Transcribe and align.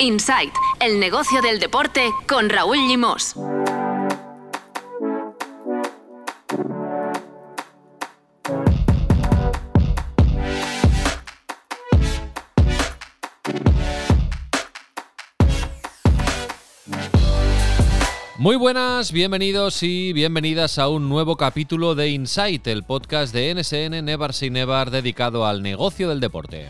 Insight, 0.00 0.52
el 0.78 1.00
negocio 1.00 1.42
del 1.42 1.58
deporte 1.58 2.12
con 2.28 2.48
Raúl 2.48 2.76
Limos. 2.86 3.34
Muy 18.38 18.54
buenas, 18.54 19.10
bienvenidos 19.10 19.82
y 19.82 20.12
bienvenidas 20.12 20.78
a 20.78 20.88
un 20.88 21.08
nuevo 21.08 21.36
capítulo 21.36 21.96
de 21.96 22.10
Insight, 22.10 22.68
el 22.68 22.84
podcast 22.84 23.34
de 23.34 23.52
NSN 23.52 24.04
Never 24.04 24.32
Say 24.32 24.50
Never 24.50 24.90
dedicado 24.90 25.44
al 25.44 25.60
negocio 25.60 26.08
del 26.08 26.20
deporte. 26.20 26.68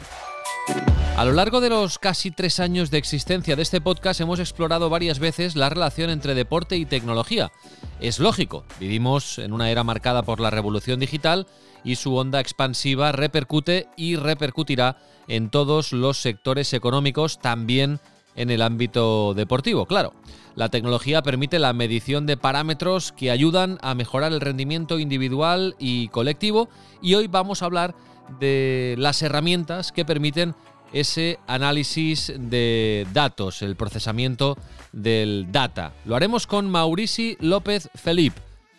A 1.19 1.25
lo 1.25 1.33
largo 1.33 1.61
de 1.61 1.69
los 1.69 1.99
casi 1.99 2.31
tres 2.31 2.61
años 2.61 2.93
de 2.93 2.99
existencia 2.99 3.57
de 3.57 3.63
este 3.63 3.81
podcast 3.81 4.21
hemos 4.21 4.39
explorado 4.39 4.89
varias 4.89 5.19
veces 5.19 5.57
la 5.57 5.69
relación 5.69 6.11
entre 6.11 6.37
deporte 6.37 6.77
y 6.77 6.87
tecnología. 6.87 7.51
Es 7.99 8.21
lógico, 8.21 8.65
vivimos 8.79 9.41
en 9.41 9.53
una 9.53 9.69
era 9.69 9.83
marcada 9.83 10.23
por 10.23 10.39
la 10.39 10.51
revolución 10.51 11.01
digital 11.01 11.49
y 11.83 11.97
su 11.97 12.15
onda 12.15 12.39
expansiva 12.39 13.11
repercute 13.11 13.89
y 13.97 14.15
repercutirá 14.15 14.97
en 15.27 15.51
todos 15.51 15.93
los 15.93 16.19
sectores 16.19 16.73
económicos, 16.73 17.41
también 17.41 17.99
en 18.37 18.53
el 18.53 18.63
ámbito 18.63 19.35
deportivo, 19.35 19.87
claro. 19.87 20.15
La 20.55 20.69
tecnología 20.69 21.23
permite 21.23 21.59
la 21.59 21.73
medición 21.73 22.27
de 22.27 22.37
parámetros 22.37 23.11
que 23.11 23.33
ayudan 23.33 23.79
a 23.83 23.97
mejorar 23.97 24.33
el 24.33 24.41
rendimiento 24.41 25.01
individual 25.01 25.75
y 25.81 26.07
colectivo 26.11 26.69
y 27.03 27.15
hoy 27.15 27.27
vamos 27.27 27.61
a 27.61 27.65
hablar 27.65 27.97
de 28.39 28.95
las 28.99 29.23
herramientas 29.23 29.91
que 29.91 30.05
permiten 30.05 30.55
ese 30.93 31.39
análisis 31.47 32.33
de 32.37 33.07
datos, 33.13 33.63
el 33.63 33.77
procesamiento 33.77 34.57
del 34.93 35.47
data. 35.51 35.93
Lo 36.05 36.17
haremos 36.17 36.47
con 36.47 36.71
Maurici 36.71 37.37
López 37.41 37.91
Felip, 37.95 38.35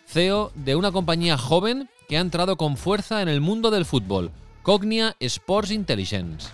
CEO 0.06 0.52
de 0.54 0.76
una 0.76 0.92
compañía 0.92 1.38
joven 1.38 1.88
que 2.08 2.16
ha 2.16 2.20
entrado 2.20 2.56
con 2.56 2.76
fuerza 2.76 3.22
en 3.22 3.28
el 3.28 3.40
mundo 3.40 3.70
del 3.70 3.84
fútbol, 3.84 4.32
Cognia 4.62 5.16
Sports 5.20 5.70
Intelligence. 5.70 6.48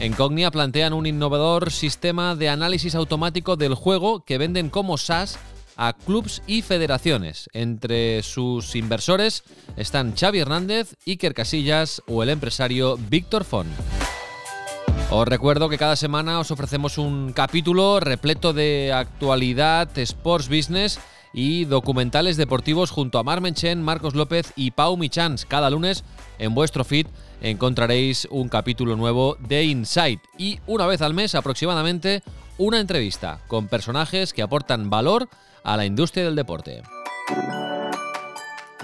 En 0.00 0.12
Cognia 0.12 0.50
plantean 0.50 0.92
un 0.92 1.06
innovador 1.06 1.70
sistema 1.70 2.34
de 2.34 2.48
análisis 2.48 2.94
automático 2.94 3.56
del 3.56 3.74
juego 3.74 4.24
que 4.24 4.38
venden 4.38 4.68
como 4.68 4.98
SaaS 4.98 5.38
a 5.76 5.92
clubs 5.92 6.42
y 6.46 6.62
federaciones. 6.62 7.48
Entre 7.52 8.22
sus 8.22 8.76
inversores 8.76 9.44
están 9.76 10.14
Xavi 10.14 10.40
Hernández, 10.40 10.96
Iker 11.06 11.34
Casillas 11.34 12.02
o 12.06 12.22
el 12.22 12.30
empresario 12.30 12.96
Víctor 13.08 13.44
Font. 13.44 13.70
Os 15.10 15.28
recuerdo 15.28 15.68
que 15.68 15.78
cada 15.78 15.96
semana 15.96 16.40
os 16.40 16.50
ofrecemos 16.50 16.98
un 16.98 17.32
capítulo 17.32 18.00
repleto 18.00 18.52
de 18.52 18.92
actualidad, 18.92 19.96
sports 19.98 20.48
business 20.48 20.98
y 21.32 21.66
documentales 21.66 22.36
deportivos 22.36 22.90
junto 22.90 23.18
a 23.18 23.22
Marmen 23.22 23.54
Chen, 23.54 23.82
Marcos 23.82 24.14
López 24.14 24.52
y 24.56 24.70
Pau 24.70 24.96
Michans. 24.96 25.44
Cada 25.44 25.70
lunes 25.70 26.04
en 26.38 26.54
vuestro 26.54 26.84
feed 26.84 27.06
encontraréis 27.42 28.26
un 28.30 28.48
capítulo 28.48 28.96
nuevo 28.96 29.36
de 29.40 29.64
Insight 29.64 30.20
y 30.38 30.60
una 30.66 30.86
vez 30.86 31.02
al 31.02 31.14
mes 31.14 31.34
aproximadamente 31.34 32.22
una 32.56 32.80
entrevista 32.80 33.40
con 33.46 33.68
personajes 33.68 34.32
que 34.32 34.42
aportan 34.42 34.90
valor 34.90 35.28
a 35.64 35.76
la 35.76 35.84
industria 35.84 36.24
del 36.24 36.36
deporte. 36.36 36.82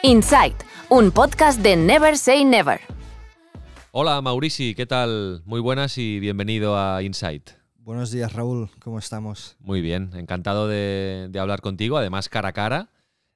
Insight, 0.01 0.57
un 0.89 1.11
podcast 1.11 1.61
de 1.61 1.77
Never 1.77 2.17
Say 2.17 2.47
Never. 2.47 2.81
Hola 3.93 4.23
Maurici, 4.23 4.75
¿qué 4.75 4.87
tal? 4.87 5.43
Muy 5.45 5.61
buenas 5.61 5.99
y 5.99 6.19
bienvenido 6.19 6.79
a 6.79 7.03
Insight. 7.03 7.66
Buenos 7.87 8.11
días 8.11 8.33
Raúl, 8.33 8.69
¿cómo 8.81 8.99
estamos? 8.99 9.55
Muy 9.61 9.81
bien, 9.81 10.11
encantado 10.15 10.67
de, 10.67 11.31
hablar 11.39 11.61
contigo, 11.61 11.97
además 11.97 12.29
cara 12.29 12.49
a 12.49 12.53
cara. 12.53 12.91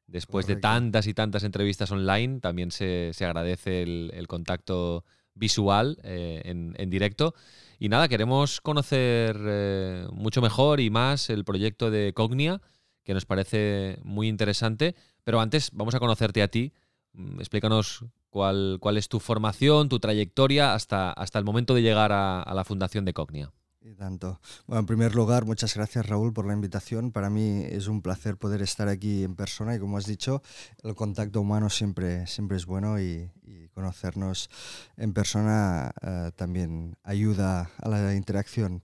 Después 0.09 0.49
de 0.49 0.57
tantas 0.57 1.07
y 1.07 1.15
tantas 1.15 1.45
entrevistas 1.45 1.93
online, 1.93 2.41
también 2.41 2.73
se, 2.73 3.13
agradece 3.21 3.83
el, 3.83 4.27
contacto 4.27 5.05
visual 5.35 5.99
eh, 6.03 6.43
en, 6.45 6.91
directo. 6.91 7.37
Y 7.79 7.91
nada, 7.91 8.09
queremos 8.09 8.61
conocer 8.61 9.39
eh, 9.41 10.09
mucho 10.11 10.43
mejor 10.43 10.81
y 10.81 10.91
más 10.91 11.31
el 11.31 11.45
proyecto 11.45 11.93
de 11.93 12.13
Cognia, 12.13 12.61
que 13.05 13.15
nos 13.15 13.27
parece 13.27 14.01
muy 14.03 14.27
interesante. 14.27 14.97
Pero 15.23 15.41
antes 15.41 15.71
vamos 15.73 15.95
a 15.95 16.01
conocerte 16.01 16.43
a 16.43 16.49
ti. 16.49 16.73
Mm, 17.13 17.39
explícanos 17.39 18.05
cuál, 18.31 18.79
cuál 18.81 18.97
es 18.97 19.09
tu 19.09 19.21
formación, 19.21 19.89
tu 19.89 20.01
trayectoria 20.01 20.75
hasta, 20.75 21.13
hasta 21.13 21.39
el 21.39 21.45
momento 21.45 21.73
de 21.73 21.83
llegar 21.83 22.11
a, 22.11 22.43
a 22.43 22.53
la 22.53 22.65
fundación 22.65 23.05
de 23.05 23.15
Cognia. 23.15 23.53
Tanto. 24.01 24.41
Bueno, 24.67 24.81
en 24.81 24.87
primer 24.87 25.15
lugar, 25.15 25.45
muchas 25.45 25.75
gracias 25.75 26.07
Raúl 26.07 26.33
por 26.33 26.47
la 26.47 26.55
invitación. 26.55 27.13
Para 27.13 27.29
mí 27.29 27.67
es 27.69 27.87
un 27.87 28.01
placer 28.01 28.39
poder 28.39 28.63
estar 28.63 28.89
aquí 28.89 29.25
en 29.25 29.37
persona 29.37 29.75
y 29.75 29.79
como 29.79 29.99
has 29.99 30.07
dicho, 30.07 30.43
el 30.83 30.95
contacto 30.95 31.39
humano 31.43 31.69
siempre, 31.69 32.27
siempre 32.27 32.57
es 32.57 32.65
bueno 32.65 32.99
y, 32.99 33.31
conocernos 33.75 34.49
en 34.97 35.13
persona 35.13 35.93
eh, 36.01 36.31
también 36.35 36.97
ayuda 37.03 37.71
a 37.77 37.89
la 37.91 38.15
interacción. 38.15 38.83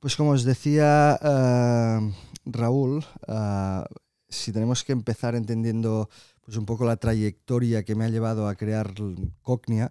pues 0.00 0.14
como 0.16 0.30
os 0.30 0.44
decía 0.44 1.18
uh, 1.20 2.12
Raúl, 2.44 3.04
uh, 3.26 3.82
si 4.28 4.52
tenemos 4.52 4.84
que 4.84 4.92
empezar 4.92 5.34
entendiendo 5.34 6.08
pues 6.40 6.56
un 6.56 6.66
poco 6.66 6.84
la 6.84 6.96
trayectoria 6.96 7.82
que 7.82 7.96
me 7.96 8.04
ha 8.04 8.10
llevado 8.10 8.46
a 8.46 8.54
crear 8.54 8.94
Cognia, 9.42 9.90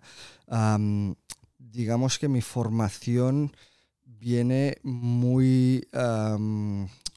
digamos 1.71 2.19
que 2.19 2.27
mi 2.27 2.41
formación 2.41 3.51
viene 4.03 4.77
muy 4.83 5.87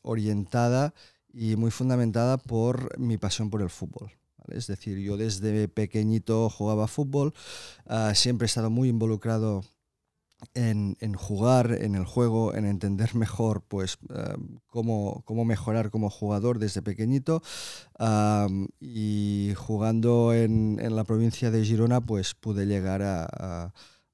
orientada 0.02 0.94
y 1.32 1.56
muy 1.56 1.70
fundamentada 1.70 2.36
por 2.36 2.98
mi 2.98 3.16
pasión 3.16 3.50
por 3.50 3.62
el 3.62 3.70
fútbol. 3.70 4.12
Es 4.48 4.66
decir, 4.66 4.98
yo 4.98 5.16
desde 5.16 5.68
pequeñito 5.68 6.50
jugaba 6.50 6.88
fútbol, 6.88 7.32
ah, 7.86 8.12
siempre 8.14 8.44
he 8.44 8.46
estado 8.46 8.70
muy 8.70 8.88
involucrado 8.88 9.64
en, 10.54 11.14
jugar, 11.14 11.78
en 11.80 11.94
el 11.94 12.04
juego, 12.04 12.54
en 12.54 12.66
entender 12.66 13.14
mejor 13.14 13.62
pues, 13.62 13.98
cómo, 14.66 15.44
mejorar 15.44 15.90
como 15.90 16.10
jugador 16.10 16.58
desde 16.58 16.82
pequeñito. 16.82 17.42
y 18.80 19.52
jugando 19.56 20.34
en, 20.34 20.78
la 20.94 21.04
provincia 21.04 21.50
de 21.50 21.64
Girona, 21.64 22.00
pues 22.00 22.34
pude 22.34 22.66
llegar 22.66 23.02
a, 23.02 23.72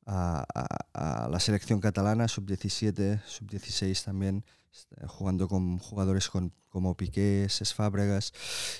la 0.08 1.38
selección 1.40 1.80
catalana, 1.80 2.28
sub-17, 2.28 3.22
sub-16 3.24 4.04
también, 4.04 4.44
este, 4.72 5.06
jugando 5.06 5.48
con 5.48 5.78
jugadores 5.78 6.30
como 6.68 6.96
Piqué, 6.96 7.46
Ses 7.48 7.74
Fábregas, 7.74 8.32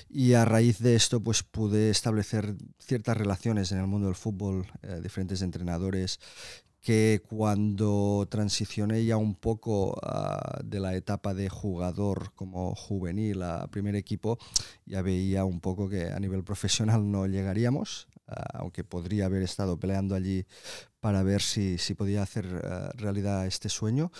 y 0.09 0.33
a 0.33 0.45
raíz 0.45 0.79
de 0.79 0.95
esto 0.95 1.21
pues 1.21 1.43
pude 1.43 1.89
establecer 1.89 2.55
ciertas 2.79 3.17
relaciones 3.17 3.71
en 3.71 3.79
el 3.79 3.87
mundo 3.87 4.07
del 4.07 4.15
fútbol, 4.15 4.67
eh, 4.81 4.99
diferentes 5.03 5.41
entrenadores, 5.41 6.19
que 6.81 7.21
cuando 7.27 8.27
transicioné 8.29 9.03
ya 9.05 9.17
un 9.17 9.35
poco 9.35 9.99
ah, 10.01 10.59
de 10.63 10.79
la 10.79 10.95
etapa 10.95 11.33
de 11.33 11.49
jugador 11.49 12.31
como 12.35 12.73
juvenil 12.75 13.43
a 13.43 13.67
primer 13.67 13.95
equipo, 13.95 14.37
ya 14.85 15.01
veía 15.01 15.45
un 15.45 15.59
poco 15.59 15.89
que 15.89 16.07
a 16.07 16.19
nivel 16.19 16.43
profesional 16.43 17.11
no 17.11 17.27
llegaríamos, 17.27 18.07
ah, 18.27 18.59
aunque 18.59 18.83
podría 18.83 19.25
haber 19.25 19.43
estado 19.43 19.77
peleando 19.77 20.15
allí 20.15 20.45
para 20.99 21.23
ver 21.23 21.41
si, 21.41 21.77
si 21.77 21.95
podía 21.95 22.23
hacer 22.23 22.45
eh, 22.45 22.89
realidad 22.95 23.45
este 23.45 23.69
sueño. 23.69 24.11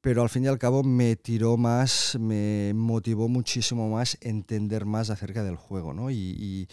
Pero 0.00 0.22
al 0.22 0.28
fin 0.28 0.44
y 0.44 0.46
al 0.46 0.58
cabo 0.58 0.84
me 0.84 1.16
tiró 1.16 1.56
más, 1.56 2.16
me 2.20 2.72
motivó 2.74 3.28
muchísimo 3.28 3.88
más 3.88 4.16
entender 4.20 4.84
más 4.84 5.10
acerca 5.10 5.42
del 5.42 5.56
juego 5.56 5.92
¿no? 5.92 6.10
y, 6.10 6.68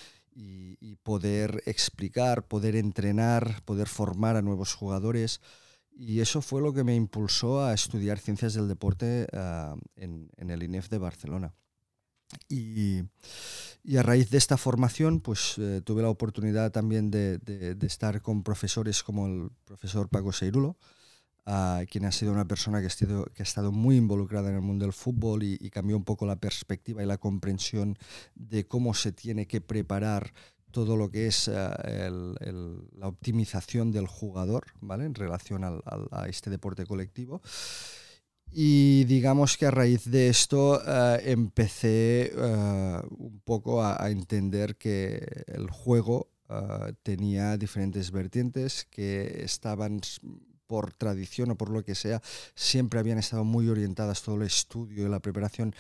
poder 1.04 1.64
explicar, 1.66 2.48
poder 2.48 2.76
entrenar, 2.76 3.62
poder 3.64 3.88
formar 3.88 4.36
a 4.36 4.42
nuevos 4.42 4.74
jugadores. 4.74 5.42
Y 5.98 6.20
eso 6.20 6.42
fue 6.42 6.62
lo 6.62 6.74
que 6.74 6.84
me 6.84 6.96
impulsó 6.96 7.64
a 7.64 7.74
estudiar 7.74 8.20
ciencias 8.20 8.54
del 8.54 8.68
deporte 8.68 9.28
eh, 9.32 9.76
en, 9.96 10.50
el 10.50 10.64
INEF 10.64 10.90
de 10.90 10.98
Barcelona. 10.98 11.54
Y, 12.50 13.04
y 13.84 13.98
a 13.98 14.04
raíz 14.04 14.30
de 14.30 14.38
esta 14.38 14.58
formación, 14.58 15.22
pues 15.22 15.56
eh, 15.58 15.82
tuve 15.86 16.02
la 16.02 16.10
oportunidad 16.10 16.72
también 16.72 17.12
de, 17.12 17.38
de, 17.38 17.88
estar 17.88 18.22
con 18.22 18.44
profesores 18.44 19.04
como 19.04 19.28
el 19.28 19.52
profesor 19.64 20.10
Paco 20.10 20.34
Seirulo, 20.34 20.76
quien 21.90 22.06
ha 22.06 22.12
sido 22.12 22.32
una 22.32 22.48
persona 22.48 22.80
que 22.80 22.86
ha, 22.86 22.88
estado, 22.88 23.26
que 23.26 23.44
ha 23.44 23.44
estado 23.44 23.72
muy 23.72 23.98
involucrada 23.98 24.50
en 24.50 24.56
el 24.56 24.62
mundo 24.62 24.86
del 24.86 24.94
fútbol 24.94 25.44
y, 25.44 25.70
cambió 25.70 25.96
un 25.96 26.04
poco 26.04 26.26
la 26.26 26.38
perspectiva 26.38 27.04
y 27.04 27.06
la 27.06 27.18
comprensión 27.18 27.98
de 28.34 28.66
cómo 28.66 28.94
se 28.94 29.12
tiene 29.12 29.46
que 29.46 29.62
preparar 29.62 30.34
todo 30.72 30.98
lo 30.98 31.10
que 31.10 31.28
es 31.28 31.48
eh, 31.48 32.10
la 32.98 33.08
optimización 33.08 33.92
del 33.92 34.08
jugador 34.08 34.66
¿vale? 34.82 35.06
en 35.06 35.16
relación 35.16 35.64
a 35.64 36.28
este 36.28 36.50
deporte 36.50 36.86
colectivo. 36.86 37.42
Y 38.52 39.04
digamos 39.06 39.58
que 39.58 39.66
a 39.66 39.72
raíz 39.72 40.10
de 40.10 40.30
esto 40.30 40.82
eh, 40.86 41.22
empecé 41.26 42.32
eh, 42.36 43.02
un 43.18 43.42
poco 43.44 43.84
a, 43.84 44.10
entender 44.10 44.78
que 44.78 45.44
el 45.48 45.70
juego 45.70 46.30
tenía 47.02 47.58
diferentes 47.58 48.12
vertientes 48.12 48.86
que 48.92 49.44
estaban 49.44 50.00
por 50.68 50.94
tradición 50.94 51.52
o 51.52 51.56
por 51.56 51.70
lo 51.70 51.84
que 51.84 51.96
sea, 51.96 52.22
siempre 52.56 53.00
habían 53.00 53.18
estado 53.18 53.44
muy 53.44 53.70
orientadas 53.70 54.22
todo 54.22 54.36
el 54.36 54.44
estudio 54.44 55.06
y 55.06 55.10
la 55.10 55.20
preparación 55.20 55.76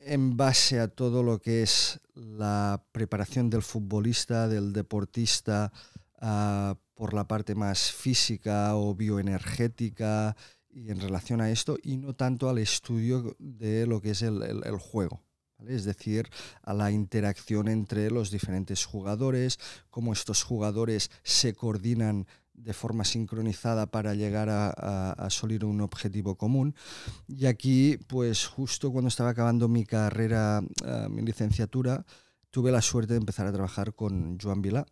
en 0.00 0.36
base 0.36 0.80
a 0.80 0.88
todo 0.88 1.22
lo 1.22 1.38
que 1.40 1.62
es 1.62 2.00
la 2.14 2.82
preparación 2.92 3.50
del 3.50 3.62
futbolista, 3.62 4.48
del 4.48 4.72
deportista, 4.72 5.72
ah, 6.18 6.76
por 6.94 7.14
la 7.14 7.26
parte 7.26 7.54
más 7.54 7.92
física 7.92 8.76
o 8.76 8.94
bioenergética 8.94 10.36
y 10.68 10.90
en 10.90 11.00
relación 11.00 11.40
a 11.40 11.50
esto, 11.50 11.78
y 11.82 11.96
no 11.96 12.14
tanto 12.14 12.48
al 12.48 12.58
estudio 12.58 13.36
de 13.38 13.86
lo 13.86 14.00
que 14.00 14.10
es 14.10 14.22
el, 14.22 14.78
juego. 14.78 15.22
Es 15.66 15.84
decir, 15.84 16.28
a 16.62 16.72
la 16.72 16.90
interacción 16.90 17.68
entre 17.68 18.10
los 18.10 18.30
diferentes 18.30 18.84
jugadores, 18.84 19.58
cómo 19.90 20.12
estos 20.12 20.42
jugadores 20.42 21.10
se 21.22 21.54
coordinan 21.54 22.26
de 22.62 22.72
forma 22.72 23.04
sincronizada 23.04 23.86
para 23.86 24.14
llegar 24.14 24.48
a, 24.50 24.70
a, 25.12 25.28
un 25.62 25.80
objetivo 25.80 26.36
común. 26.36 26.74
Y 27.26 27.46
aquí, 27.46 27.98
pues 28.06 28.46
justo 28.46 28.92
cuando 28.92 29.08
estaba 29.08 29.30
acabando 29.30 29.68
mi 29.68 29.84
carrera, 29.84 30.62
eh, 30.84 31.06
mi 31.08 31.22
licenciatura, 31.22 32.04
tuve 32.50 32.70
la 32.70 32.82
suerte 32.82 33.14
de 33.14 33.18
empezar 33.18 33.46
a 33.46 33.52
trabajar 33.52 33.94
con 33.94 34.38
Joan 34.38 34.62
Vilá. 34.62 34.86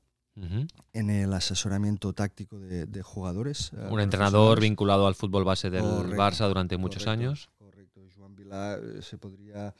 En 0.92 1.10
el 1.10 1.32
asesoramiento 1.32 2.12
táctico 2.12 2.60
de, 2.60 3.02
jugadores. 3.02 3.72
Eh, 3.72 3.88
Un 3.90 3.98
entrenador 3.98 4.60
vinculado 4.60 5.08
al 5.08 5.16
fútbol 5.16 5.42
base 5.42 5.68
del 5.68 5.82
Barça 5.82 6.46
durante 6.46 6.76
muchos 6.76 7.08
años. 7.08 7.50
Correcto. 7.58 8.02
Joan 8.16 8.36
Vilá 8.36 8.76
eh, 8.76 9.02
se 9.02 9.18
podría 9.18 9.74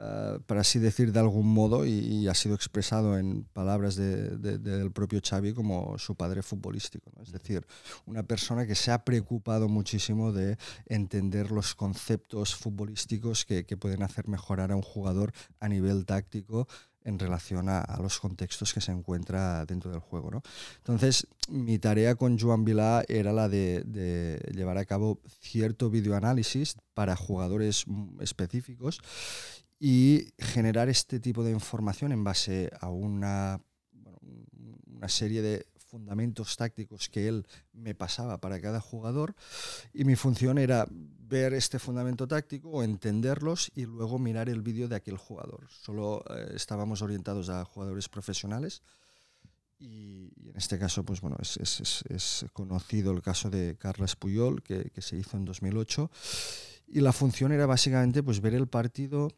eh, 0.00 0.38
para 0.46 0.62
así 0.62 0.78
decir 0.78 1.12
de 1.12 1.20
algún 1.20 1.46
modo, 1.46 1.84
y, 1.84 2.26
ha 2.26 2.34
sido 2.34 2.54
expresado 2.54 3.18
en 3.18 3.44
palabras 3.44 3.96
del 3.96 4.90
propio 4.92 5.20
Xavi 5.22 5.52
como 5.52 5.98
su 5.98 6.14
padre 6.16 6.42
futbolístico. 6.42 7.12
Es 7.22 7.30
decir, 7.30 7.66
una 8.06 8.22
persona 8.22 8.66
que 8.66 8.74
se 8.74 8.90
ha 8.90 9.04
preocupado 9.04 9.68
muchísimo 9.68 10.32
de 10.32 10.56
entender 10.86 11.50
los 11.50 11.74
conceptos 11.74 12.54
futbolísticos 12.56 13.44
que, 13.44 13.64
pueden 13.76 14.02
hacer 14.02 14.28
mejorar 14.28 14.70
a 14.70 14.76
un 14.76 14.82
jugador 14.82 15.32
a 15.58 15.68
nivel 15.68 16.04
táctico 16.04 16.68
en 17.04 17.18
relación 17.18 17.68
a, 17.68 17.84
los 18.00 18.20
contextos 18.20 18.72
que 18.72 18.80
se 18.80 18.92
encuentra 18.92 19.64
dentro 19.66 19.90
del 19.90 20.00
juego. 20.00 20.30
¿no? 20.30 20.42
Entonces, 20.78 21.26
mi 21.48 21.78
tarea 21.78 22.14
con 22.14 22.38
Joan 22.38 22.64
Vilá 22.64 23.04
era 23.08 23.32
la 23.32 23.48
de, 23.48 23.82
de 23.84 24.38
llevar 24.54 24.78
a 24.78 24.84
cabo 24.84 25.20
cierto 25.40 25.90
videoanálisis 25.90 26.76
para 26.94 27.16
jugadores 27.16 27.84
específicos 28.20 29.00
y 29.84 30.32
generar 30.38 30.88
este 30.88 31.18
tipo 31.18 31.42
de 31.42 31.50
información 31.50 32.12
en 32.12 32.22
base 32.22 32.70
a 32.80 32.88
una, 32.88 33.60
una 34.86 35.08
serie 35.08 35.42
de 35.42 35.66
fundamentos 35.74 36.56
tácticos 36.56 37.08
que 37.08 37.26
él 37.26 37.44
me 37.72 37.92
pasaba 37.92 38.40
para 38.40 38.60
cada 38.60 38.80
jugador 38.80 39.34
y 39.92 40.04
mi 40.04 40.14
función 40.14 40.58
era 40.58 40.86
ver 40.88 41.52
este 41.54 41.80
fundamento 41.80 42.28
táctico 42.28 42.70
o 42.70 42.84
entenderlos 42.84 43.72
y 43.74 43.86
luego 43.86 44.20
mirar 44.20 44.48
el 44.48 44.62
vídeo 44.62 44.86
de 44.86 44.94
aquel 44.94 45.16
jugador. 45.16 45.66
Solo 45.68 46.22
eh, 46.30 46.52
estábamos 46.54 47.02
orientados 47.02 47.48
a 47.48 47.64
jugadores 47.64 48.08
profesionales 48.08 48.82
y, 49.80 50.30
en 50.48 50.56
este 50.56 50.78
caso 50.78 51.04
pues 51.04 51.20
bueno 51.20 51.38
es, 51.40 51.56
es, 51.56 52.04
es, 52.08 52.46
conocido 52.52 53.10
el 53.10 53.20
caso 53.20 53.50
de 53.50 53.76
Carles 53.80 54.14
Puyol 54.14 54.62
que, 54.62 54.90
que, 54.90 55.02
se 55.02 55.16
hizo 55.16 55.36
en 55.36 55.44
2008 55.44 56.08
y 56.86 57.00
la 57.00 57.12
función 57.12 57.50
era 57.50 57.66
básicamente 57.66 58.22
pues 58.22 58.40
ver 58.40 58.54
el 58.54 58.68
partido 58.68 59.28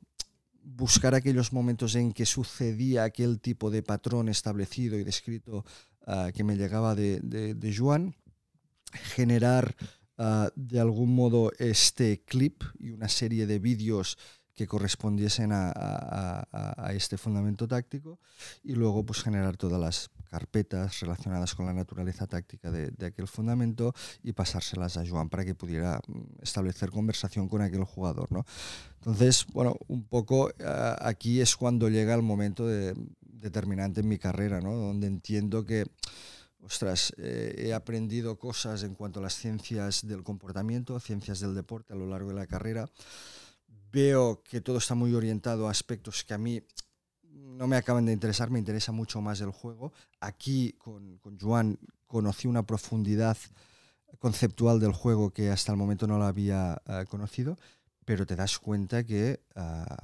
buscar 0.65 1.15
aquellos 1.15 1.53
momentos 1.53 1.95
en 1.95 2.13
que 2.13 2.27
sucedía 2.27 3.05
aquel 3.05 3.41
tipo 3.41 3.71
de 3.71 3.83
patrón 3.83 4.29
establecido 4.29 4.99
y 4.99 5.05
descrito 5.05 5.65
ah, 6.07 6.31
que 6.35 6.45
me 6.45 6.57
llegaba 6.57 6.95
de, 6.95 7.21
de, 7.21 7.77
Joan, 7.77 8.17
generar 8.93 9.77
ah, 10.19 10.51
de 10.57 10.81
algún 10.81 11.15
modo 11.15 11.53
este 11.59 12.23
clip 12.25 12.63
y 12.79 12.91
una 12.91 13.09
serie 13.09 13.47
de 13.47 13.59
vídeos 13.59 14.17
que 14.55 14.67
correspondiesen 14.67 15.51
a, 15.53 15.73
a, 15.75 16.93
este 16.93 17.19
fundamento 17.19 17.67
táctico 17.67 18.21
y 18.63 18.75
luego 18.75 19.05
pues 19.05 19.21
generar 19.23 19.57
todas 19.57 19.81
las 19.81 20.11
carpetas 20.35 20.99
relacionadas 20.99 21.55
con 21.55 21.65
la 21.65 21.73
naturaleza 21.73 22.27
táctica 22.27 22.73
de, 22.73 23.07
aquel 23.07 23.29
fundamento 23.29 23.95
y 24.25 24.33
pasárselas 24.33 24.97
a 24.97 25.07
Joan 25.07 25.29
para 25.29 25.45
que 25.45 25.55
pudiera 25.55 26.01
mm, 26.09 26.43
establecer 26.43 26.91
conversación 26.91 27.49
con 27.49 27.63
aquel 27.63 27.85
jugador. 27.85 28.33
¿no? 28.33 28.45
Entonces, 28.97 29.47
bueno, 29.53 29.77
un 29.87 30.03
poco 30.03 30.51
eh, 30.51 30.97
aquí 30.99 31.41
es 31.41 31.55
cuando 31.55 31.89
llega 31.89 32.15
el 32.15 32.23
momento 32.23 32.67
determinante 33.23 34.01
en 34.01 34.09
mi 34.09 34.19
carrera, 34.19 34.61
¿no? 34.61 34.75
donde 34.75 35.07
entiendo 35.07 35.65
que 35.65 35.87
ostras, 36.65 37.13
eh, 37.19 37.55
he 37.69 37.73
aprendido 37.73 38.37
cosas 38.37 38.83
en 38.83 38.95
cuanto 38.95 39.21
a 39.21 39.23
las 39.23 39.35
ciencias 39.35 40.05
del 40.05 40.25
comportamiento, 40.25 40.99
ciencias 40.99 41.39
del 41.39 41.55
deporte 41.55 41.93
a 41.93 41.97
lo 41.97 42.09
largo 42.09 42.31
de 42.31 42.35
la 42.35 42.49
carrera. 42.49 42.91
Veo 43.93 44.43
que 44.43 44.61
todo 44.61 44.79
está 44.79 44.97
muy 44.97 45.15
orientado 45.15 45.69
a 45.69 45.71
aspectos 45.71 46.25
que 46.25 46.35
a 46.35 46.39
mí 46.39 46.65
no 47.55 47.67
me 47.67 47.77
acaban 47.77 48.07
de 48.07 48.13
interesar, 48.13 48.51
me 48.51 48.59
interesa 48.59 48.93
mucho 48.93 49.21
más 49.21 49.41
el 49.41 49.51
juego. 49.51 49.93
Aquí 50.21 50.73
con, 50.79 51.19
con 51.19 51.39
Joan 51.39 51.79
conocí 52.07 52.49
una 52.49 52.65
profundidad 52.65 53.37
conceptual 54.19 54.81
del 54.81 54.93
juego 54.93 55.31
que 55.31 55.51
hasta 55.51 55.73
el 55.73 55.79
momento 55.79 56.07
no 56.07 56.19
la 56.19 56.29
había 56.29 56.81
eh, 56.87 57.05
conocido, 57.09 57.59
pero 58.05 58.27
te 58.27 58.37
das 58.37 58.59
cuenta 58.59 59.05
que 59.05 59.41
ah, 59.55 59.97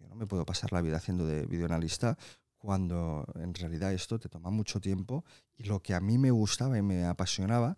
yo 0.00 0.08
no 0.08 0.14
me 0.14 0.26
puedo 0.26 0.44
pasar 0.44 0.72
la 0.72 0.80
vida 0.80 0.96
haciendo 0.96 1.26
de 1.26 1.46
videoanalista 1.46 2.16
cuando 2.58 3.26
en 3.34 3.54
realidad 3.54 3.92
esto 3.92 4.18
te 4.18 4.28
toma 4.28 4.50
mucho 4.50 4.80
tiempo 4.80 5.24
y 5.56 5.64
lo 5.64 5.80
que 5.80 5.94
a 5.94 6.00
mí 6.00 6.18
me 6.18 6.30
gustaba 6.30 6.78
y 6.78 6.82
me 6.82 7.04
apasionaba 7.04 7.76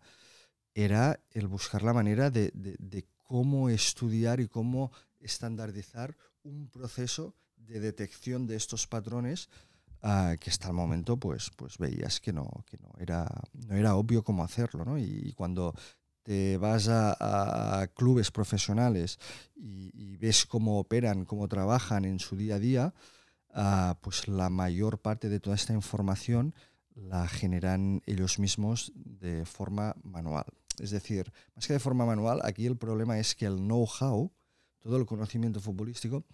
era 0.75 1.21
el 1.31 1.49
buscar 1.49 1.83
la 1.83 1.93
manera 1.93 2.31
de, 2.31 2.51
de 2.55 3.07
cómo 3.25 3.69
estudiar 3.69 4.41
y 4.41 4.49
cómo 4.49 4.93
estandarizar 5.21 6.17
un 6.43 6.69
proceso 6.69 7.35
de 7.67 7.81
detección 7.81 8.47
de 8.47 8.57
estos 8.57 8.87
patrones 8.87 9.49
ah, 10.03 10.37
que 10.41 10.51
hasta 10.51 10.69
el 10.69 10.75
momento 10.75 11.17
pues, 11.17 11.51
pues 11.57 11.79
veías 11.79 12.21
que 12.21 12.33
no, 12.33 12.49
que 12.67 12.79
no, 12.79 12.91
era, 12.99 13.27
no 13.53 13.75
era 13.77 13.97
obvio 13.97 14.23
cómo 14.23 14.45
hacerlo. 14.45 14.85
¿no? 14.85 14.99
Y, 14.99 15.33
cuando 15.37 15.75
te 16.23 16.57
vas 16.59 16.89
a, 16.89 17.89
clubes 17.95 18.31
profesionales 18.31 19.19
y, 19.57 20.17
ves 20.17 20.47
cómo 20.47 20.79
operan, 20.79 21.25
cómo 21.25 21.49
trabajan 21.49 22.05
en 22.05 22.19
su 22.19 22.37
día 22.37 22.57
a 22.57 22.59
día, 22.59 22.95
ah, 23.55 23.99
pues 24.03 24.29
la 24.29 24.51
mayor 24.51 24.99
parte 24.99 25.29
de 25.29 25.41
toda 25.41 25.57
esta 25.57 25.73
información 25.73 26.55
la 26.95 27.29
generan 27.29 28.03
ellos 28.07 28.39
mismos 28.39 28.93
de 28.95 29.45
forma 29.45 29.95
manual. 30.03 30.47
Es 30.79 30.91
decir, 30.91 31.33
más 31.55 31.67
que 31.67 31.73
de 31.73 31.79
forma 31.79 32.07
manual, 32.07 32.41
aquí 32.45 32.67
el 32.67 32.77
problema 32.77 33.19
es 33.19 33.35
que 33.35 33.47
el 33.47 33.57
know-how, 33.57 34.33
todo 34.81 34.97
el 34.97 35.07
conocimiento 35.07 35.61
futbolístico, 35.61 36.25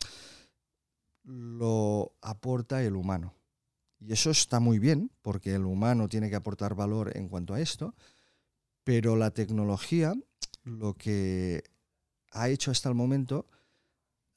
lo 1.25 2.13
aporta 2.21 2.83
el 2.83 2.97
humano. 2.97 3.35
Y 3.99 4.13
eso 4.13 4.31
está 4.31 4.61
muy 4.61 4.79
bien, 4.79 5.11
porque 5.23 5.55
el 5.55 5.65
humano 5.65 6.09
tiene 6.09 6.29
que 6.29 6.37
aportar 6.37 6.75
valor 6.75 7.17
en 7.17 7.29
cuanto 7.29 7.55
a 7.55 7.61
esto, 7.61 7.95
pero 8.85 9.17
la 9.17 9.31
tecnología 9.31 10.15
lo 10.63 10.95
que 10.95 11.63
ha 12.33 12.49
hecho 12.49 12.71
hasta 12.71 12.89
el 12.89 12.95
momento 12.95 13.47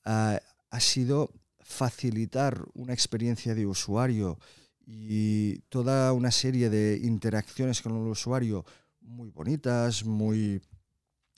ha 0.03 0.39
sido 0.79 1.31
facilitar 1.59 2.65
una 2.73 2.93
experiencia 2.93 3.53
de 3.53 3.65
usuario 3.65 4.39
y 4.85 5.59
toda 5.67 6.13
una 6.13 6.31
serie 6.31 6.69
de 6.69 6.97
interacciones 7.03 7.81
con 7.81 7.91
el 7.91 8.07
usuario 8.07 8.63
muy 9.01 9.29
bonitas, 9.29 10.05
muy, 10.05 10.61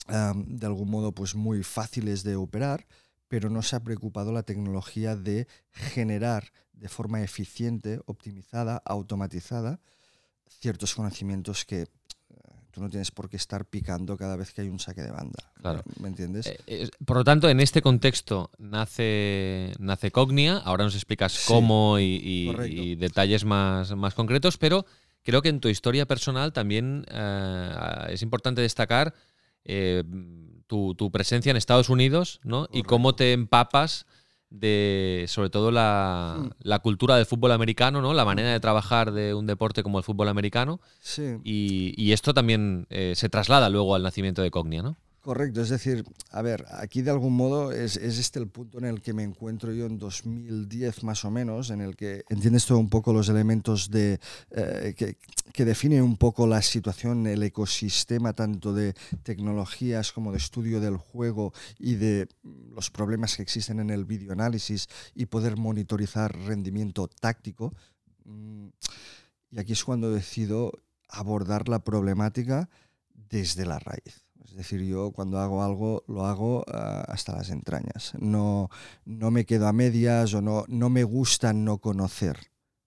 de 0.08 0.65
algún 0.68 0.89
modo, 0.91 1.12
pues 1.13 1.34
muy 1.34 1.63
fáciles 1.63 2.22
de 2.24 2.36
operar, 2.36 2.86
pero 3.30 3.50
no 3.50 3.62
se 3.62 3.78
ha 3.78 3.84
preocupado 3.84 4.34
la 4.34 4.44
tecnología 4.44 5.16
de 5.16 5.48
generar 5.72 6.52
de 6.74 6.90
forma 6.90 7.22
eficiente, 7.22 8.02
optimizada, 8.06 8.82
automatizada, 8.86 9.80
ciertos 10.48 10.96
conocimientos 10.96 11.64
que 11.64 11.82
eh, 11.82 11.88
tú 12.72 12.82
no 12.82 12.90
tienes 12.90 13.12
por 13.12 13.30
qué 13.30 13.38
estar 13.38 13.66
picando 13.66 14.18
cada 14.18 14.36
vez 14.36 14.52
que 14.52 14.62
hay 14.62 14.70
un 14.70 14.80
saque 14.80 15.04
de 15.04 15.12
banda. 15.12 15.54
¿Me 16.00 16.08
entiendes? 16.08 16.52
Eh, 16.66 16.90
por 17.06 17.18
lo 17.18 17.24
tanto, 17.24 17.50
en 17.50 17.60
este 17.60 17.82
contexto 17.82 18.50
nace, 18.58 19.74
nace 19.78 20.12
Cognia. 20.12 20.58
Ahora 20.58 20.86
nos 20.86 20.96
explicas 20.96 21.46
cómo 21.48 22.00
y, 22.00 22.96
detalles 22.96 23.46
más, 23.46 23.96
más 23.96 24.16
concretos, 24.16 24.58
pero 24.58 24.86
creo 25.22 25.44
que 25.44 25.50
en 25.50 25.60
tu 25.60 25.70
historia 25.70 26.08
personal 26.08 26.52
también 26.52 27.06
eh, 27.12 28.08
es 28.10 28.24
importante 28.24 28.62
destacar 28.62 29.14
eh, 29.66 30.04
tu, 30.70 30.94
tu, 30.94 31.12
presencia 31.12 31.50
en 31.50 31.58
Estados 31.58 31.90
Unidos, 31.90 32.40
¿no? 32.44 32.68
Y 32.72 32.84
cómo 32.84 33.16
te 33.16 33.34
empapas 33.34 34.06
de 34.52 35.26
sobre 35.28 35.50
todo 35.50 35.72
la, 35.72 36.50
la, 36.60 36.80
cultura 36.80 37.16
del 37.16 37.26
fútbol 37.26 37.52
americano, 37.52 38.02
¿no? 38.02 38.14
La 38.14 38.24
manera 38.24 38.52
de 38.52 38.60
trabajar 38.60 39.12
de 39.12 39.34
un 39.34 39.48
deporte 39.48 39.82
como 39.82 39.98
el 39.98 40.04
fútbol 40.04 40.28
americano. 40.28 40.80
Sí. 41.02 41.38
Y, 41.44 41.94
y 41.98 42.14
esto 42.14 42.36
también 42.36 42.86
eh, 42.92 43.14
se 43.16 43.30
traslada 43.30 43.70
luego 43.70 43.96
al 43.96 44.04
nacimiento 44.04 44.44
de 44.44 44.52
Cognia, 44.52 44.84
¿no? 44.84 44.96
Correcto, 45.22 45.62
es 45.62 45.68
decir, 45.68 46.06
a 46.32 46.42
ver, 46.42 46.66
aquí 46.72 47.02
de 47.02 47.12
algún 47.12 47.36
modo 47.36 47.74
es, 47.74 47.98
este 47.98 48.40
el 48.40 48.48
punto 48.48 48.78
en 48.78 48.86
el 48.86 49.02
que 49.02 49.12
me 49.12 49.24
encuentro 49.24 49.74
yo 49.74 49.86
en 49.86 50.00
2010 50.00 51.04
más 51.04 51.26
o 51.26 51.32
menos, 51.32 51.72
en 51.72 51.82
el 51.82 51.98
que 51.98 52.24
entiendes 52.30 52.66
todo 52.66 52.78
un 52.78 52.90
poco 52.90 53.12
los 53.12 53.28
elementos 53.28 53.92
de, 53.92 54.22
eh, 54.52 54.94
que, 54.96 55.18
que 55.52 55.66
definen 55.66 56.04
un 56.04 56.16
poco 56.16 56.48
la 56.48 56.62
situación, 56.62 57.28
el 57.28 57.44
ecosistema 57.44 58.32
tanto 58.32 58.74
de 58.74 58.94
tecnologías 59.24 60.14
como 60.14 60.32
de 60.32 60.38
estudio 60.38 60.80
del 60.80 60.96
juego 60.96 61.54
y 61.78 61.96
de 61.96 62.30
los 62.74 62.90
problemas 62.90 63.36
que 63.36 63.42
existen 63.42 63.82
en 63.82 63.90
el 63.90 64.06
videoanálisis 64.06 64.88
y 65.16 65.26
poder 65.26 65.58
monitorizar 65.58 66.34
rendimiento 66.34 67.10
táctico. 67.10 67.74
Mm, 68.24 68.68
y 69.52 69.60
aquí 69.60 69.74
es 69.74 69.84
cuando 69.84 70.12
decido 70.12 70.72
abordar 71.10 71.68
la 71.68 71.80
problemática 71.80 72.70
desde 73.30 73.66
la 73.66 73.80
raíz. 73.80 74.29
Es 74.50 74.56
decir, 74.56 74.82
yo 74.82 75.12
cuando 75.12 75.39
hago 75.39 75.63
algo 75.63 76.03
lo 76.08 76.25
hago 76.25 76.65
ah, 76.74 77.06
hasta 77.08 77.36
las 77.36 77.50
entrañas. 77.50 78.13
No, 78.20 78.70
no 79.06 79.32
me 79.32 79.46
quedo 79.46 79.68
a 79.68 79.74
medias 79.74 80.34
o 80.34 80.41
no, 80.41 80.65
no 80.68 80.89
me 80.89 81.03
gusta 81.03 81.53
no 81.53 81.77
conocer. 81.77 82.38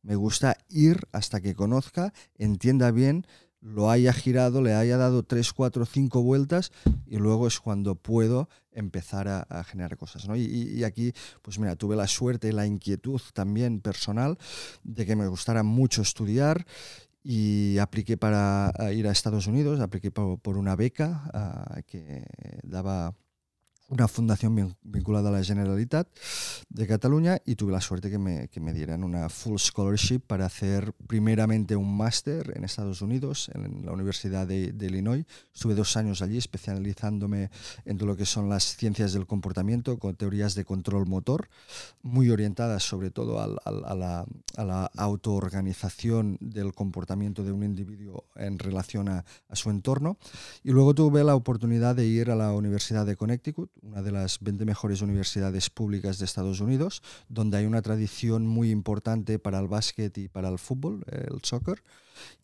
Me 0.03 0.17
gusta 0.17 0.57
ir 0.69 1.07
hasta 1.13 1.41
que 1.41 1.55
conozca, 1.55 2.13
entienda 2.37 2.91
bien, 2.91 3.25
lo 3.61 3.91
haya 3.91 4.13
girado, 4.13 4.61
le 4.61 4.75
haya 4.75 4.97
dado 4.97 5.23
tres, 5.23 5.53
cuatro, 5.53 5.87
cinco 5.87 6.23
vueltas 6.23 6.73
y 7.07 7.19
luego 7.19 7.47
es 7.47 7.61
cuando 7.61 7.95
puedo 7.95 8.49
empezar 8.73 9.29
a, 9.29 9.65
generar 9.65 9.97
cosas. 9.97 10.27
¿no? 10.27 10.35
Y, 10.35 10.43
y, 10.43 10.83
aquí, 10.83 11.13
pues 11.43 11.61
mira, 11.61 11.77
tuve 11.77 11.95
la 11.95 12.09
suerte 12.09 12.49
y 12.49 12.53
la 12.53 12.67
inquietud 12.67 13.21
también 13.33 13.81
personal 13.81 14.37
de 14.83 15.07
que 15.07 15.15
me 15.15 15.29
gustara 15.29 15.63
mucho 15.63 16.03
estudiar 16.03 16.67
y 17.23 17.79
apliqué 17.79 18.17
para 18.17 18.73
ir 18.93 19.07
a 19.07 19.13
Estados 19.13 19.47
Unidos, 19.47 19.81
apliqué 19.81 20.11
por, 20.11 20.57
una 20.57 20.77
beca 20.77 21.31
uh, 21.79 21.83
que 21.87 22.25
daba 22.63 23.15
una 23.93 24.09
fundación 24.09 24.75
vinculada 24.83 25.29
a 25.29 25.33
la 25.33 25.45
Generalitat 25.45 26.09
de 26.71 26.87
Cataluña 26.87 27.43
y 27.45 27.57
tuve 27.57 27.73
la 27.73 27.81
suerte 27.83 28.11
que 28.11 28.17
me, 28.17 28.49
que 28.49 28.59
me 28.59 28.73
dieran 28.73 29.05
una 29.05 29.29
full 29.29 29.59
scholarship 29.59 30.21
para 30.21 30.47
hacer 30.47 30.95
primeramente 31.07 31.77
un 31.77 31.95
máster 31.95 32.55
en 32.57 32.65
Estados 32.65 33.03
Unidos, 33.03 33.51
en 33.55 33.85
la 33.85 33.93
Universidad 33.93 34.47
de, 34.47 34.75
Illinois. 34.81 35.27
Estuve 35.53 35.75
dos 35.75 35.99
años 35.99 36.23
allí 36.23 36.39
especializándome 36.39 37.51
en 37.85 37.99
lo 37.99 38.17
que 38.17 38.25
son 38.25 38.49
las 38.49 38.77
ciencias 38.77 39.13
del 39.13 39.27
comportamiento, 39.27 39.99
con 39.99 40.17
teorías 40.17 40.55
de 40.55 40.65
control 40.65 41.07
motor, 41.07 41.51
muy 42.01 42.31
orientadas 42.31 42.83
sobre 42.83 43.11
todo 43.11 43.41
a, 43.41 43.47
la, 43.71 44.27
a 44.57 44.65
la 44.65 44.91
autoorganización 44.97 46.39
del 46.41 46.73
comportamiento 46.73 47.45
de 47.45 47.53
un 47.53 47.63
individuo 47.63 48.25
en 48.37 48.59
relación 48.59 49.11
a, 49.11 49.27
a 49.51 49.55
su 49.55 49.69
entorno. 49.69 50.17
Y 50.65 50.71
luego 50.71 50.95
tuve 50.95 51.23
la 51.25 51.35
oportunidad 51.35 51.95
de 51.95 52.07
ir 52.07 52.31
a 52.31 52.37
la 52.37 52.53
Universidad 52.53 53.05
de 53.05 53.17
Connecticut, 53.17 53.71
una 53.83 54.03
de 54.03 54.13
las 54.13 54.39
20 54.41 54.65
mejores 54.65 55.03
universidades 55.03 55.69
públicas 55.69 56.19
de 56.19 56.25
Estados 56.25 56.61
Unidos, 56.61 57.03
donde 57.29 57.59
hay 57.59 57.67
una 57.67 57.83
tradición 57.83 58.47
muy 58.47 58.71
importante 58.71 59.39
para 59.39 59.59
el 59.59 59.69
básquet 59.69 60.17
y 60.19 60.29
para 60.29 60.49
el 60.49 60.59
fútbol, 60.59 61.05
el 61.11 61.41
soccer, 61.43 61.83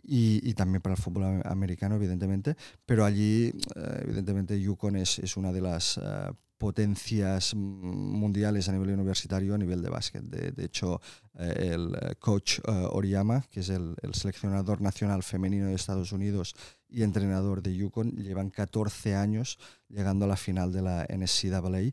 y, 0.02 0.54
también 0.54 0.82
para 0.82 0.94
el 0.94 1.00
fútbol 1.00 1.42
americano, 1.44 1.96
evidentemente. 1.96 2.56
Pero 2.86 3.04
allí, 3.04 3.52
eh, 3.76 4.00
evidentemente, 4.02 4.60
Yukon 4.60 4.96
es, 4.96 5.18
es, 5.20 5.36
una 5.36 5.52
de 5.52 5.60
las 5.60 5.98
eh, 5.98 6.32
potencias 6.58 7.54
mundiales 7.54 8.68
a 8.68 8.72
nivel 8.72 8.90
universitario, 8.90 9.54
a 9.54 9.58
nivel 9.58 9.80
de 9.80 9.88
básquet. 9.88 10.22
De, 10.24 10.64
hecho, 10.64 11.00
eh, 11.38 11.70
el 11.72 12.16
coach 12.18 12.58
Oriyama, 12.66 13.42
que 13.50 13.60
es 13.60 13.68
el, 13.70 13.94
el 14.02 14.14
seleccionador 14.14 14.80
nacional 14.80 15.22
femenino 15.22 15.68
de 15.68 15.74
Estados 15.74 16.12
Unidos, 16.12 16.54
y 16.88 17.02
entrenador 17.02 17.62
de 17.62 17.74
Yukon. 17.74 18.12
Llevan 18.12 18.50
14 18.50 19.14
años 19.14 19.58
llegando 19.88 20.24
a 20.24 20.28
la 20.28 20.36
final 20.36 20.72
de 20.72 20.82
la 20.82 21.06
NCAA 21.08 21.92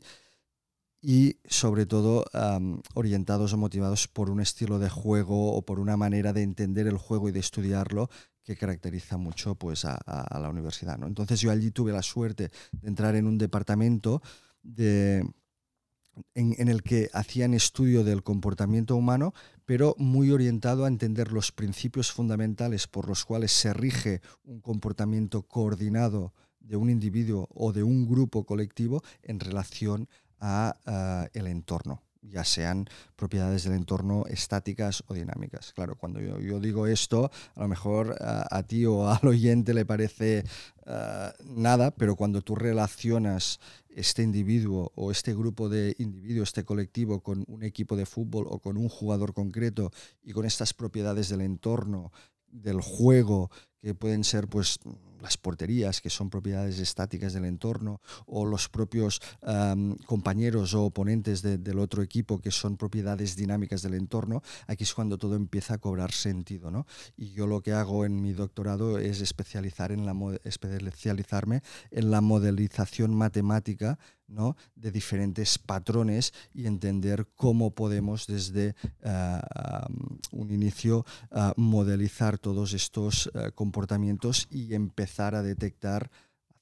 y 1.02 1.38
sobre 1.48 1.86
todo 1.86 2.24
orientados 2.94 3.52
o 3.52 3.56
motivados 3.56 4.08
por 4.08 4.30
un 4.30 4.40
estilo 4.40 4.78
de 4.78 4.88
juego 4.88 5.52
o 5.52 5.62
por 5.62 5.78
una 5.78 5.96
manera 5.96 6.32
de 6.32 6.42
entender 6.42 6.86
el 6.86 6.96
juego 6.96 7.28
y 7.28 7.32
de 7.32 7.40
estudiarlo 7.40 8.08
que 8.42 8.56
caracteriza 8.56 9.16
mucho 9.16 9.56
pues, 9.56 9.84
a, 9.84 9.98
la 10.40 10.48
universidad. 10.48 10.98
¿no? 10.98 11.06
Entonces 11.06 11.40
yo 11.40 11.50
allí 11.50 11.70
tuve 11.70 11.92
la 11.92 12.02
suerte 12.02 12.50
de 12.72 12.88
entrar 12.88 13.16
en 13.16 13.26
un 13.26 13.38
departamento 13.38 14.22
de, 14.66 15.24
en, 16.34 16.68
el 16.68 16.82
que 16.82 17.08
hacían 17.12 17.54
estudio 17.54 18.04
del 18.04 18.22
comportamiento 18.22 18.96
humano, 18.96 19.32
pero 19.64 19.94
muy 19.98 20.30
orientado 20.30 20.84
a 20.84 20.88
entender 20.88 21.32
los 21.32 21.52
principios 21.52 22.12
fundamentales 22.12 22.86
por 22.86 23.08
los 23.08 23.24
cuales 23.24 23.52
se 23.52 23.72
rige 23.72 24.20
un 24.44 24.60
comportamiento 24.60 25.42
coordinado 25.42 26.32
de 26.60 26.76
un 26.76 26.90
individuo 26.90 27.48
o 27.54 27.72
de 27.72 27.82
un 27.82 28.06
grupo 28.06 28.44
colectivo 28.44 29.02
en 29.22 29.40
relación 29.40 30.08
a, 30.40 31.28
el 31.32 31.46
entorno 31.46 32.02
ya 32.28 32.44
sean 32.44 32.88
propiedades 33.16 33.64
del 33.64 33.74
entorno 33.74 34.24
estáticas 34.28 35.04
o 35.06 35.14
dinámicas. 35.14 35.72
Claro, 35.72 35.96
cuando 35.96 36.20
yo, 36.20 36.60
digo 36.60 36.86
esto, 36.86 37.30
a 37.54 37.60
lo 37.60 37.68
mejor 37.68 38.16
a, 38.20 38.62
ti 38.64 38.84
o 38.86 39.08
al 39.08 39.26
oyente 39.26 39.74
le 39.74 39.84
parece 39.84 40.44
eh, 40.86 41.32
nada, 41.44 41.90
pero 41.90 42.16
cuando 42.16 42.42
tú 42.42 42.54
relacionas 42.54 43.60
este 43.88 44.22
individuo 44.22 44.92
o 44.94 45.10
este 45.10 45.34
grupo 45.34 45.68
de 45.68 45.94
individuos, 45.98 46.50
este 46.50 46.64
colectivo 46.64 47.20
con 47.20 47.44
un 47.48 47.62
equipo 47.62 47.96
de 47.96 48.06
fútbol 48.06 48.46
o 48.48 48.58
con 48.58 48.76
un 48.76 48.88
jugador 48.88 49.32
concreto 49.32 49.90
y 50.22 50.32
con 50.32 50.44
estas 50.44 50.74
propiedades 50.74 51.28
del 51.28 51.40
entorno, 51.40 52.12
del 52.48 52.80
juego, 52.80 53.50
que 53.86 53.94
pueden 53.94 54.24
ser 54.24 54.48
pues 54.48 54.80
las 55.20 55.36
porterías, 55.36 56.00
que 56.00 56.10
son 56.10 56.28
propiedades 56.28 56.80
estáticas 56.80 57.32
del 57.34 57.44
entorno, 57.44 58.00
o 58.26 58.44
los 58.44 58.68
propios 58.68 59.20
compañeros 60.06 60.74
o 60.74 60.86
oponentes 60.86 61.40
del 61.40 61.78
otro 61.78 62.02
equipo, 62.02 62.40
que 62.40 62.50
son 62.50 62.76
propiedades 62.76 63.36
dinámicas 63.36 63.82
del 63.82 63.94
entorno, 63.94 64.42
aquí 64.66 64.82
es 64.82 64.92
cuando 64.92 65.18
todo 65.18 65.36
empieza 65.36 65.74
a 65.74 65.78
cobrar 65.78 66.10
sentido. 66.10 66.72
¿no? 66.72 66.84
Y 67.16 67.30
yo 67.30 67.46
lo 67.46 67.60
que 67.62 67.72
hago 67.72 68.04
en 68.04 68.20
mi 68.20 68.32
doctorado 68.32 68.98
es 68.98 69.20
especializar 69.20 69.92
en 69.92 70.04
la, 70.04 70.14
especializarme 70.42 71.62
en 71.92 72.10
la 72.10 72.20
modelización 72.20 73.14
matemática 73.14 74.00
¿no? 74.28 74.56
de 74.74 74.90
diferentes 74.90 75.58
patrones 75.58 76.32
y 76.52 76.66
entender 76.66 77.28
cómo 77.36 77.74
podemos 77.74 78.26
desde 78.26 78.74
eh, 79.02 79.40
un 80.32 80.50
inicio 80.50 81.04
eh, 81.30 81.52
modelizar 81.56 82.38
todos 82.38 82.72
estos 82.72 83.30
eh, 83.34 83.52
comportamientos 83.54 84.48
y 84.50 84.74
empezar 84.74 85.34
a 85.34 85.42
detectar 85.42 86.10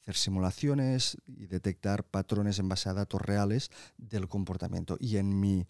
hacer 0.02 0.16
simulaciones 0.16 1.16
y 1.26 1.46
detectar 1.46 2.04
patrones 2.04 2.58
en 2.58 2.68
base 2.68 2.90
a 2.90 2.92
datos 2.92 3.22
reales 3.22 3.70
del 3.96 4.28
comportamiento 4.28 4.98
y 5.00 5.16
en 5.16 5.40
mi 5.40 5.66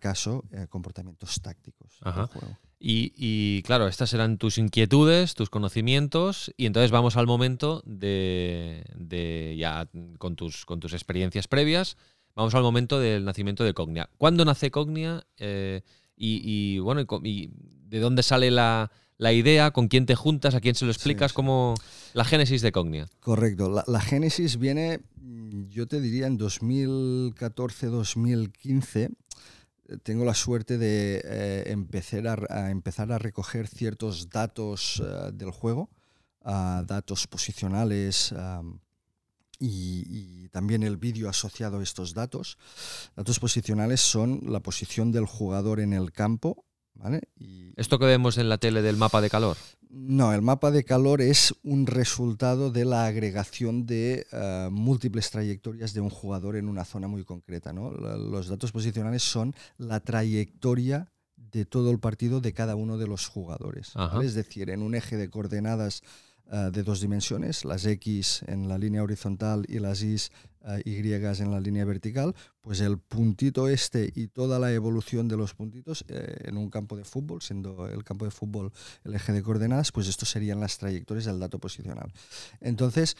caso 0.00 0.42
comportamientos 0.70 1.40
tácticos 1.40 2.00
del 2.02 2.26
juego. 2.26 2.58
Y, 2.84 3.62
claro, 3.62 3.86
estas 3.86 4.10
serán 4.10 4.38
tus 4.38 4.58
inquietudes, 4.58 5.36
tus 5.36 5.50
conocimientos, 5.50 6.52
y 6.56 6.66
entonces 6.66 6.90
vamos 6.90 7.16
al 7.16 7.28
momento 7.28 7.80
de, 7.86 8.82
ya 9.56 9.88
con 10.18 10.34
tus, 10.34 10.66
con 10.66 10.80
tus 10.80 10.92
experiencias 10.92 11.46
previas, 11.46 11.96
vamos 12.34 12.56
al 12.56 12.64
momento 12.64 12.98
del 12.98 13.24
nacimiento 13.24 13.62
de 13.62 13.72
Cognia. 13.72 14.10
¿Cuándo 14.18 14.44
nace 14.44 14.72
Cognia? 14.72 15.24
Eh, 15.36 15.82
y, 16.16 16.80
bueno, 16.80 17.06
y, 17.22 17.50
de 17.88 18.00
dónde 18.00 18.24
sale 18.24 18.50
la, 18.50 18.90
idea? 19.20 19.70
¿Con 19.70 19.86
quién 19.86 20.04
te 20.04 20.16
juntas? 20.16 20.56
¿A 20.56 20.60
quién 20.60 20.74
se 20.74 20.84
lo 20.84 20.90
explicas? 20.90 21.32
como 21.32 21.74
la 22.14 22.24
génesis 22.24 22.62
de 22.62 22.72
Cognia. 22.72 23.06
Correcto. 23.20 23.70
La, 23.70 23.84
la 23.86 24.00
génesis 24.00 24.58
viene, 24.58 24.98
yo 25.70 25.86
te 25.86 26.00
diría, 26.00 26.26
en 26.26 26.36
2014-2015 26.36 29.12
tengo 30.02 30.24
la 30.24 30.34
suerte 30.34 30.78
de 30.78 31.22
eh, 31.24 31.64
empezar, 31.66 32.46
a, 32.50 32.70
empezar 32.70 33.12
a 33.12 33.18
recoger 33.18 33.68
ciertos 33.68 34.28
datos 34.30 35.02
eh, 35.04 35.30
del 35.32 35.50
juego, 35.50 35.90
datos 36.44 37.28
posicionales 37.28 38.34
y, 39.60 40.48
también 40.48 40.82
el 40.82 40.96
vídeo 40.96 41.28
asociado 41.28 41.78
a 41.78 41.82
estos 41.82 42.14
datos. 42.14 42.58
Datos 43.14 43.38
posicionales 43.38 44.00
son 44.00 44.40
la 44.46 44.60
posición 44.60 45.12
del 45.12 45.26
jugador 45.26 45.80
en 45.80 45.92
el 45.92 46.12
campo. 46.12 46.64
Y, 47.38 47.72
¿Esto 47.76 47.98
que 47.98 48.06
vemos 48.06 48.38
en 48.38 48.48
la 48.48 48.58
tele 48.58 48.82
del 48.82 48.96
mapa 48.96 49.20
de 49.20 49.30
calor? 49.30 49.56
No, 49.90 50.32
el 50.32 50.42
mapa 50.42 50.70
de 50.70 50.84
calor 50.84 51.20
es 51.20 51.54
un 51.62 51.86
resultado 51.86 52.70
de 52.70 52.84
la 52.84 53.06
agregación 53.06 53.86
de 53.86 54.26
eh, 54.32 54.68
múltiples 54.70 55.30
trayectorias 55.30 55.92
de 55.92 56.00
un 56.00 56.10
jugador 56.10 56.56
en 56.56 56.68
una 56.68 56.84
zona 56.84 57.08
muy 57.08 57.24
concreta. 57.24 57.72
¿no? 57.72 57.90
Los 57.90 58.48
datos 58.48 58.72
posicionales 58.72 59.22
son 59.22 59.54
la 59.78 60.00
trayectoria 60.00 61.12
de 61.36 61.66
todo 61.66 61.90
el 61.90 61.98
partido 61.98 62.40
de 62.40 62.52
cada 62.52 62.76
uno 62.76 62.96
de 62.96 63.06
los 63.06 63.26
jugadores. 63.26 63.92
Es 64.22 64.34
decir, 64.34 64.70
en 64.70 64.82
un 64.82 64.94
eje 64.94 65.16
de 65.16 65.28
coordenadas 65.28 66.02
eh, 66.50 66.70
de 66.72 66.82
dos 66.82 67.00
dimensiones, 67.00 67.64
las 67.64 67.84
X 67.84 68.42
en 68.46 68.68
la 68.68 68.78
línea 68.78 69.02
horizontal 69.02 69.64
y 69.68 69.78
las 69.78 70.02
Y, 70.02 70.16
y 70.84 70.94
en 70.96 71.50
la 71.50 71.60
línea 71.60 71.84
vertical, 71.84 72.34
pues 72.60 72.80
el 72.80 72.98
puntito 72.98 73.68
este 73.68 74.12
y 74.14 74.28
toda 74.28 74.58
la 74.58 74.72
evolución 74.72 75.28
de 75.28 75.36
los 75.36 75.54
puntitos 75.54 76.04
en 76.08 76.56
un 76.56 76.70
campo 76.70 76.96
de 76.96 77.04
fútbol, 77.04 77.42
siendo 77.42 77.88
el 77.88 78.04
campo 78.04 78.24
de 78.24 78.30
fútbol 78.30 78.72
el 79.04 79.14
eje 79.14 79.32
de 79.32 79.42
coordenadas, 79.42 79.92
pues 79.92 80.08
estos 80.08 80.30
serían 80.30 80.60
las 80.60 80.78
trayectorias 80.78 81.26
del 81.26 81.40
dato 81.40 81.58
posicional. 81.58 82.12
Entonces, 82.60 83.16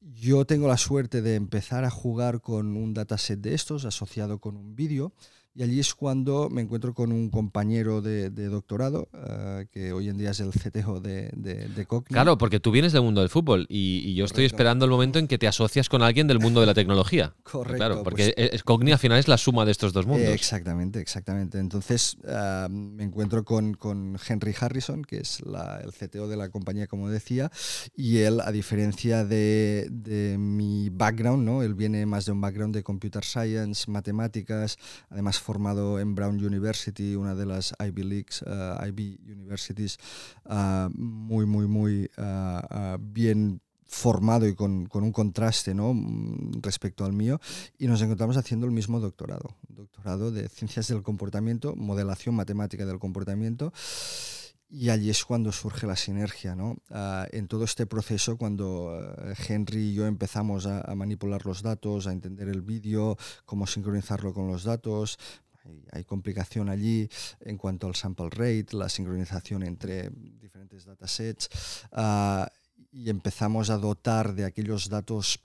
yo 0.00 0.44
tengo 0.44 0.68
la 0.68 0.76
suerte 0.76 1.22
de 1.22 1.34
empezar 1.34 1.84
a 1.84 1.90
jugar 1.90 2.40
con 2.40 2.76
un 2.76 2.94
dataset 2.94 3.40
de 3.40 3.54
estos 3.54 3.84
asociado 3.84 4.38
con 4.38 4.56
un 4.56 4.76
vídeo 4.76 5.12
y 5.56 5.62
allí 5.62 5.80
es 5.80 5.94
cuando 5.94 6.50
me 6.50 6.60
encuentro 6.60 6.92
con 6.92 7.12
un 7.12 7.30
compañero 7.30 8.02
de, 8.02 8.28
doctorado, 8.30 9.08
eh, 9.14 9.66
que 9.72 9.92
hoy 9.92 10.10
en 10.10 10.18
día 10.18 10.30
es 10.30 10.40
el 10.40 10.50
CTO 10.50 11.00
de, 11.00 11.30
de, 11.34 11.86
Claro, 12.04 12.36
porque 12.36 12.60
tú 12.60 12.70
vienes 12.70 12.92
del 12.92 13.02
mundo 13.02 13.22
del 13.22 13.30
fútbol 13.30 13.66
y, 13.68 14.14
yo 14.16 14.24
estoy 14.24 14.44
esperando 14.44 14.84
el 14.84 14.90
momento 14.90 15.18
en 15.18 15.28
que 15.28 15.38
te 15.38 15.46
asocias 15.46 15.88
con 15.88 16.02
alguien 16.02 16.26
del 16.26 16.40
mundo 16.40 16.60
de 16.60 16.66
la 16.66 16.74
tecnología. 16.74 17.34
Correcto. 17.42 17.76
Claro, 17.76 18.02
porque 18.02 18.34
pues 18.50 18.62
Cogni 18.64 18.92
al 18.92 18.98
final 18.98 19.18
es 19.18 19.28
la 19.28 19.38
suma 19.38 19.64
de 19.64 19.72
estos 19.72 19.92
dos 19.92 20.06
mundos. 20.06 20.28
exactamente, 20.28 21.00
exactamente. 21.00 21.58
Entonces 21.58 22.16
eh, 22.26 22.66
me 22.70 23.04
encuentro 23.04 23.44
con, 23.44 23.74
con, 23.74 24.18
Henry 24.28 24.54
Harrison, 24.58 25.04
que 25.04 25.18
es 25.18 25.40
el 25.40 25.92
CTO 25.92 26.28
de 26.28 26.36
la 26.36 26.50
compañía, 26.50 26.86
como 26.86 27.08
decía, 27.08 27.50
y 27.96 28.18
él, 28.18 28.40
a 28.40 28.52
diferencia 28.52 29.24
de, 29.24 30.36
mi 30.38 30.90
background, 30.90 31.44
¿no? 31.44 31.62
él 31.62 31.74
viene 31.74 32.04
más 32.04 32.26
de 32.26 32.32
un 32.32 32.40
background 32.40 32.74
de 32.74 32.82
computer 32.82 33.24
science, 33.24 33.90
matemáticas, 33.90 34.78
además 35.10 35.38
formado 35.46 36.00
en 36.00 36.16
Brown 36.16 36.44
University, 36.44 37.14
una 37.14 37.36
de 37.36 37.46
las 37.46 37.72
Ivy 37.78 38.02
Leagues, 38.02 38.42
uh, 38.42 38.84
Ivy 38.84 39.20
Universities, 39.24 39.96
uh, 40.46 40.90
muy, 40.92 41.46
muy, 41.46 41.68
muy 41.68 42.10
uh, 42.18 42.98
bien 42.98 43.60
formado 43.84 44.48
y 44.48 44.56
con, 44.56 44.86
con, 44.86 45.04
un 45.04 45.12
contraste 45.12 45.72
¿no? 45.72 45.94
Mm, 45.94 46.60
respecto 46.62 47.04
al 47.04 47.12
mío 47.12 47.40
y 47.78 47.86
nos 47.86 48.02
encontramos 48.02 48.36
haciendo 48.36 48.66
el 48.66 48.72
mismo 48.72 48.98
doctorado, 48.98 49.54
doctorado 49.68 50.32
de 50.32 50.48
ciencias 50.48 50.88
del 50.88 51.04
comportamiento, 51.04 51.76
modelación 51.76 52.34
matemática 52.34 52.84
del 52.84 52.98
comportamiento 52.98 53.72
y 54.68 54.90
allí 54.90 55.10
es 55.10 55.24
cuando 55.24 55.52
surge 55.52 55.86
la 55.86 55.96
sinergia, 55.96 56.56
¿no? 56.56 56.76
Ah, 56.90 57.26
en 57.30 57.46
todo 57.46 57.64
este 57.64 57.86
proceso, 57.86 58.36
cuando 58.36 58.98
eh, 58.98 59.34
Henry 59.48 59.90
y 59.90 59.94
yo 59.94 60.06
empezamos 60.06 60.66
a, 60.66 60.94
manipular 60.94 61.46
los 61.46 61.62
datos, 61.62 62.06
a 62.06 62.12
entender 62.12 62.48
el 62.48 62.62
vídeo, 62.62 63.16
cómo 63.44 63.66
sincronizarlo 63.66 64.34
con 64.34 64.48
los 64.48 64.64
datos, 64.64 65.18
hay, 65.92 66.04
complicación 66.04 66.68
allí 66.68 67.08
en 67.40 67.58
cuanto 67.58 67.86
al 67.86 67.94
sample 67.94 68.30
rate, 68.30 68.66
la 68.72 68.88
sincronización 68.88 69.62
entre 69.64 70.10
diferentes 70.10 70.84
datasets, 70.84 71.48
uh, 71.92 72.46
y 72.92 73.10
empezamos 73.10 73.70
a 73.70 73.78
dotar 73.78 74.34
de 74.34 74.44
aquellos 74.44 74.88
datos 74.88 75.40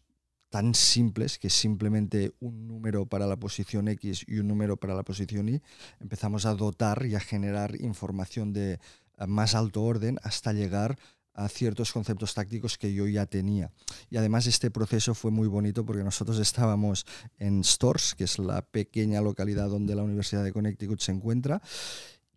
tan 0.52 0.76
simples 0.76 1.40
que 1.40 1.50
simplemente 1.50 2.34
un 2.42 2.68
número 2.68 3.06
para 3.06 3.26
la 3.26 3.38
posición 3.38 3.88
X 3.88 4.26
y 4.28 4.40
un 4.40 4.50
número 4.50 4.76
para 4.76 4.94
la 4.94 5.04
posición 5.04 5.48
Y, 5.48 5.62
empezamos 6.02 6.46
a 6.46 6.54
dotar 6.54 7.06
y 7.06 7.16
a 7.16 7.22
generar 7.22 7.80
información 7.80 8.52
de 8.52 8.80
más 9.28 9.56
alto 9.56 9.84
orden 9.84 10.20
hasta 10.24 10.54
llegar 10.54 10.98
a 11.34 11.48
ciertos 11.48 11.92
conceptos 11.92 12.34
tácticos 12.34 12.78
que 12.78 12.94
yo 12.94 13.08
ya 13.08 13.26
tenía. 13.26 13.72
Y 14.10 14.18
además 14.18 14.48
este 14.48 14.70
proceso 14.70 15.14
fue 15.14 15.32
muy 15.32 15.48
bonito 15.48 15.86
porque 15.86 16.04
nosotros 16.04 16.40
estábamos 16.40 17.06
en 17.38 17.64
Stores, 17.64 18.16
que 18.16 18.26
es 18.26 18.38
la 18.40 18.62
pequeña 18.62 19.22
localidad 19.22 19.70
donde 19.70 19.96
la 19.96 20.04
Universidad 20.04 20.44
de 20.44 20.52
Connecticut 20.52 21.00
se 21.00 21.12
encuentra, 21.12 21.62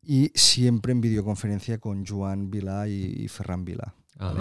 y 0.03 0.31
siempre 0.35 0.93
en 0.93 1.01
videoconferencia 1.01 1.79
con 1.79 2.07
Joan 2.07 2.51
Vila 2.51 2.89
y, 2.89 3.27
Ferran 3.29 3.65
Vila, 3.65 3.95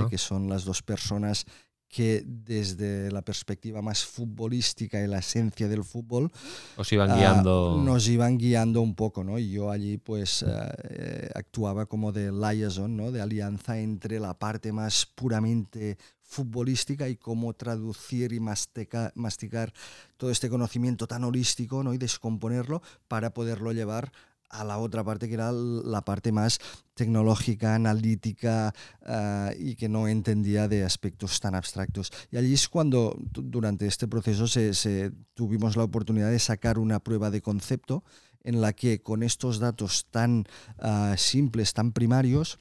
que 0.09 0.17
son 0.17 0.49
las 0.49 0.65
dos 0.65 0.83
personas 0.83 1.45
que 1.93 2.23
desde 2.25 3.11
la 3.11 3.21
perspectiva 3.21 3.83
más 3.83 4.03
futbolística 4.03 4.99
y 4.99 5.05
la 5.07 5.19
esencia 5.19 5.67
del 5.67 5.83
fútbol 5.83 6.31
Os 6.75 6.91
iban 6.91 7.11
ah, 7.11 7.15
guiando. 7.15 7.81
nos 7.85 8.07
iban 8.07 8.39
guiando 8.39 8.81
un 8.81 8.95
poco, 8.95 9.23
¿no? 9.23 9.37
Y 9.37 9.51
yo 9.51 9.69
allí 9.69 9.97
pues 9.99 10.41
eh, 10.41 10.47
eh, 10.89 11.29
actuaba 11.35 11.85
como 11.85 12.11
de 12.11 12.31
liaison, 12.31 12.97
¿no? 12.97 13.11
De 13.11 13.21
alianza 13.21 13.77
entre 13.77 14.19
la 14.19 14.33
parte 14.33 14.71
más 14.71 15.05
puramente 15.05 15.99
futbolística 16.23 17.07
y 17.07 17.15
cómo 17.15 17.53
traducir 17.53 18.33
y 18.33 18.39
masticar 18.39 19.71
todo 20.17 20.31
este 20.31 20.49
conocimiento 20.49 21.05
tan 21.05 21.23
holístico 21.23 21.83
¿no? 21.83 21.93
y 21.93 21.99
descomponerlo 21.99 22.81
para 23.07 23.35
poderlo 23.35 23.71
llevar 23.71 24.11
a 24.53 24.63
la 24.63 24.77
otra 24.77 25.03
parte 25.03 25.27
que 25.27 25.33
era 25.33 25.51
la 25.51 26.01
parte 26.05 26.31
más 26.31 26.59
tecnológica, 26.93 27.75
analítica 27.75 28.73
eh, 29.05 29.55
y 29.59 29.75
que 29.75 29.89
no 29.89 30.07
entendía 30.07 30.67
de 30.67 30.83
aspectos 30.83 31.39
tan 31.39 31.55
abstractos. 31.55 32.11
Y 32.31 32.37
allí 32.37 32.53
es 32.53 32.69
cuando 32.69 33.17
durante 33.33 33.87
este 33.87 34.07
proceso 34.07 34.47
se, 34.47 35.11
tuvimos 35.33 35.75
la 35.75 35.83
oportunidad 35.83 36.29
de 36.29 36.39
sacar 36.39 36.79
una 36.79 36.99
prueba 36.99 37.31
de 37.31 37.41
concepto 37.41 38.03
en 38.43 38.61
la 38.61 38.73
que 38.73 39.01
con 39.01 39.23
estos 39.23 39.59
datos 39.59 40.07
tan 40.11 40.45
eh, 40.81 41.15
simples, 41.17 41.73
tan 41.73 41.91
primarios, 41.91 42.59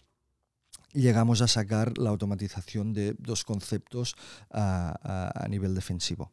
llegamos 0.93 1.41
a 1.41 1.49
sacar 1.49 1.97
la 1.99 2.11
automatización 2.11 2.93
de 2.93 3.15
dos 3.19 3.45
conceptos 3.45 4.15
a, 4.51 5.47
nivel 5.49 5.75
defensivo. 5.75 6.33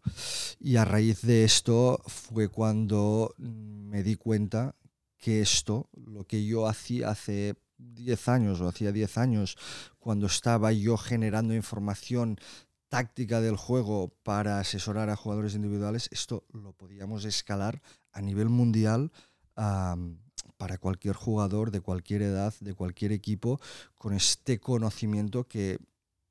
Y 0.60 0.76
a 0.76 0.86
raíz 0.86 1.22
de 1.22 1.44
esto 1.44 2.02
fue 2.06 2.50
cuando 2.50 3.34
me 3.38 4.04
di 4.04 4.16
cuenta 4.16 4.76
que 5.20 5.42
esto, 5.42 5.90
lo 5.94 6.26
que 6.26 6.46
yo 6.46 6.68
hacía 6.68 7.10
hace 7.10 7.56
10 7.78 8.28
años 8.30 8.62
o 8.62 8.68
hacía 8.68 8.92
10 8.92 9.18
años, 9.18 9.58
cuando 10.00 10.28
estaba 10.28 10.72
yo 10.72 10.98
generando 10.98 11.54
información 11.54 12.40
táctica 12.88 13.40
del 13.40 13.56
juego 13.56 14.10
para 14.24 14.60
asesorar 14.60 15.10
a 15.10 15.16
jugadores 15.16 15.54
individuales, 15.54 16.10
esto 16.12 16.46
lo 16.52 16.74
podíamos 16.74 17.26
escalar 17.26 17.82
a 18.12 18.22
nivel 18.22 18.50
mundial 18.50 19.12
para 20.58 20.78
cualquier 20.78 21.16
jugador 21.16 21.72
de 21.72 21.82
cualquier 21.82 22.22
edad, 22.22 22.54
de 22.62 22.74
cualquier 22.74 23.12
equipo, 23.12 23.60
con 23.96 24.14
este 24.14 24.60
conocimiento 24.60 25.48
que 25.48 25.80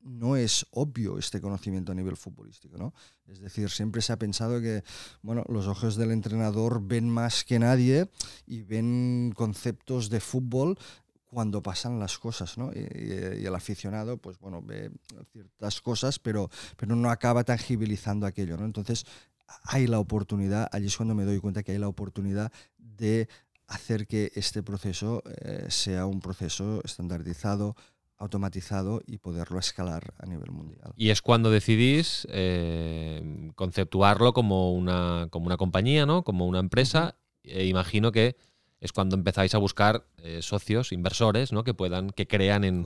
no 0.00 0.36
es 0.36 0.66
obvio 0.70 1.18
este 1.18 1.40
conocimiento 1.40 1.92
a 1.92 1.94
nivel 1.94 2.16
futbolístico, 2.16 2.76
¿no? 2.78 2.94
Es 3.26 3.40
decir, 3.40 3.70
siempre 3.70 4.00
se 4.02 4.12
ha 4.12 4.18
pensado 4.18 4.60
que, 4.60 4.82
bueno, 5.22 5.44
los 5.48 5.66
ojos 5.66 5.96
del 5.96 6.12
entrenador 6.12 6.80
ven 6.82 7.08
más 7.08 7.44
que 7.44 7.58
nadie 7.58 8.08
y 8.46 8.62
ven 8.62 9.32
conceptos 9.36 10.08
de 10.08 10.20
fútbol 10.20 10.78
cuando 11.30 11.62
pasan 11.62 11.98
las 11.98 12.18
cosas, 12.18 12.56
¿no? 12.56 12.70
Y, 12.72 13.44
el 13.44 13.54
aficionado, 13.54 14.16
pues 14.16 14.38
bueno, 14.38 14.62
ve 14.62 14.90
ciertas 15.32 15.80
cosas, 15.80 16.18
pero, 16.18 16.50
pero 16.76 16.96
no 16.96 17.10
acaba 17.10 17.44
tangibilizando 17.44 18.26
aquello, 18.26 18.56
¿no? 18.56 18.64
Entonces, 18.64 19.04
hay 19.64 19.86
la 19.86 19.98
oportunidad, 19.98 20.68
allí 20.72 20.86
es 20.86 20.96
cuando 20.96 21.14
me 21.14 21.24
doy 21.24 21.38
cuenta 21.40 21.62
que 21.62 21.72
hay 21.72 21.78
la 21.78 21.88
oportunidad 21.88 22.52
de 22.78 23.28
hacer 23.66 24.06
que 24.06 24.32
este 24.34 24.62
proceso 24.62 25.22
eh, 25.42 25.66
sea 25.68 26.06
un 26.06 26.20
proceso 26.20 26.80
estandarizado, 26.84 27.76
automatizado 28.18 29.00
y 29.06 29.18
poderlo 29.18 29.58
escalar 29.58 30.14
a 30.18 30.26
nivel 30.26 30.50
mundial. 30.50 30.92
Y 30.96 31.10
es 31.10 31.22
cuando 31.22 31.50
decidís 31.50 32.26
eh, 32.30 33.50
conceptuarlo 33.54 34.32
como 34.32 34.72
una, 34.72 35.28
como 35.30 35.46
una 35.46 35.56
compañía, 35.56 36.04
¿no? 36.04 36.24
como 36.24 36.46
una 36.46 36.58
empresa. 36.58 37.16
E 37.44 37.64
imagino 37.66 38.12
que 38.12 38.36
es 38.80 38.92
cuando 38.92 39.16
empezáis 39.16 39.54
a 39.54 39.58
buscar 39.58 40.06
eh, 40.18 40.38
socios, 40.40 40.92
inversores, 40.92 41.52
¿no? 41.52 41.64
que 41.64 41.74
puedan, 41.74 42.10
que 42.10 42.28
crean 42.28 42.62
en, 42.62 42.84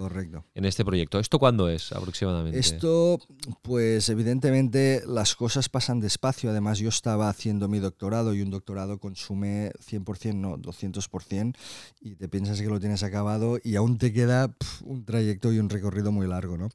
en 0.54 0.64
este 0.64 0.84
proyecto. 0.84 1.18
¿Esto 1.18 1.38
cuándo 1.38 1.68
es 1.68 1.92
aproximadamente? 1.92 2.58
Esto, 2.58 3.20
pues 3.60 4.08
evidentemente 4.08 5.02
las 5.06 5.36
cosas 5.36 5.68
pasan 5.68 6.00
despacio. 6.00 6.50
Además, 6.50 6.78
yo 6.78 6.88
estaba 6.88 7.28
haciendo 7.28 7.68
mi 7.68 7.78
doctorado 7.78 8.34
y 8.34 8.40
un 8.40 8.50
doctorado 8.50 8.98
consume 8.98 9.70
100%, 9.86 10.34
no, 10.34 10.56
200%, 10.56 11.56
y 12.00 12.14
te 12.14 12.28
piensas 12.28 12.60
que 12.62 12.68
lo 12.68 12.80
tienes 12.80 13.02
acabado 13.02 13.58
y 13.62 13.76
aún 13.76 13.98
te 13.98 14.14
queda 14.14 14.56
un 14.84 15.04
trayecto 15.04 15.52
y 15.52 15.58
un 15.58 15.68
recorrido 15.68 16.10
muy 16.10 16.26
largo. 16.26 16.56
¿no? 16.56 16.70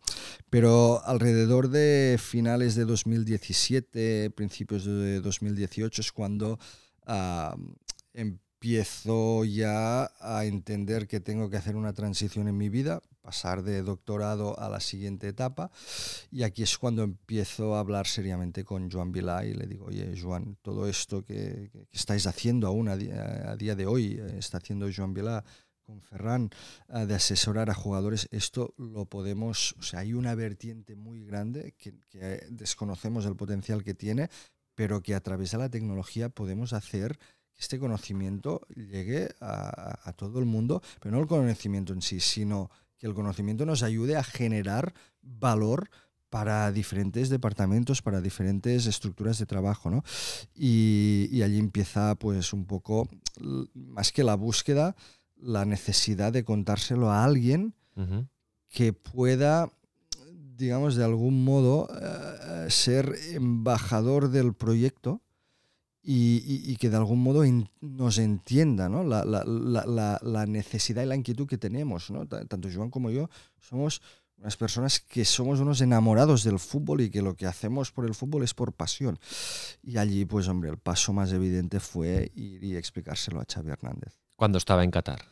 Pero 0.52 1.04
alrededor 1.06 1.70
de 1.70 2.20
finales 2.20 2.76
de 2.76 2.86
2017, 2.86 4.30
principios 4.30 4.86
de 4.86 5.22
2018 5.22 6.02
es 6.02 6.12
cuando... 6.12 6.60
Uh, 7.08 7.56
empiezo 8.68 9.46
ya 9.46 10.12
a 10.20 10.44
entender 10.44 11.08
que 11.08 11.22
tengo 11.22 11.50
que 11.50 11.56
hacer 11.56 11.78
una 11.78 11.94
transición 11.94 12.50
en 12.50 12.58
mi 12.58 12.68
vida, 12.68 13.02
pasar 13.22 13.64
de 13.64 13.82
doctorado 13.82 14.60
a 14.60 14.68
la 14.68 14.82
siguiente 14.82 15.30
etapa. 15.30 15.72
Y 16.32 16.44
aquí 16.44 16.64
es 16.64 16.78
cuando 16.78 17.04
empiezo 17.04 17.76
a 17.76 17.80
hablar 17.80 18.08
seriamente 18.08 18.66
con 18.66 18.92
Joan 18.92 19.14
Vilá 19.14 19.46
y 19.46 19.54
le 19.54 19.68
digo, 19.68 19.86
oye, 19.86 20.14
Joan, 20.22 20.58
todo 20.62 20.86
esto 20.86 21.24
que, 21.24 21.72
estáis 21.94 22.28
haciendo 22.28 22.68
aún 22.68 22.90
a 22.90 22.98
día, 22.98 23.76
de 23.76 23.86
hoy, 23.86 24.20
eh, 24.20 24.36
está 24.38 24.58
haciendo 24.58 24.90
Joan 24.94 25.14
Vilá 25.14 25.46
con 25.84 26.02
Ferran, 26.02 26.50
eh, 26.90 27.06
de 27.06 27.16
asesorar 27.16 27.70
a 27.70 27.74
jugadores, 27.74 28.28
esto 28.32 28.74
lo 28.78 29.06
podemos, 29.06 29.76
o 29.80 29.82
sea, 29.82 30.02
hay 30.02 30.12
una 30.12 30.36
vertiente 30.36 30.98
muy 30.98 31.24
grande 31.24 31.74
que, 31.78 31.94
que 32.10 32.46
desconocemos 32.50 33.26
el 33.26 33.38
potencial 33.38 33.86
que 33.86 33.94
tiene, 33.94 34.30
pero 34.76 35.02
que 35.02 35.16
a 35.16 35.22
través 35.22 35.52
de 35.52 35.58
la 35.58 35.70
tecnología 35.70 36.28
podemos 36.28 36.74
hacer 36.74 37.18
este 37.58 37.80
conocimiento 37.80 38.62
llegue 38.76 39.30
a, 39.42 40.14
todo 40.16 40.40
el 40.40 40.46
mundo, 40.46 40.82
pero 41.02 41.16
no 41.16 41.22
el 41.22 41.28
conocimiento 41.28 41.94
en 41.94 42.02
sí, 42.02 42.20
sino 42.20 42.70
que 42.98 43.08
el 43.08 43.14
conocimiento 43.14 43.66
nos 43.66 43.84
ayude 43.84 44.16
a 44.16 44.24
generar 44.24 44.94
valor 45.22 45.90
para 46.30 46.72
diferentes 46.72 47.30
departamentos, 47.30 48.02
para 48.02 48.22
diferentes 48.22 48.86
estructuras 48.86 49.40
de 49.40 49.46
trabajo, 49.46 49.90
¿no? 49.90 50.04
Y, 50.54 51.42
allí 51.42 51.58
empieza, 51.58 52.16
pues, 52.16 52.54
un 52.54 52.66
poco, 52.66 53.08
más 53.74 54.12
que 54.12 54.24
la 54.24 54.36
búsqueda, 54.36 54.96
la 55.36 55.66
necesidad 55.66 56.34
de 56.34 56.44
contárselo 56.44 57.12
a 57.12 57.24
alguien 57.24 57.74
que 58.70 58.94
pueda, 58.94 59.72
digamos, 60.56 60.96
de 60.96 61.06
algún 61.06 61.44
modo 61.44 61.88
eh, 61.90 62.68
ser 62.70 63.16
embajador 63.32 64.30
del 64.30 64.54
proyecto 64.54 65.22
y, 66.10 66.78
que 66.78 66.90
de 66.90 66.96
algún 66.96 67.22
modo 67.22 67.44
nos 67.82 68.18
entienda 68.18 68.88
¿no? 68.88 69.04
la, 69.04 69.26
la, 69.26 70.20
la, 70.22 70.46
necesidad 70.46 71.04
y 71.04 71.06
la 71.06 71.18
inquietud 71.18 71.48
que 71.48 71.58
tenemos. 71.58 72.10
¿no? 72.12 72.26
Tanto 72.26 72.70
Joan 72.74 72.90
como 72.90 73.12
yo 73.12 73.30
somos 73.60 74.02
unas 74.38 74.56
personas 74.56 75.02
que 75.02 75.26
somos 75.26 75.60
unos 75.60 75.82
enamorados 75.82 76.46
del 76.46 76.60
fútbol 76.60 77.02
y 77.02 77.10
que 77.10 77.22
lo 77.22 77.36
que 77.36 77.46
hacemos 77.46 77.92
por 77.92 78.06
el 78.06 78.16
fútbol 78.16 78.44
es 78.44 78.54
por 78.54 78.72
pasión. 78.72 79.20
Y 79.84 79.98
allí, 79.98 80.24
pues 80.24 80.48
hombre, 80.48 80.70
el 80.70 80.78
paso 80.78 81.12
más 81.12 81.34
evidente 81.34 81.82
fue 81.82 82.32
ir 82.36 82.64
y 82.64 82.78
explicárselo 82.78 83.42
a 83.42 83.46
Xavi 83.46 83.72
Hernández. 83.72 84.18
Cuando 84.38 84.60
estaba 84.60 84.86
en 84.86 84.92
Qatar. 84.92 85.26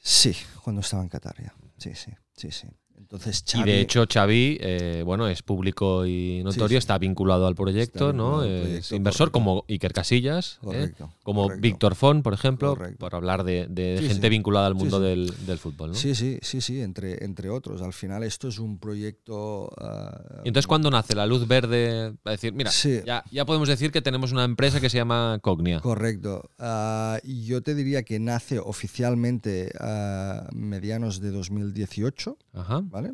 Sí, 0.00 0.36
cuando 0.62 0.82
estaba 0.82 1.02
en 1.02 1.08
Qatar 1.08 1.34
ya. 1.42 1.52
Sí, 1.78 1.94
sí, 1.96 2.12
sí, 2.36 2.52
sí. 2.52 2.68
Entonces, 3.04 3.44
y 3.54 3.62
de 3.64 3.80
hecho, 3.80 4.06
Xavi, 4.10 4.56
eh, 4.60 5.02
bueno, 5.04 5.28
es 5.28 5.42
público 5.42 6.06
y 6.06 6.42
notorio, 6.42 6.78
está 6.78 6.96
vinculado 6.96 7.46
al 7.46 7.54
proyecto, 7.54 8.14
¿no? 8.14 8.42
es 8.42 8.90
inversor 8.92 9.30
como 9.30 9.64
Iker 9.68 9.92
Casillas, 9.92 10.58
¿eh? 10.72 10.92
como 11.22 11.50
Víctor 11.58 11.94
Font, 11.94 12.24
por 12.24 12.32
ejemplo, 12.32 12.78
por 12.98 13.14
hablar 13.14 13.44
de, 13.44 14.00
gente 14.06 14.28
vinculada 14.30 14.66
al 14.66 14.74
mundo 14.74 15.00
del, 15.00 15.32
fútbol, 15.58 15.90
¿no? 15.90 15.94
Sí, 15.94 16.14
sí, 16.14 16.38
sí, 16.42 16.60
sí, 16.60 16.80
entre, 16.80 17.24
entre 17.24 17.50
otros. 17.50 17.82
Al 17.82 17.92
final 17.92 18.22
esto 18.22 18.48
es 18.48 18.58
un 18.58 18.78
proyecto... 18.78 19.70
Uh, 19.80 20.40
y 20.44 20.48
entonces, 20.48 20.66
¿cuándo 20.66 20.90
nace 20.90 21.14
la 21.14 21.26
luz 21.26 21.46
verde? 21.46 22.14
Para 22.22 22.32
decir, 22.32 22.52
mira, 22.54 22.70
ya, 23.04 23.22
ya, 23.30 23.44
podemos 23.44 23.68
decir 23.68 23.92
que 23.92 24.02
tenemos 24.02 24.32
una 24.32 24.44
empresa 24.44 24.80
que 24.80 24.88
se 24.88 24.96
llama 24.96 25.38
Cognia. 25.42 25.80
Correcto. 25.80 26.50
Uh, 26.58 27.18
yo 27.26 27.62
te 27.62 27.74
diría 27.74 28.02
que 28.02 28.18
nace 28.18 28.58
oficialmente 28.58 29.70
a 29.78 30.48
medianos 30.52 31.20
de 31.20 31.30
2018. 31.30 32.38
Ajá. 32.54 32.82
¿Vale? 32.94 33.12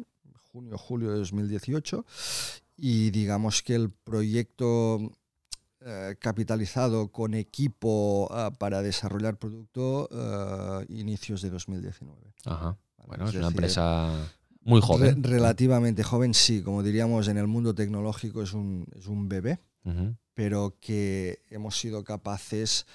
Junio, 0.52 0.76
julio 0.76 1.10
de 1.10 1.18
2018. 1.18 2.04
Y 2.76 3.10
digamos 3.10 3.62
que 3.62 3.74
el 3.74 3.90
proyecto 3.90 5.00
eh, 5.80 6.16
capitalizado 6.18 7.08
con 7.08 7.32
equipo 7.32 8.28
ah, 8.30 8.50
para 8.58 8.82
desarrollar 8.82 9.38
producto 9.38 10.08
uh, 10.12 10.92
inicios 10.92 11.40
de 11.40 11.48
2019. 11.48 12.34
Ajá. 12.44 12.76
Bueno, 13.06 13.26
es, 13.26 13.34
una 13.34 13.48
empresa 13.48 14.10
muy 14.60 14.82
joven. 14.82 15.22
relativamente 15.22 16.02
joven, 16.02 16.34
sí. 16.34 16.62
Como 16.62 16.82
diríamos, 16.82 17.28
en 17.28 17.38
el 17.38 17.46
mundo 17.46 17.74
tecnológico 17.74 18.42
es 18.42 18.52
un, 18.52 18.86
es 18.94 19.06
un 19.06 19.28
bebé, 19.28 19.60
pero 20.34 20.76
que 20.78 21.40
hemos 21.48 21.80
sido 21.80 22.04
capaces 22.04 22.86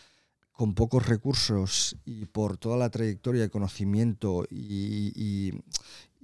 con 0.52 0.76
pocos 0.76 1.08
recursos 1.08 1.98
y 2.06 2.26
por 2.26 2.58
toda 2.58 2.78
la 2.78 2.90
trayectoria 2.90 3.42
de 3.42 3.50
conocimiento 3.50 4.46
y, 4.50 5.12
y 5.16 5.54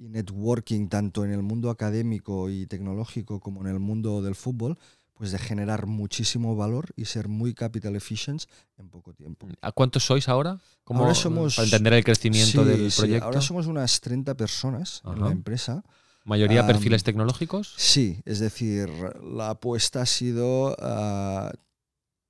networking 0.10 0.88
tanto 0.88 1.24
en 1.26 1.32
el 1.32 1.42
mundo 1.42 1.70
académico 1.70 2.50
y 2.50 2.66
tecnológico 2.66 3.40
como 3.40 3.62
en 3.62 3.68
el 3.68 3.80
mundo 3.80 4.22
del 4.22 4.36
fútbol, 4.36 4.78
pues 5.14 5.32
de 5.32 5.38
generar 5.38 5.86
muchísimo 5.86 6.56
valor 6.56 6.90
y 6.96 7.06
ser 7.06 7.28
muy 7.28 7.54
capital 7.54 7.96
efficient 7.96 8.44
en 8.78 8.90
poco 8.90 9.14
tiempo. 9.14 9.48
¿A 9.62 9.72
cuántos 9.72 10.04
sois 10.04 10.28
ahora? 10.28 10.60
ahora 10.86 11.14
somos, 11.14 11.56
para 11.56 11.66
entender 11.66 11.94
el 11.94 12.04
crecimiento 12.04 12.66
del 12.66 12.92
proyecto. 12.92 13.26
ahora 13.26 13.42
somos 13.42 13.68
unas 13.68 14.02
30 14.02 14.36
personas 14.36 15.02
en 15.06 15.22
la 15.22 15.32
empresa. 15.32 15.84
¿Mayoría 16.24 16.66
perfiles 16.66 17.04
tecnológicos? 17.04 17.74
Sí, 17.78 18.22
es 18.26 18.40
decir, 18.40 18.90
la 19.24 19.52
apuesta 19.52 20.02
ha 20.02 20.06
sido 20.06 20.72
uh, 20.74 21.52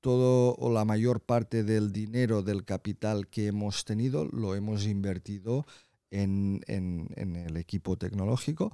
todo 0.02 0.56
o 0.56 0.72
la 0.72 0.86
mayor 0.86 1.22
parte 1.22 1.64
del 1.64 1.92
dinero, 1.92 2.42
del 2.42 2.66
capital 2.66 3.28
que 3.28 3.48
hemos 3.48 3.86
tenido, 3.86 4.26
lo 4.26 4.56
hemos 4.56 4.86
invertido 4.86 5.66
en, 6.12 6.62
en, 6.68 7.36
el 7.36 7.58
equipo 7.58 7.98
tecnológico 7.98 8.72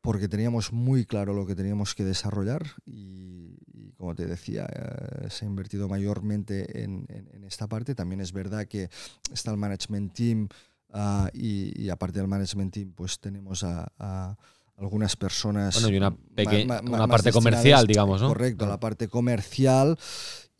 porque 0.00 0.28
teníamos 0.28 0.72
muy 0.72 1.04
claro 1.04 1.34
lo 1.34 1.46
que 1.46 1.54
teníamos 1.54 1.94
que 1.94 2.04
desarrollar 2.04 2.62
y, 2.86 3.58
como 3.98 4.14
te 4.14 4.26
decía, 4.26 4.66
eh, 4.66 5.28
se 5.28 5.44
ha 5.44 5.48
invertido 5.48 5.88
mayormente 5.88 6.82
en, 6.82 7.06
esta 7.46 7.66
parte. 7.66 7.94
También 7.94 8.20
es 8.20 8.32
verdad 8.32 8.66
que 8.66 8.88
está 9.32 9.50
el 9.50 9.56
management 9.56 10.12
team 10.14 10.48
ah, 10.92 11.28
y, 11.34 11.88
aparte 11.90 12.18
del 12.20 12.28
management 12.28 12.72
team 12.72 12.92
pues 12.92 13.18
tenemos 13.18 13.62
a, 13.62 14.38
algunas 14.78 15.16
personas... 15.16 15.74
Bueno, 15.74 15.90
y 15.90 15.96
una, 15.98 16.16
pequeña, 16.16 16.80
una 16.80 17.06
parte 17.06 17.32
comercial, 17.32 17.86
digamos, 17.86 18.22
¿no? 18.22 18.28
Correcto, 18.28 18.66
la 18.66 18.80
parte 18.80 19.08
comercial 19.08 19.98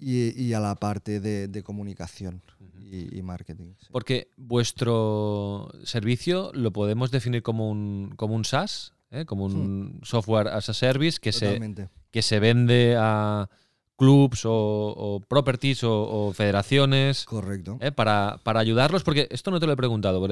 y, 0.00 0.52
a 0.54 0.60
la 0.60 0.74
parte 0.76 1.20
de, 1.20 1.62
comunicación 1.62 2.42
y, 2.90 3.22
marketing. 3.22 3.74
Porque 3.90 4.30
vuestro 4.36 5.70
servicio 5.84 6.50
lo 6.54 6.72
podemos 6.72 7.10
definir 7.10 7.42
como 7.42 7.70
un, 7.70 8.14
como 8.16 8.34
un 8.34 8.44
SaaS, 8.44 8.94
¿eh? 9.10 9.24
como 9.26 9.44
un 9.44 10.00
software 10.02 10.48
as 10.48 10.68
a 10.68 10.74
service 10.74 11.18
que 11.20 11.32
se, 11.32 11.88
que 12.10 12.22
se 12.22 12.40
vende 12.40 12.96
a 12.98 13.48
clubs 13.96 14.42
o, 14.44 15.20
properties 15.28 15.84
o, 15.84 16.32
federaciones. 16.34 17.24
Correcto. 17.26 17.78
¿eh? 17.80 17.92
Para, 17.92 18.40
para, 18.42 18.60
ayudarlos, 18.60 19.04
porque 19.04 19.28
esto 19.30 19.50
no 19.50 19.60
te 19.60 19.66
lo 19.66 19.72
he 19.72 19.76
preguntado. 19.76 20.26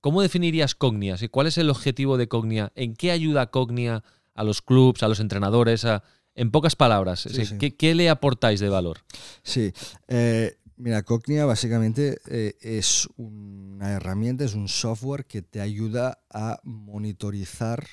¿Cómo 0.00 0.22
definirías 0.22 0.74
Cognia? 0.74 1.16
¿Cuál 1.30 1.48
es 1.48 1.58
el 1.58 1.68
objetivo 1.68 2.16
de 2.16 2.28
Cognia? 2.28 2.72
¿En 2.74 2.94
qué 2.94 3.10
ayuda 3.10 3.50
Cognia 3.50 4.02
a 4.34 4.44
los 4.44 4.62
clubs, 4.62 5.02
a 5.02 5.08
los 5.08 5.20
entrenadores? 5.20 5.84
A, 5.84 6.04
en 6.34 6.50
pocas 6.50 6.76
palabras, 6.76 7.28
¿qué, 7.58 7.94
le 7.94 8.08
aportáis 8.08 8.60
de 8.60 8.68
valor? 8.68 8.98
Sí, 9.42 9.72
eh, 10.08 10.56
mira, 10.76 11.02
Cognia 11.02 11.44
básicamente 11.44 12.18
eh, 12.28 12.56
es 12.60 13.08
una 13.16 13.92
herramienta, 13.92 14.44
es 14.44 14.54
un 14.54 14.68
software 14.68 15.26
que 15.26 15.42
te 15.42 15.60
ayuda 15.60 16.22
a 16.30 16.60
monitorizar 16.62 17.84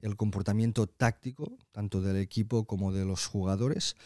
el 0.00 0.16
comportamiento 0.16 0.86
táctico, 0.88 1.58
tanto 1.70 2.00
del 2.00 2.16
equipo 2.16 2.64
como 2.64 2.92
de 2.92 3.04
los 3.04 3.26
jugadores, 3.26 3.96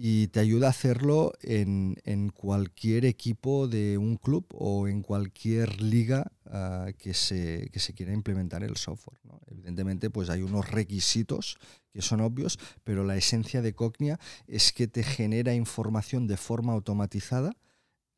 y 0.00 0.28
te 0.28 0.38
ayuda 0.38 0.68
a 0.68 0.70
hacerlo 0.70 1.32
en, 1.42 1.96
cualquier 2.32 3.04
equipo 3.04 3.66
de 3.66 3.98
un 3.98 4.16
club 4.16 4.46
o 4.54 4.86
en 4.86 5.02
cualquier 5.02 5.82
liga 5.82 6.30
ah, 6.46 6.86
que, 6.96 7.14
se, 7.14 7.68
que 7.72 7.80
se 7.80 7.94
quiera 7.94 8.12
implementar 8.12 8.62
el 8.62 8.76
software. 8.76 9.18
Evidentemente, 9.50 10.08
pues 10.08 10.30
hay 10.30 10.42
unos 10.42 10.70
requisitos 10.70 11.58
que 11.92 12.00
son 12.00 12.20
obvios, 12.20 12.60
pero 12.84 13.02
la 13.02 13.16
esencia 13.16 13.60
de 13.60 13.74
Cognia 13.74 14.20
es 14.46 14.72
que 14.72 14.86
te 14.86 15.02
genera 15.02 15.52
información 15.54 16.28
de 16.28 16.36
forma 16.36 16.74
automatizada 16.74 17.56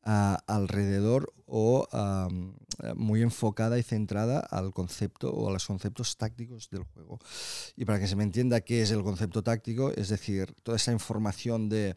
alrededor 0.03 1.31
o 1.45 1.87
muy 2.95 3.21
enfocada 3.21 3.77
y 3.77 3.83
centrada 3.83 4.39
al 4.39 4.73
concepto 4.73 5.31
o 5.31 5.49
a 5.49 5.53
los 5.53 5.65
conceptos 5.65 6.17
tácticos 6.17 6.69
del 6.69 6.83
juego. 6.83 7.19
Y 7.75 7.85
para 7.85 7.99
que 7.99 8.07
se 8.07 8.15
me 8.15 8.23
entienda 8.23 8.61
qué 8.61 8.81
es 8.81 8.91
el 8.91 9.03
concepto 9.03 9.43
táctico, 9.43 9.91
es 9.91 10.09
decir, 10.09 10.53
toda 10.63 10.77
esa 10.77 10.91
información 10.91 11.69
de 11.69 11.95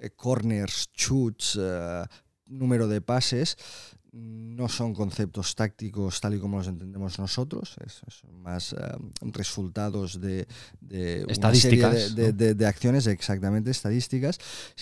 eh, 0.00 0.10
corners, 0.10 0.90
shoots, 0.94 1.58
eh, 1.60 2.04
número 2.46 2.88
de 2.88 3.00
pases, 3.00 3.56
no 4.12 4.68
son 4.68 4.94
conceptos 4.94 5.54
tácticos 5.54 6.20
tal 6.20 6.34
y 6.34 6.40
como 6.40 6.58
los 6.58 6.66
entendemos 6.66 7.18
nosotros, 7.18 7.76
son 8.08 8.42
más 8.42 8.72
eh, 8.72 8.76
resultados 9.20 10.20
de, 10.20 10.46
de 10.80 11.24
estadísticas, 11.28 12.14
de, 12.14 12.66
acciones, 12.66 13.06
exactamente, 13.06 13.70
estadísticas, 13.70 14.38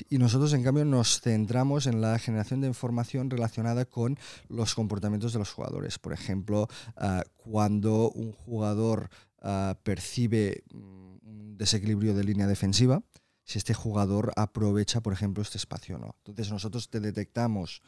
y 0.08 0.18
nosotros 0.18 0.52
en 0.54 0.62
cambio 0.62 0.84
nos 0.84 1.20
centramos 1.20 1.86
en 1.86 2.00
la 2.00 2.18
generación 2.18 2.60
de 2.60 2.68
información 2.68 3.30
relacionada 3.30 3.84
con 3.84 4.18
los 4.48 4.74
comportamientos 4.74 5.32
de 5.32 5.38
los 5.40 5.52
jugadores. 5.52 5.98
Por 5.98 6.12
ejemplo, 6.12 6.68
eh, 7.00 7.22
cuando 7.36 8.10
un 8.10 8.32
jugador 8.32 9.10
eh, 9.42 9.74
percibe 9.82 10.64
un 10.72 11.56
desequilibrio 11.58 12.14
de 12.14 12.24
línea 12.24 12.46
defensiva, 12.46 13.02
si 13.44 13.58
este 13.58 13.74
jugador 13.74 14.32
aprovecha, 14.36 15.00
por 15.00 15.12
ejemplo, 15.12 15.42
este 15.42 15.58
espacio 15.58 15.96
o 15.96 15.98
no. 15.98 16.16
Entonces 16.18 16.52
nosotros 16.52 16.90
te 16.90 17.00
detectamos 17.00 17.82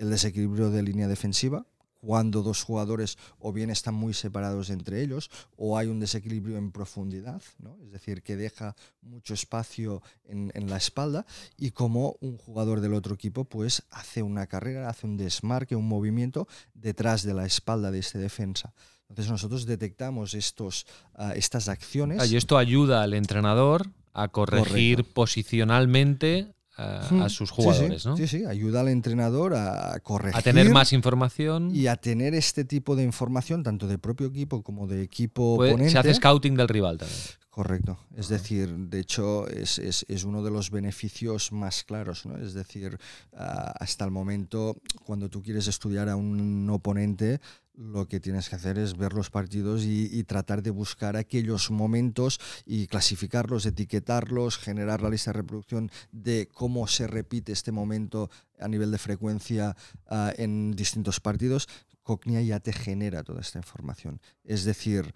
el 0.00 0.10
desequilibrio 0.10 0.70
de 0.70 0.82
línea 0.82 1.08
defensiva, 1.08 1.66
cuando 2.00 2.42
dos 2.42 2.62
jugadores 2.62 3.18
o 3.38 3.52
bien 3.52 3.68
están 3.68 3.94
muy 3.94 4.14
separados 4.14 4.70
entre 4.70 5.02
ellos 5.02 5.30
o 5.56 5.76
hay 5.76 5.88
un 5.88 6.00
desequilibrio 6.00 6.56
en 6.56 6.72
profundidad, 6.72 7.42
es 7.84 7.92
decir, 7.92 8.22
que 8.22 8.36
deja 8.36 8.74
mucho 9.02 9.34
espacio 9.34 10.02
en, 10.24 10.50
la 10.70 10.78
espalda 10.78 11.26
y 11.58 11.72
como 11.72 12.16
un 12.20 12.38
jugador 12.38 12.80
del 12.80 12.94
otro 12.94 13.14
equipo 13.14 13.44
pues 13.44 13.82
hace 13.90 14.22
una 14.22 14.46
carrera, 14.46 14.88
hace 14.88 15.06
un 15.06 15.18
desmarque, 15.18 15.76
un 15.76 15.88
movimiento 15.88 16.48
detrás 16.72 17.22
de 17.22 17.34
la 17.34 17.44
espalda 17.44 17.90
de 17.90 17.98
este 17.98 18.18
defensa. 18.18 18.72
Entonces 19.10 19.30
nosotros 19.30 19.66
detectamos 19.66 20.32
estos, 20.32 20.86
ah, 21.14 21.34
estas 21.34 21.68
acciones. 21.68 22.30
y 22.30 22.36
esto 22.36 22.56
ayuda 22.56 23.02
al 23.02 23.12
entrenador 23.12 23.90
a 24.14 24.28
corregir 24.28 25.04
posicionalmente 25.04 26.54
a 26.80 27.28
sus 27.28 27.50
jugadores, 27.50 28.02
sí, 28.02 28.08
¿no? 28.08 28.16
Sí, 28.16 28.26
sí, 28.26 28.44
ayuda 28.44 28.80
al 28.80 28.88
entrenador 28.88 29.54
a 29.54 29.98
corregir. 30.02 30.38
A 30.38 30.42
tener 30.42 30.70
más 30.70 30.92
información. 30.92 31.74
Y 31.74 31.86
a 31.86 31.96
tener 31.96 32.34
este 32.34 32.64
tipo 32.64 32.96
de 32.96 33.04
información, 33.04 33.62
tanto 33.62 33.86
de 33.86 33.98
propio 33.98 34.28
equipo 34.28 34.62
como 34.62 34.86
de 34.86 35.02
equipo 35.02 35.54
oponente. 35.54 35.90
Se 35.90 35.98
hace 35.98 36.14
scouting 36.14 36.56
del 36.56 36.68
rival 36.68 36.98
también. 36.98 37.18
Correcto. 37.50 37.98
Es 38.14 38.28
decir, 38.28 38.72
de 38.72 39.00
hecho, 39.00 39.48
es, 39.48 39.80
es, 39.80 40.06
es, 40.08 40.22
uno 40.22 40.44
de 40.44 40.52
los 40.52 40.70
beneficios 40.70 41.50
más 41.50 41.82
claros. 41.82 42.24
¿no? 42.24 42.36
Es 42.36 42.54
decir, 42.54 42.96
uh, 43.32 43.36
hasta 43.80 44.04
el 44.04 44.12
momento, 44.12 44.76
cuando 45.04 45.28
tú 45.28 45.42
quieres 45.42 45.66
estudiar 45.66 46.08
a 46.08 46.14
un 46.14 46.70
oponente, 46.70 47.40
lo 47.74 48.06
que 48.06 48.20
tienes 48.20 48.48
que 48.48 48.54
hacer 48.54 48.78
es 48.78 48.96
ver 48.96 49.14
los 49.14 49.30
partidos 49.30 49.82
y, 49.84 50.08
y, 50.12 50.22
tratar 50.24 50.62
de 50.62 50.70
buscar 50.70 51.16
aquellos 51.16 51.72
momentos 51.72 52.38
y 52.66 52.86
clasificarlos, 52.86 53.66
etiquetarlos, 53.66 54.56
generar 54.56 55.02
la 55.02 55.10
lista 55.10 55.32
de 55.32 55.38
reproducción 55.38 55.90
de 56.12 56.48
cómo 56.52 56.86
se 56.86 57.08
repite 57.08 57.50
este 57.50 57.72
momento 57.72 58.30
a 58.60 58.68
nivel 58.68 58.92
de 58.92 58.98
frecuencia 58.98 59.76
uh, 60.08 60.28
en 60.36 60.70
distintos 60.76 61.18
partidos. 61.18 61.66
Cognia 62.02 62.42
ya 62.42 62.60
te 62.60 62.72
genera 62.72 63.22
toda 63.22 63.40
esta 63.40 63.58
información. 63.58 64.20
Es 64.44 64.64
decir, 64.64 65.14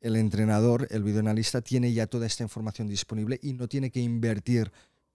el 0.00 0.16
entrenador, 0.16 0.86
el 0.90 1.02
videoanalista, 1.02 1.60
tiene 1.60 1.92
ya 1.92 2.06
toda 2.06 2.26
esta 2.26 2.42
información 2.42 2.88
disponible 2.88 3.38
y 3.42 3.52
no 3.52 3.68
tiene 3.68 3.90
que 3.90 4.00
invertir 4.00 4.70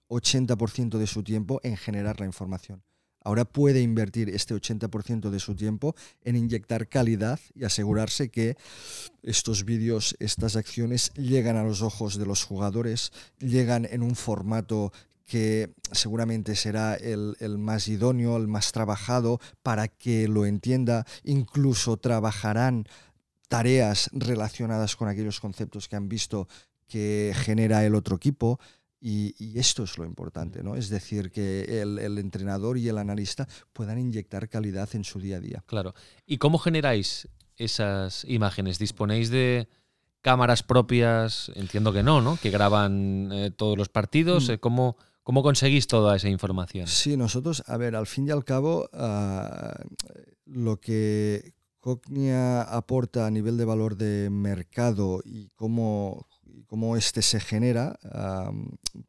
80% 0.08 0.98
de 0.98 1.06
su 1.06 1.22
tiempo 1.22 1.60
en 1.62 1.76
generar 1.76 2.20
la 2.20 2.26
información. 2.26 2.82
Ahora 3.24 3.46
puede 3.46 3.80
invertir 3.80 4.28
este 4.28 4.54
80% 4.54 5.30
de 5.30 5.40
su 5.40 5.56
tiempo 5.56 5.96
en 6.22 6.36
inyectar 6.36 6.88
calidad 6.88 7.40
y 7.54 7.64
asegurarse 7.64 8.28
que 8.28 8.56
estos 9.22 9.64
vídeos, 9.64 10.14
estas 10.20 10.56
acciones 10.56 11.10
llegan 11.14 11.56
a 11.56 11.64
los 11.64 11.80
ojos 11.80 12.18
de 12.18 12.26
los 12.26 12.44
jugadores, 12.44 13.12
llegan 13.38 13.86
en 13.90 14.02
un 14.02 14.14
formato 14.14 14.92
que 15.24 15.72
seguramente 15.90 16.54
será 16.54 16.96
el, 16.96 17.34
el, 17.40 17.56
más 17.56 17.88
idóneo, 17.88 18.36
el 18.36 18.46
más 18.46 18.72
trabajado 18.72 19.40
para 19.62 19.88
que 19.88 20.28
lo 20.28 20.44
entienda, 20.44 21.06
incluso 21.22 21.96
trabajarán 21.96 22.86
tareas 23.56 24.10
relacionadas 24.12 24.96
con 24.96 25.08
aquellos 25.08 25.40
conceptos 25.40 25.88
que 25.88 25.96
han 25.96 26.08
visto 26.08 26.48
que 26.88 27.32
genera 27.34 27.84
el 27.84 27.94
otro 27.94 28.16
equipo. 28.16 28.58
Y, 29.00 29.34
y 29.38 29.58
esto 29.58 29.82
es 29.82 29.98
lo 29.98 30.06
importante, 30.06 30.62
¿no? 30.62 30.76
Es 30.76 30.88
decir, 30.88 31.30
que 31.30 31.82
el, 31.82 31.98
el, 31.98 32.16
entrenador 32.16 32.78
y 32.78 32.88
el 32.88 32.96
analista 32.96 33.46
puedan 33.74 33.98
inyectar 33.98 34.48
calidad 34.48 34.88
en 34.94 35.04
su 35.04 35.20
día 35.20 35.36
a 35.36 35.40
día. 35.40 35.62
Claro. 35.66 35.94
¿Y 36.24 36.38
cómo 36.38 36.58
generáis 36.58 37.28
esas 37.56 38.24
imágenes? 38.24 38.78
¿Disponéis 38.78 39.28
de 39.28 39.68
cámaras 40.22 40.62
propias? 40.62 41.52
Entiendo 41.54 41.92
que 41.92 42.02
no, 42.02 42.22
¿no? 42.22 42.38
Que 42.40 42.48
graban 42.48 43.28
eh, 43.30 43.50
todos 43.50 43.76
los 43.76 43.90
partidos. 43.90 44.48
Mm. 44.48 44.54
¿Cómo, 44.54 44.96
¿Cómo 45.22 45.42
conseguís 45.42 45.86
toda 45.86 46.16
esa 46.16 46.30
información? 46.30 46.86
Sí, 46.86 47.18
nosotros, 47.18 47.62
a 47.66 47.76
ver, 47.76 47.96
al 47.96 48.06
fin 48.06 48.26
y 48.26 48.30
al 48.30 48.44
cabo, 48.44 48.88
uh, 48.94 49.84
lo 50.46 50.80
que 50.80 51.52
Cognia 51.84 52.62
aporta 52.62 53.26
a 53.26 53.30
nivel 53.30 53.58
de 53.58 53.66
valor 53.66 53.98
de 53.98 54.30
mercado 54.30 55.20
y 55.22 55.50
cómo, 55.50 56.26
cómo 56.66 56.96
este 56.96 57.20
se 57.20 57.40
genera, 57.40 57.98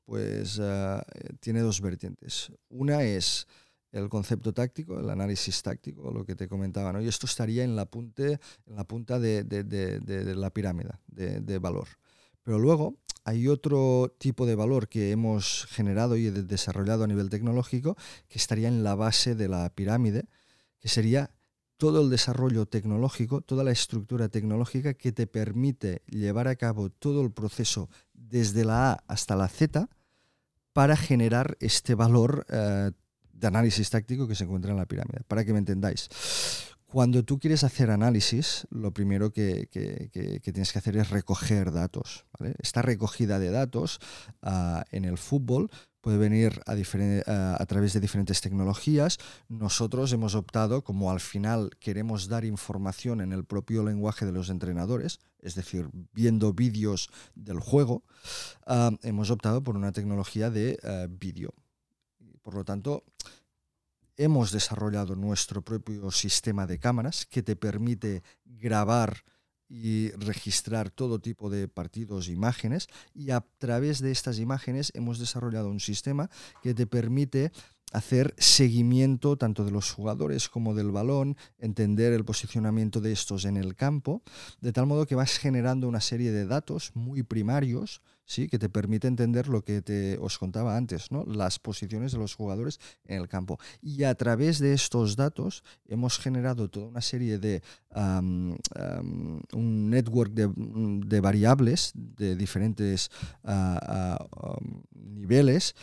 pues 0.04 0.60
uh, 0.60 1.00
tiene 1.40 1.62
dos 1.62 1.80
vertientes. 1.80 2.52
Una 2.68 3.04
es 3.04 3.48
el 3.94 4.10
concepto 4.10 4.52
táctico, 4.54 5.00
el 5.00 5.10
análisis 5.10 5.64
táctico, 5.64 6.12
lo 6.12 6.26
que 6.26 6.36
te 6.36 6.50
comentaba, 6.50 6.92
¿no? 6.92 7.02
y 7.02 7.08
esto 7.08 7.28
estaría 7.28 7.64
en 7.64 7.78
la, 7.78 7.86
punte, 7.86 8.42
en 8.66 8.76
la 8.76 8.84
punta 8.84 9.20
de, 9.20 9.46
de 9.46 10.36
la 10.36 10.50
pirámide 10.50 10.96
de, 11.08 11.60
valor. 11.60 11.88
Pero 12.44 12.60
luego 12.60 12.98
hay 13.24 13.48
otro 13.48 14.14
tipo 14.18 14.46
de 14.46 14.56
valor 14.56 14.90
que 14.90 15.12
hemos 15.12 15.66
generado 15.70 16.18
y 16.18 16.30
desarrollado 16.30 17.06
a 17.06 17.08
nivel 17.08 17.30
tecnológico 17.30 17.96
que 18.28 18.38
estaría 18.38 18.68
en 18.68 18.84
la 18.84 18.96
base 18.96 19.34
de 19.34 19.48
la 19.48 19.70
pirámide, 19.70 20.26
que 20.82 20.90
sería 20.90 21.32
todo 21.78 22.02
el 22.02 22.10
desarrollo 22.10 22.66
tecnológico, 22.66 23.42
toda 23.42 23.64
la 23.64 23.72
estructura 23.72 24.30
tecnológica 24.30 24.94
que 24.94 25.12
te 25.12 25.28
permite 25.28 26.02
llevar 26.08 26.48
a 26.48 26.56
cabo 26.56 26.90
todo 26.90 27.22
el 27.22 27.32
proceso 27.32 27.90
desde 28.14 28.64
la 28.66 28.92
A 28.92 29.04
hasta 29.08 29.36
la 29.36 29.48
Z 29.48 29.90
para 30.74 30.96
generar 30.96 31.58
este 31.60 31.96
valor 31.96 32.46
eh, 32.50 32.92
de 33.34 33.48
análisis 33.48 33.90
táctico 33.90 34.28
que 34.28 34.36
se 34.36 34.46
encuentra 34.46 34.72
en 34.72 34.78
la 34.78 34.86
pirámide. 34.86 35.22
Para 35.28 35.44
que 35.44 35.54
me 35.54 35.60
entendáis. 35.60 36.10
Cuando 36.86 37.24
tú 37.24 37.40
quieres 37.40 37.64
hacer 37.64 37.90
análisis, 37.90 38.68
lo 38.70 38.94
primero 38.94 39.32
que, 39.32 39.68
que, 39.72 40.40
tienes 40.42 40.72
que 40.72 40.80
hacer 40.80 40.96
es 40.98 41.10
recoger 41.10 41.72
datos. 41.72 42.26
Esta 42.60 42.82
recogida 42.82 43.40
de 43.40 43.50
datos 43.50 44.00
uh, 44.44 44.82
en 44.92 45.04
el 45.04 45.18
fútbol 45.18 45.70
puede 46.00 46.18
venir 46.18 46.62
a, 46.68 47.62
a, 47.62 47.66
través 47.66 47.94
de 47.94 48.00
diferentes 48.00 48.40
tecnologías. 48.40 49.18
Nosotros 49.50 50.14
hemos 50.14 50.36
optado, 50.36 50.84
como 50.84 51.10
al 51.12 51.20
final 51.20 51.72
queremos 51.80 52.28
dar 52.28 52.46
información 52.46 53.20
en 53.22 53.34
el 53.34 53.44
propio 53.44 53.84
lenguaje 53.84 54.26
de 54.26 54.32
los 54.32 54.50
entrenadores, 54.50 55.20
es 55.40 55.56
decir, 55.56 55.90
viendo 56.14 56.54
vídeos 56.54 57.10
del 57.34 57.60
juego, 57.60 58.04
uh, 58.68 58.96
hemos 59.02 59.32
optado 59.32 59.64
por 59.64 59.76
una 59.76 59.92
tecnología 59.92 60.52
de 60.52 60.78
uh, 60.84 61.08
vídeo. 61.10 61.54
Por 62.44 62.54
lo 62.54 62.64
tanto, 62.64 63.04
hemos 64.18 64.52
desarrollado 64.52 65.16
nuestro 65.16 65.62
propio 65.62 66.12
sistema 66.12 66.68
de 66.68 66.80
cámaras 66.80 67.26
que 67.26 67.44
te 67.44 67.56
permite 67.56 68.24
grabar 68.46 69.24
y 69.68 70.12
registrar 70.12 70.92
todo 70.92 71.20
tipo 71.20 71.50
de 71.50 71.68
partidos, 71.68 72.30
imágenes, 72.30 72.88
y 73.14 73.32
a 73.32 73.42
través 73.58 74.00
de 74.00 74.12
estas 74.12 74.40
imágenes 74.40 74.92
hemos 74.96 75.20
desarrollado 75.20 75.70
un 75.70 75.80
sistema 75.80 76.30
que 76.62 76.74
te 76.74 76.86
permite 76.86 77.52
hacer 77.92 78.34
seguimiento 78.38 79.38
tanto 79.38 79.64
de 79.64 79.72
los 79.72 79.92
jugadores 79.92 80.50
como 80.50 80.74
del 80.74 80.92
balón, 80.92 81.38
entender 81.58 82.14
el 82.14 82.26
posicionamiento 82.26 83.00
de 83.00 83.12
estos 83.12 83.46
en 83.46 83.58
el 83.58 83.76
campo, 83.76 84.22
de 84.60 84.74
tal 84.74 84.86
modo 84.86 85.06
que 85.06 85.16
vas 85.16 85.38
generando 85.38 85.88
una 85.88 86.02
serie 86.02 86.32
de 86.32 86.46
datos 86.46 86.92
muy 86.94 87.24
primarios, 87.24 88.02
¿sí? 88.26 88.48
que 88.48 88.60
te 88.60 88.70
permite 88.70 89.08
entender 89.08 89.48
lo 89.48 89.64
que 89.64 89.82
te, 89.82 90.18
os 90.20 90.38
contaba 90.38 90.76
antes, 90.78 91.12
¿no? 91.12 91.26
las 91.26 91.60
posiciones 91.60 92.12
de 92.12 92.18
los 92.18 92.36
jugadores 92.36 92.80
en 93.06 93.22
el 93.22 93.28
campo. 93.28 93.60
Y 93.82 94.04
a 94.04 94.16
través 94.16 94.60
de 94.60 94.74
estos 94.74 95.16
datos 95.16 95.64
hemos 95.88 96.20
generado 96.20 96.70
toda 96.70 96.88
una 96.88 97.02
serie 97.02 97.40
de 97.40 97.62
un 99.54 99.90
network 99.90 100.34
de, 100.34 100.52
de, 100.56 101.20
variables 101.22 101.92
de 101.94 102.36
diferentes 102.36 103.10
uh, 103.44 103.52
uh, 103.52 104.50
um, 104.50 104.84
niveles 104.92 105.76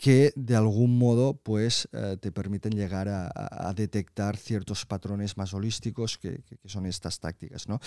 que 0.00 0.32
de 0.34 0.56
algún 0.56 0.96
modo 0.96 1.34
pues, 1.34 1.86
eh, 1.92 2.16
te 2.18 2.32
permiten 2.32 2.72
llegar 2.72 3.06
a, 3.08 3.72
detectar 3.76 4.38
ciertos 4.38 4.86
patrones 4.86 5.36
más 5.36 5.52
holísticos 5.52 6.16
que, 6.16 6.42
que, 6.42 6.68
son 6.68 6.86
estas 6.86 7.20
tácticas. 7.20 7.68
¿no? 7.68 7.78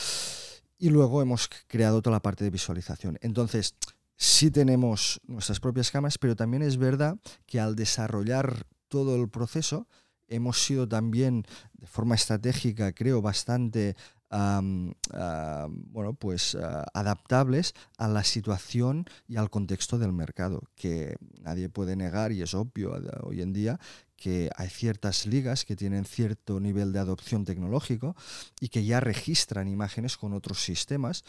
Y 0.77 0.89
luego 0.89 1.21
hemos 1.21 1.49
creado 1.67 2.01
toda 2.01 2.15
la 2.15 2.21
parte 2.21 2.43
de 2.43 2.49
visualización. 2.49 3.17
Entonces, 3.21 3.75
sí 4.15 4.51
tenemos 4.51 5.21
nuestras 5.25 5.59
propias 5.59 5.91
cámaras, 5.91 6.17
pero 6.17 6.35
también 6.35 6.63
es 6.63 6.77
verdad 6.77 7.17
que 7.45 7.59
al 7.59 7.75
desarrollar 7.75 8.65
todo 8.87 9.15
el 9.15 9.29
proceso, 9.29 9.87
hemos 10.27 10.63
sido 10.63 10.87
también 10.87 11.45
de 11.73 11.87
forma 11.87 12.15
estratégica, 12.15 12.91
creo, 12.93 13.21
bastante 13.21 13.95
bueno, 14.31 16.15
pues, 16.15 16.55
uh, 16.55 16.59
adaptables 16.93 17.73
a 17.97 18.07
la 18.07 18.23
situación 18.23 19.05
y 19.27 19.35
al 19.35 19.51
contexto 19.51 19.99
del 19.99 20.11
mercado, 20.11 20.63
que 20.75 21.15
nadie 21.39 21.69
puede 21.69 21.95
negar, 21.95 22.31
y 22.31 22.41
es 22.41 22.55
obvio 22.55 22.93
hoy 23.21 23.41
en 23.41 23.53
día, 23.53 23.79
que 24.23 24.49
hay 24.55 24.69
ciertas 24.69 25.25
ligas 25.25 25.65
que 25.65 25.75
tienen 25.75 26.05
cierto 26.05 26.59
nivel 26.61 26.93
de 26.93 26.99
adopción 26.99 27.43
tecnológico 27.43 28.15
y 28.61 28.69
que 28.69 28.85
ya 28.85 29.01
registran 29.01 29.67
imágenes 29.67 30.15
con 30.15 30.31
otros 30.33 30.63
sistemas 30.63 31.23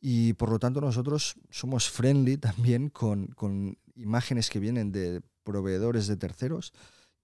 y 0.00 0.32
por 0.32 0.48
lo 0.50 0.58
tanto 0.58 0.80
nosotros 0.80 1.34
somos 1.50 1.90
friendly 1.90 2.38
también 2.48 2.88
con, 2.88 3.26
con 3.28 3.76
imágenes 3.94 4.48
que 4.48 4.58
vienen 4.58 4.90
de 4.90 5.20
proveedores 5.44 6.06
de 6.06 6.16
terceros 6.16 6.72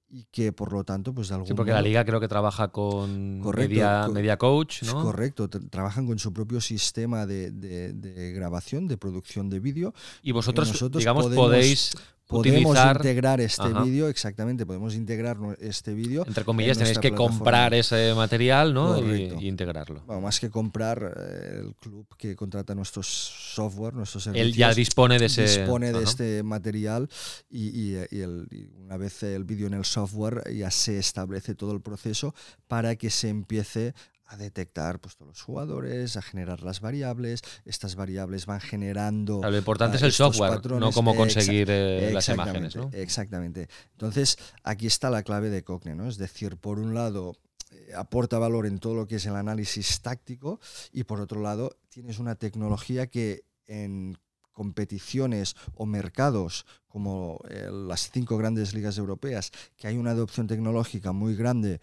y 0.09 0.25
que 0.31 0.53
por 0.53 0.73
lo 0.73 0.85
tanto, 0.85 1.13
pues 1.15 1.29
de 1.29 1.35
algún 1.35 1.49
Sí, 1.49 1.55
porque 1.55 1.73
modo, 1.73 1.81
la 1.83 1.89
liga 1.89 2.05
creo 2.05 2.21
que 2.21 2.29
trabaja 2.29 2.69
con 2.69 3.41
Correcto, 3.43 3.71
media, 3.71 4.03
co- 4.07 4.13
media 4.13 4.37
Coach, 4.37 4.83
¿no? 4.85 5.03
Correcto, 5.03 5.49
tra- 5.51 5.69
trabajan 5.71 6.07
con 6.07 6.19
su 6.21 6.33
propio 6.33 6.61
sistema 6.61 7.27
de, 7.27 7.51
de- 7.51 7.93
de 7.93 8.33
grabación, 8.33 8.87
de 8.87 8.97
producción 8.99 9.49
de 9.51 9.59
vídeo. 9.59 9.95
Y 10.23 10.31
vosotros, 10.31 10.69
digamos, 10.93 11.25
podemos- 11.25 11.47
podéis 11.47 11.93
Podemos 12.29 12.59
utilizar, 12.63 12.97
integrar 12.97 13.41
este 13.41 13.69
vídeo, 13.85 14.09
exactamente, 14.09 14.67
podemos 14.67 14.95
integrar 14.97 15.37
este 15.61 15.95
vídeo. 15.95 16.25
entre 16.27 16.45
comillas, 16.45 16.77
en 16.77 16.81
tenéis 16.85 16.99
que 16.99 17.11
plataforma. 17.11 17.39
comprar 17.39 17.75
ese 17.75 18.15
material, 18.15 18.75
¿no? 18.75 18.99
Y, 18.99 19.47
integrarlo. 19.47 20.03
Bueno, 20.07 20.23
más 20.23 20.41
que 20.41 20.51
comprar, 20.51 21.15
eh, 21.17 21.61
el 21.63 21.75
club 21.77 22.07
que 22.19 22.35
contrata 22.35 22.75
nuestros 22.75 23.07
software, 23.07 23.95
nuestros 23.95 24.25
servicios. 24.25 24.49
Él 24.49 24.55
ya 24.55 24.75
dispone 24.75 25.19
de 25.21 25.27
ese. 25.27 25.43
dispone 25.43 25.93
de 25.93 25.99
Ajá. 25.99 26.05
este 26.05 26.43
material 26.43 27.09
y, 27.49 27.69
y- 27.69 27.97
y 28.11 28.21
el- 28.21 28.49
y 28.51 28.69
una 28.85 28.97
vez 28.97 29.23
el 29.23 29.45
vídeo 29.45 29.69
en 29.69 29.75
el 29.75 29.85
software 29.85 30.43
ya 30.53 30.71
se 30.73 30.99
establece 30.99 31.55
todo 31.55 31.73
el 31.73 31.81
proceso 31.81 32.35
para 32.67 32.97
que 32.97 33.11
se 33.11 33.29
empiece 33.29 33.95
a 34.27 34.37
detectar 34.37 35.01
pues, 35.01 35.17
todos 35.17 35.29
los 35.29 35.43
jugadores, 35.43 36.17
a 36.17 36.23
generar 36.23 36.63
las 36.63 36.81
variables. 36.81 37.43
Estas 37.65 37.95
variables 37.95 38.47
van 38.47 38.61
generando. 38.61 39.41
lo 39.43 39.57
importante 39.57 39.97
es 39.97 40.03
el 40.03 40.13
software, 40.13 40.61
no 40.67 40.93
cómo 40.93 41.15
conseguir 41.15 41.69
eh, 41.71 42.11
las 42.13 42.29
imágenes. 42.29 42.77
¿no? 42.77 42.91
Exactamente. 42.93 43.69
Entonces, 43.93 44.39
aquí 44.63 44.87
está 44.87 45.11
la 45.11 45.23
clave 45.23 45.51
de 45.51 45.63
Cogni, 45.63 45.95
¿no? 45.95 46.09
Es 46.09 46.19
decir, 46.19 46.57
por 46.57 46.79
un 46.79 46.95
lado, 46.95 47.37
eh, 47.71 47.93
aporta 47.97 48.39
valor 48.39 48.67
en 48.67 48.79
todo 48.79 48.95
lo 48.95 49.07
que 49.07 49.17
es 49.17 49.27
el 49.27 49.37
análisis 49.37 50.01
táctico 50.01 50.61
y 50.93 51.05
por 51.05 51.21
otro 51.21 51.41
lado, 51.41 51.77
tienes 51.89 52.19
una 52.19 52.35
tecnología 52.35 53.07
que 53.07 53.45
en 53.67 54.19
competiciones 54.53 55.55
o 55.75 55.85
mercados 55.85 56.65
como 56.89 57.41
eh, 57.51 57.69
las 57.71 58.11
cinco 58.11 58.39
grandes 58.39 58.73
ligas 58.73 58.97
europeas, 58.97 59.51
que 59.77 59.87
hay 59.87 59.99
una 59.99 60.13
adopción 60.13 60.47
tecnológica 60.47 61.13
muy 61.13 61.37
grande, 61.37 61.79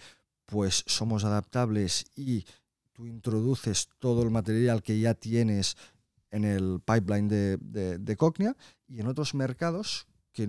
pues 0.53 0.83
somos 0.85 1.23
adaptables 1.23 2.05
y 2.15 2.45
tú 2.91 3.07
introduces 3.07 3.89
todo 3.97 4.21
el 4.21 4.29
material 4.29 4.83
que 4.83 4.99
ya 4.99 5.15
tienes 5.15 5.75
en 6.29 6.45
el 6.45 6.79
pipeline 6.85 7.27
de, 7.27 7.57
de, 7.57 7.97
de 7.97 8.15
Cognia 8.15 8.55
y 8.87 8.99
en 8.99 9.07
otros 9.07 9.33
mercados 9.33 10.05
que 10.31 10.47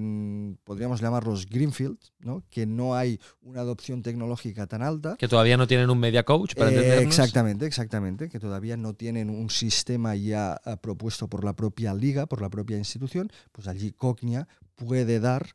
podríamos 0.62 1.00
llamarlos 1.00 1.46
Greenfield, 1.46 1.96
¿no? 2.18 2.42
que 2.50 2.66
no 2.66 2.94
hay 2.94 3.18
una 3.40 3.62
adopción 3.62 4.02
tecnológica 4.02 4.66
tan 4.66 4.82
alta. 4.82 5.16
Que 5.16 5.26
todavía 5.26 5.56
no 5.56 5.66
tienen 5.66 5.88
un 5.88 5.98
media 5.98 6.22
coach 6.22 6.54
para 6.54 6.70
eh, 6.70 7.00
Exactamente, 7.00 7.64
exactamente, 7.64 8.28
que 8.28 8.38
todavía 8.38 8.76
no 8.76 8.92
tienen 8.92 9.30
un 9.30 9.48
sistema 9.48 10.14
ya 10.16 10.60
eh, 10.66 10.76
propuesto 10.82 11.28
por 11.28 11.44
la 11.44 11.56
propia 11.56 11.94
liga, 11.94 12.26
por 12.26 12.42
la 12.42 12.50
propia 12.50 12.76
institución, 12.76 13.32
pues 13.52 13.68
allí 13.68 13.90
Cognia 13.92 14.48
puede 14.74 15.18
dar 15.18 15.46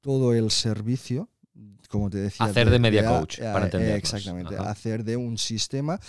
todo 0.00 0.34
el 0.34 0.50
servicio 0.50 1.28
como 1.88 2.10
te 2.10 2.18
decía. 2.18 2.46
Hacer 2.46 2.70
de, 2.70 2.78
media 2.78 3.06
coach, 3.06 3.38
para 3.40 3.66
entender. 3.66 3.96
Exactamente, 3.96 4.56
hacer 4.56 5.04
de 5.04 5.16
un 5.16 5.38
sistema 5.38 6.00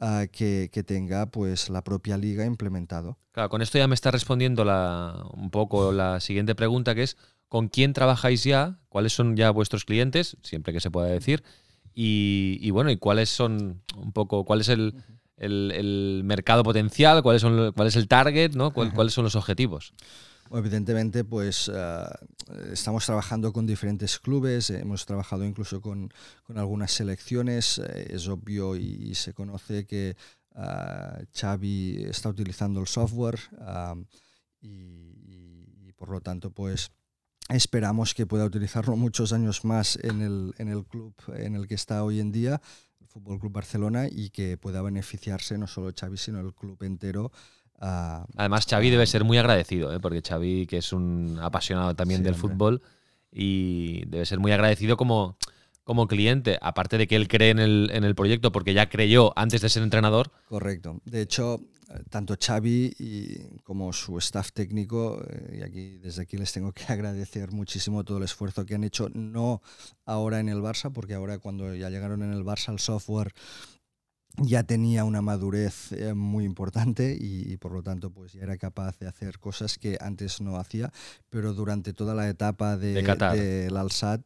ah, 0.00 0.26
que, 0.30 0.70
que, 0.72 0.82
tenga 0.82 1.26
pues 1.26 1.68
la 1.68 1.82
propia 1.82 2.16
liga 2.16 2.46
implementado. 2.46 3.18
Claro, 3.32 3.48
con 3.48 3.62
esto 3.62 3.78
ya 3.78 3.88
me 3.88 3.94
está 3.94 4.10
respondiendo 4.10 4.64
la, 4.64 5.24
un 5.34 5.50
poco 5.50 5.92
la 5.92 6.20
siguiente 6.20 6.54
pregunta, 6.54 6.94
que 6.94 7.02
es 7.02 7.16
¿con 7.48 7.68
quién 7.68 7.92
trabajáis 7.92 8.44
ya? 8.44 8.78
¿Cuáles 8.88 9.12
son 9.12 9.36
ya 9.36 9.50
vuestros 9.50 9.84
clientes? 9.84 10.36
Siempre 10.42 10.72
que 10.72 10.80
se 10.80 10.90
pueda 10.90 11.08
decir. 11.08 11.42
Y, 11.94 12.58
y 12.60 12.70
bueno, 12.70 12.90
y 12.90 12.96
cuáles 12.96 13.28
son 13.28 13.82
un 13.96 14.12
poco, 14.12 14.44
cuál 14.44 14.62
es 14.62 14.68
el, 14.68 14.94
el, 15.36 15.72
el 15.74 16.22
mercado 16.24 16.62
potencial, 16.62 17.22
cuáles 17.22 17.42
son, 17.42 17.72
cuál 17.72 17.88
es 17.88 17.96
el 17.96 18.08
target, 18.08 18.52
¿no? 18.54 18.72
¿Cuáles 18.72 19.12
son 19.12 19.24
los 19.24 19.36
objetivos? 19.36 19.92
Evidentemente, 20.54 21.24
pues 21.24 21.70
eh, 21.72 22.04
estamos 22.72 23.06
trabajando 23.06 23.54
con 23.54 23.66
diferentes 23.66 24.18
clubes, 24.18 24.68
hemos 24.68 25.06
trabajado 25.06 25.46
incluso 25.46 25.80
con, 25.80 26.12
algunas 26.54 26.92
selecciones. 26.92 27.78
Eh, 27.78 28.08
es 28.10 28.28
obvio 28.28 28.76
y, 28.76 29.14
se 29.14 29.32
conoce 29.32 29.86
que 29.86 30.14
uh, 30.54 31.24
Xavi 31.34 32.04
está 32.04 32.28
utilizando 32.28 32.80
el 32.80 32.86
software 32.86 33.40
y, 34.60 35.92
por 35.96 36.10
lo 36.10 36.20
tanto, 36.20 36.50
pues 36.50 36.90
esperamos 37.48 38.12
que 38.12 38.26
pueda 38.26 38.44
utilizarlo 38.44 38.96
muchos 38.96 39.32
años 39.32 39.64
más 39.64 39.98
en 40.02 40.20
el, 40.20 40.54
en 40.58 40.68
el 40.68 40.84
club 40.84 41.14
en 41.34 41.54
el 41.54 41.66
que 41.66 41.76
está 41.76 42.04
hoy 42.04 42.20
en 42.20 42.30
día, 42.30 42.60
el 43.00 43.06
Fútbol 43.06 43.40
Club 43.40 43.52
Barcelona, 43.52 44.06
y 44.10 44.30
que 44.30 44.58
pueda 44.58 44.82
beneficiarse 44.82 45.56
no 45.56 45.66
solo 45.66 45.92
Xavi, 45.98 46.18
sino 46.18 46.40
el 46.40 46.52
club 46.52 46.82
entero 46.82 47.32
Además, 47.82 48.66
Xavi 48.68 48.90
debe 48.90 49.06
ser 49.06 49.24
muy 49.24 49.38
agradecido, 49.38 49.92
¿eh? 49.92 49.98
porque 49.98 50.22
Xavi, 50.22 50.66
que 50.66 50.78
es 50.78 50.92
un 50.92 51.38
apasionado 51.42 51.94
también 51.96 52.22
del 52.22 52.36
fútbol, 52.36 52.80
y 53.32 54.04
debe 54.06 54.24
ser 54.24 54.38
muy 54.38 54.52
agradecido 54.52 54.96
como, 54.96 55.36
como 55.82 56.06
cliente, 56.06 56.58
aparte 56.62 56.96
de 56.96 57.08
que 57.08 57.16
él 57.16 57.26
cree 57.26 57.50
en 57.50 57.58
el, 57.58 57.90
en 57.92 58.04
el 58.04 58.14
proyecto, 58.14 58.52
porque 58.52 58.72
ya 58.72 58.88
creyó 58.88 59.32
antes 59.36 59.62
de 59.62 59.68
ser 59.68 59.82
entrenador. 59.82 60.30
Correcto. 60.48 61.00
De 61.04 61.22
hecho, 61.22 61.60
tanto 62.08 62.36
Xavi 62.40 62.94
y 62.98 63.58
como 63.64 63.92
su 63.92 64.16
staff 64.18 64.52
técnico, 64.52 65.22
eh, 65.28 65.58
y 65.58 65.62
aquí 65.62 65.98
desde 65.98 66.22
aquí 66.22 66.36
les 66.36 66.52
tengo 66.52 66.72
que 66.72 66.84
agradecer 66.88 67.52
muchísimo 67.52 68.04
todo 68.04 68.18
el 68.18 68.24
esfuerzo 68.24 68.64
que 68.64 68.76
han 68.76 68.84
hecho, 68.84 69.08
no 69.12 69.60
ahora 70.04 70.40
en 70.40 70.48
el 70.48 70.58
Barça, 70.58 70.92
porque 70.92 71.14
ahora 71.14 71.38
cuando 71.38 71.74
ya 71.74 71.90
llegaron 71.90 72.22
en 72.22 72.32
el 72.32 72.44
Barça 72.44 72.72
el 72.72 72.78
software 72.78 73.34
ya 74.38 74.62
tenía 74.62 75.04
una 75.04 75.22
madurez 75.22 75.92
eh, 75.92 76.14
muy 76.14 76.44
importante 76.44 77.16
y, 77.18 77.56
por 77.58 77.72
lo 77.72 77.82
tanto 77.82 78.10
pues 78.10 78.32
ya 78.32 78.42
era 78.42 78.56
capaz 78.56 78.98
de 78.98 79.06
hacer 79.06 79.38
cosas 79.38 79.78
que 79.78 79.98
antes 80.00 80.40
no 80.40 80.56
hacía, 80.56 80.90
pero 81.28 81.52
durante 81.52 81.92
toda 81.92 82.14
la 82.14 82.28
etapa 82.28 82.76
de, 82.76 83.02
del 83.02 83.76
Alsat 83.76 84.22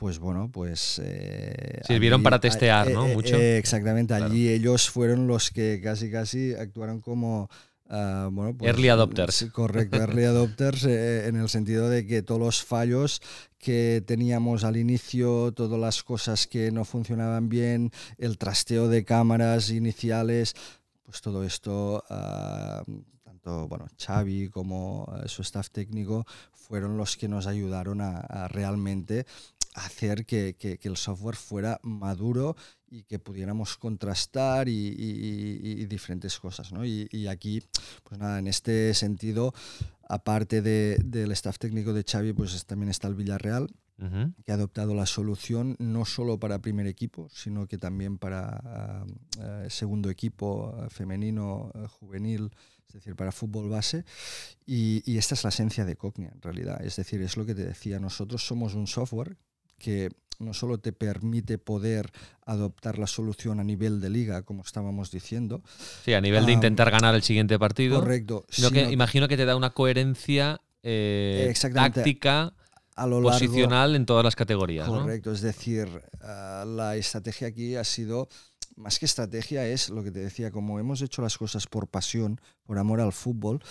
pues 0.00 0.18
bueno, 0.18 0.50
pues... 0.50 0.98
Eh, 1.04 1.82
Sirvieron 1.86 2.22
para 2.22 2.40
testear, 2.40 2.90
¿no? 2.90 3.06
Eh, 3.06 3.14
Mucho. 3.14 3.36
exactamente, 3.36 4.14
allí 4.14 4.48
ellos 4.48 4.88
fueron 4.88 5.26
los 5.26 5.50
que 5.50 5.78
casi 5.82 6.10
casi 6.10 6.54
actuaron 6.54 7.02
como 7.02 7.50
Ah, 7.92 8.28
bueno, 8.30 8.56
pues, 8.56 8.70
early 8.70 8.88
adopters. 8.88 9.46
correcto, 9.52 9.96
early 9.96 10.22
adopters 10.24 10.84
eh, 10.84 11.26
en 11.26 11.34
el 11.34 11.48
sentido 11.48 11.88
de 11.88 12.06
que 12.06 12.22
todos 12.22 12.40
los 12.40 12.62
fallos 12.62 13.20
que 13.58 14.02
teníamos 14.06 14.62
al 14.62 14.76
inicio, 14.76 15.52
todas 15.52 15.78
las 15.78 16.04
cosas 16.04 16.46
que 16.46 16.70
no 16.70 16.84
funcionaban 16.84 17.48
bien, 17.48 17.90
el 18.16 18.38
trasteo 18.38 18.88
de 18.88 19.04
cámaras 19.04 19.70
iniciales, 19.70 20.54
pues 21.02 21.20
todo 21.20 21.42
esto, 21.42 22.04
tanto 23.24 23.66
bueno, 23.66 23.86
Xavi 23.98 24.48
como 24.48 25.12
eh, 25.24 25.28
su 25.28 25.42
staff 25.42 25.70
técnico 25.70 26.24
fueron 26.52 26.96
los 26.96 27.16
que 27.16 27.26
nos 27.26 27.48
ayudaron 27.48 28.00
a, 28.00 28.46
realmente 28.46 29.26
hacer 29.74 30.26
que, 30.26 30.56
que, 30.58 30.78
el 30.82 30.96
software 30.96 31.36
fuera 31.36 31.78
maduro 31.82 32.56
y 32.88 33.04
que 33.04 33.18
pudiéramos 33.18 33.76
contrastar 33.76 34.68
y, 34.68 35.84
diferentes 35.86 36.38
cosas. 36.38 36.72
¿no? 36.72 36.84
Y, 36.84 37.26
aquí, 37.28 37.62
pues 38.04 38.18
nada, 38.18 38.38
en 38.38 38.46
este 38.46 38.94
sentido, 38.94 39.54
aparte 40.08 40.62
de, 40.62 40.98
del 41.04 41.32
staff 41.32 41.58
técnico 41.58 41.92
de 41.92 42.04
Xavi, 42.04 42.32
pues 42.32 42.64
también 42.66 42.90
está 42.90 43.08
el 43.08 43.14
Villarreal, 43.14 43.68
que 44.44 44.50
ha 44.50 44.54
adoptado 44.54 44.94
la 44.94 45.04
solución 45.04 45.76
no 45.78 46.06
solo 46.06 46.40
para 46.40 46.60
primer 46.60 46.86
equipo, 46.86 47.28
sino 47.30 47.66
que 47.66 47.76
también 47.76 48.16
para 48.16 49.04
uh, 49.36 49.68
segundo 49.68 50.08
equipo 50.08 50.74
uh, 50.74 50.88
femenino, 50.88 51.70
uh, 51.74 51.86
juvenil, 51.86 52.50
es 52.88 52.94
decir, 52.94 53.14
para 53.14 53.30
fútbol 53.30 53.68
base. 53.68 54.06
Y, 54.64 55.02
y 55.04 55.18
esta 55.18 55.34
es 55.34 55.44
la 55.44 55.50
esencia 55.50 55.84
de 55.84 55.96
Cognia, 55.96 56.32
en 56.34 56.40
realidad. 56.40 56.82
Es 56.82 56.96
decir, 56.96 57.20
es 57.20 57.36
lo 57.36 57.44
que 57.44 57.54
te 57.54 57.66
decía, 57.66 58.00
nosotros 58.00 58.46
somos 58.46 58.74
un 58.74 58.86
software 58.86 59.36
que 59.80 60.10
no 60.38 60.54
solo 60.54 60.78
te 60.78 60.92
permite 60.92 61.58
poder 61.58 62.10
adoptar 62.46 62.98
la 62.98 63.06
solución 63.06 63.60
a 63.60 63.64
nivel 63.64 64.00
de 64.00 64.10
liga, 64.10 64.42
como 64.42 64.62
estábamos 64.62 65.10
diciendo. 65.10 65.62
Sí, 66.04 66.14
a 66.14 66.20
nivel 66.20 66.46
de 66.46 66.52
intentar 66.52 66.90
ganar 66.90 67.14
el 67.14 67.22
siguiente 67.22 67.58
partido. 67.58 68.00
Correcto. 68.00 68.44
Sino 68.48 68.70
que 68.70 68.90
imagino 68.90 69.26
que 69.28 69.36
te 69.36 69.44
da 69.44 69.56
una 69.56 69.70
coherencia 69.70 70.60
eh, 70.82 71.52
táctica. 71.74 72.54
A 72.96 73.06
lo 73.06 73.22
posicional 73.22 73.96
en 73.96 74.04
todas 74.04 74.22
las 74.24 74.36
categorías. 74.36 74.86
Correcto, 74.86 75.32
es 75.32 75.40
decir, 75.40 75.88
ah, 76.20 76.64
la 76.66 76.96
estrategia 76.96 77.48
aquí 77.48 77.74
ha 77.74 77.84
sido 77.84 78.28
más 78.76 78.98
que 78.98 79.06
estrategia 79.06 79.66
es 79.66 79.90
lo 79.90 80.02
que 80.02 80.10
te 80.10 80.20
decía, 80.20 80.50
como 80.50 80.78
hemos 80.78 81.02
hecho 81.02 81.22
las 81.22 81.36
cosas 81.36 81.66
por 81.66 81.88
pasión, 81.88 82.40
por 82.64 82.78
amor 82.78 83.00
al 83.00 83.12
fútbol, 83.12 83.62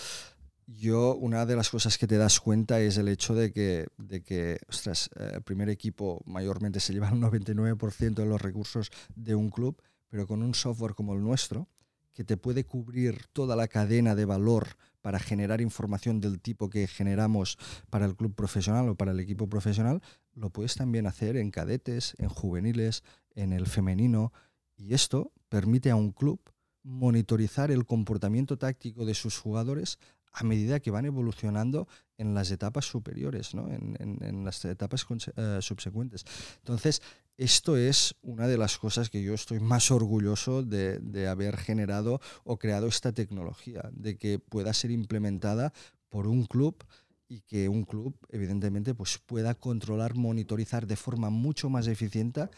yo, 0.76 1.16
una 1.16 1.46
de 1.46 1.56
las 1.56 1.70
cosas 1.70 1.98
que 1.98 2.06
te 2.06 2.16
das 2.16 2.40
cuenta 2.40 2.80
es 2.80 2.96
el 2.96 3.08
hecho 3.08 3.34
de 3.34 3.52
que, 3.52 3.88
de 3.98 4.22
que 4.22 4.58
ostras, 4.68 5.10
eh, 5.16 5.32
el 5.34 5.42
primer 5.42 5.68
equipo 5.68 6.22
mayormente 6.26 6.80
se 6.80 6.92
lleva 6.92 7.08
el 7.08 7.20
99% 7.20 8.14
de 8.14 8.26
los 8.26 8.40
recursos 8.40 8.90
de 9.14 9.34
un 9.34 9.50
club, 9.50 9.82
pero 10.08 10.26
con 10.26 10.42
un 10.42 10.54
software 10.54 10.94
como 10.94 11.14
el 11.14 11.22
nuestro, 11.22 11.68
que 12.12 12.24
te 12.24 12.36
puede 12.36 12.64
cubrir 12.64 13.26
toda 13.32 13.56
la 13.56 13.68
cadena 13.68 14.14
de 14.14 14.24
valor 14.24 14.76
para 15.00 15.18
generar 15.18 15.60
información 15.60 16.20
del 16.20 16.40
tipo 16.40 16.68
que 16.68 16.86
generamos 16.86 17.56
para 17.88 18.04
el 18.04 18.16
club 18.16 18.34
profesional 18.34 18.88
o 18.90 18.94
para 18.94 19.12
el 19.12 19.20
equipo 19.20 19.48
profesional, 19.48 20.02
lo 20.34 20.50
puedes 20.50 20.74
también 20.74 21.06
hacer 21.06 21.36
en 21.36 21.50
cadetes, 21.50 22.14
en 22.18 22.28
juveniles, 22.28 23.02
en 23.34 23.52
el 23.52 23.66
femenino. 23.66 24.32
Y 24.76 24.94
esto 24.94 25.32
permite 25.48 25.90
a 25.90 25.96
un 25.96 26.12
club 26.12 26.40
monitorizar 26.82 27.70
el 27.70 27.84
comportamiento 27.84 28.58
táctico 28.58 29.04
de 29.04 29.14
sus 29.14 29.38
jugadores 29.38 29.98
a 30.32 30.44
medida 30.44 30.80
que 30.80 30.90
van 30.90 31.06
evolucionando 31.06 31.88
en 32.16 32.34
las 32.34 32.50
etapas 32.50 32.84
superiores, 32.84 33.54
¿no? 33.54 33.68
en, 33.68 33.96
en, 33.98 34.44
las 34.44 34.64
etapas 34.64 35.06
eh, 35.36 35.58
subsecuentes. 35.60 36.24
Entonces, 36.58 37.02
esto 37.36 37.76
es 37.76 38.14
una 38.22 38.46
de 38.46 38.58
las 38.58 38.78
cosas 38.78 39.08
que 39.08 39.22
yo 39.22 39.34
estoy 39.34 39.60
más 39.60 39.90
orgulloso 39.90 40.62
de, 40.62 40.98
de, 40.98 41.28
haber 41.28 41.56
generado 41.56 42.20
o 42.44 42.58
creado 42.58 42.86
esta 42.86 43.12
tecnología, 43.12 43.88
de 43.92 44.18
que 44.18 44.38
pueda 44.38 44.74
ser 44.74 44.90
implementada 44.90 45.72
por 46.10 46.26
un 46.26 46.44
club 46.44 46.84
y 47.26 47.40
que 47.40 47.68
un 47.68 47.84
club, 47.84 48.14
evidentemente, 48.28 48.94
pues 48.94 49.18
pueda 49.18 49.54
controlar, 49.54 50.14
monitorizar 50.14 50.86
de 50.86 50.96
forma 50.96 51.30
mucho 51.30 51.70
más 51.70 51.86
eficiente 51.86 52.48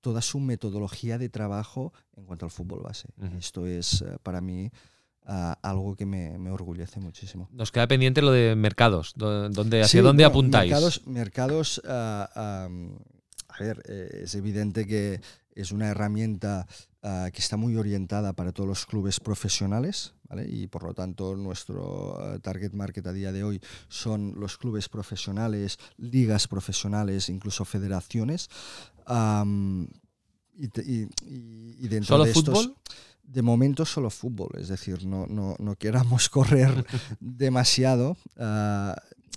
toda 0.00 0.22
su 0.22 0.38
metodología 0.38 1.18
de 1.18 1.28
trabajo 1.28 1.92
en 2.16 2.24
cuanto 2.24 2.44
al 2.44 2.52
fútbol 2.52 2.82
base. 2.82 3.08
Esto 3.38 3.66
es, 3.66 4.02
eh, 4.02 4.18
para 4.22 4.40
mí, 4.40 4.70
algo 5.28 5.94
que 5.94 6.06
me, 6.06 6.38
me, 6.38 6.50
orgullece 6.50 7.00
muchísimo. 7.00 7.48
Nos 7.52 7.70
queda 7.70 7.86
pendiente 7.86 8.22
lo 8.22 8.32
de 8.32 8.56
mercados, 8.56 9.12
donde, 9.14 9.82
¿hacia 9.82 10.02
dónde 10.02 10.24
apuntáis? 10.24 10.70
Mercados, 10.70 11.06
mercados 11.06 11.82
ah, 11.86 12.68
a 13.48 13.64
ver, 13.64 13.82
eh, 13.88 14.22
es 14.24 14.34
evidente 14.34 14.86
que 14.86 15.20
es 15.54 15.72
una 15.72 15.88
herramienta 15.88 16.66
ah, 17.02 17.30
que 17.32 17.40
está 17.40 17.56
muy 17.56 17.76
orientada 17.76 18.32
para 18.32 18.52
todos 18.52 18.68
los 18.68 18.86
clubes 18.86 19.20
profesionales, 19.20 20.14
y 20.46 20.66
por 20.66 20.84
lo 20.84 20.94
tanto 20.94 21.34
nuestro 21.36 22.16
ah, 22.20 22.38
target 22.38 22.72
market 22.72 23.06
a 23.06 23.12
día 23.12 23.32
de 23.32 23.44
hoy 23.44 23.60
son 23.88 24.34
los 24.36 24.58
clubes 24.58 24.88
profesionales, 24.88 25.78
ligas 25.96 26.46
profesionales, 26.46 27.28
incluso 27.28 27.64
federaciones. 27.64 28.48
y, 30.54 30.68
dentro 31.88 32.16
¿Solo 32.16 32.24
de 32.24 32.30
estos, 32.30 32.44
fútbol? 32.44 32.76
De 33.28 33.42
momento 33.42 33.84
solo 33.84 34.08
fútbol, 34.08 34.48
es 34.58 34.68
decir, 34.68 35.04
no, 35.06 35.26
no, 35.26 35.54
no 35.58 35.76
queramos 35.76 36.28
correr 36.30 36.86
demasiado. 37.20 38.16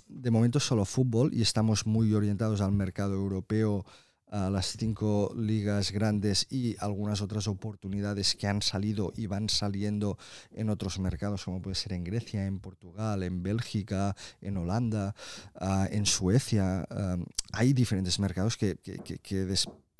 de 0.08 0.30
momento 0.30 0.60
solo 0.60 0.84
fútbol 0.84 1.32
y 1.34 1.42
estamos 1.42 1.86
muy 1.86 2.14
orientados 2.14 2.60
al 2.60 2.72
mercado 2.72 3.14
europeo 3.14 3.84
a 4.32 4.48
las 4.48 4.74
cinco 4.78 5.30
ligas 5.36 5.92
grandes 5.92 6.46
y 6.50 6.74
algunas 6.80 7.20
otras 7.20 7.46
oportunidades 7.46 8.34
que 8.34 8.46
han 8.46 8.62
salido 8.62 9.12
y 9.14 9.26
van 9.26 9.50
saliendo 9.50 10.16
en 10.52 10.70
otros 10.70 10.98
mercados, 10.98 11.44
como 11.44 11.60
puede 11.60 11.74
ser 11.74 11.92
en 11.92 12.02
Grecia, 12.02 12.46
en 12.46 12.58
Portugal, 12.58 13.22
en 13.22 13.42
Bélgica, 13.42 14.16
en 14.40 14.56
Holanda, 14.56 15.14
ah, 15.54 15.86
en 15.90 16.06
Suecia. 16.06 16.86
Ah, 16.90 17.18
hay 17.52 17.74
diferentes 17.74 18.18
mercados 18.18 18.56
que, 18.56 18.76
que, 18.76 19.18
que, 19.18 19.44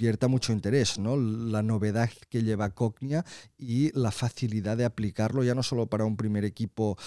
despierta 0.03 0.27
mucho 0.27 0.53
interés, 0.53 0.99
¿no? 0.99 1.17
La 1.17 1.63
novedad 1.63 2.11
que 2.29 2.43
lleva 2.43 2.71
Cognia 2.71 3.25
y 3.57 3.97
la 3.97 4.11
facilidad 4.11 4.77
de 4.77 4.85
aplicarlo 4.85 5.45
ya 5.45 5.55
no 5.55 5.63
solo 5.63 5.87
para 5.87 6.05
un 6.05 6.17
primer 6.17 6.45
equipo 6.45 6.99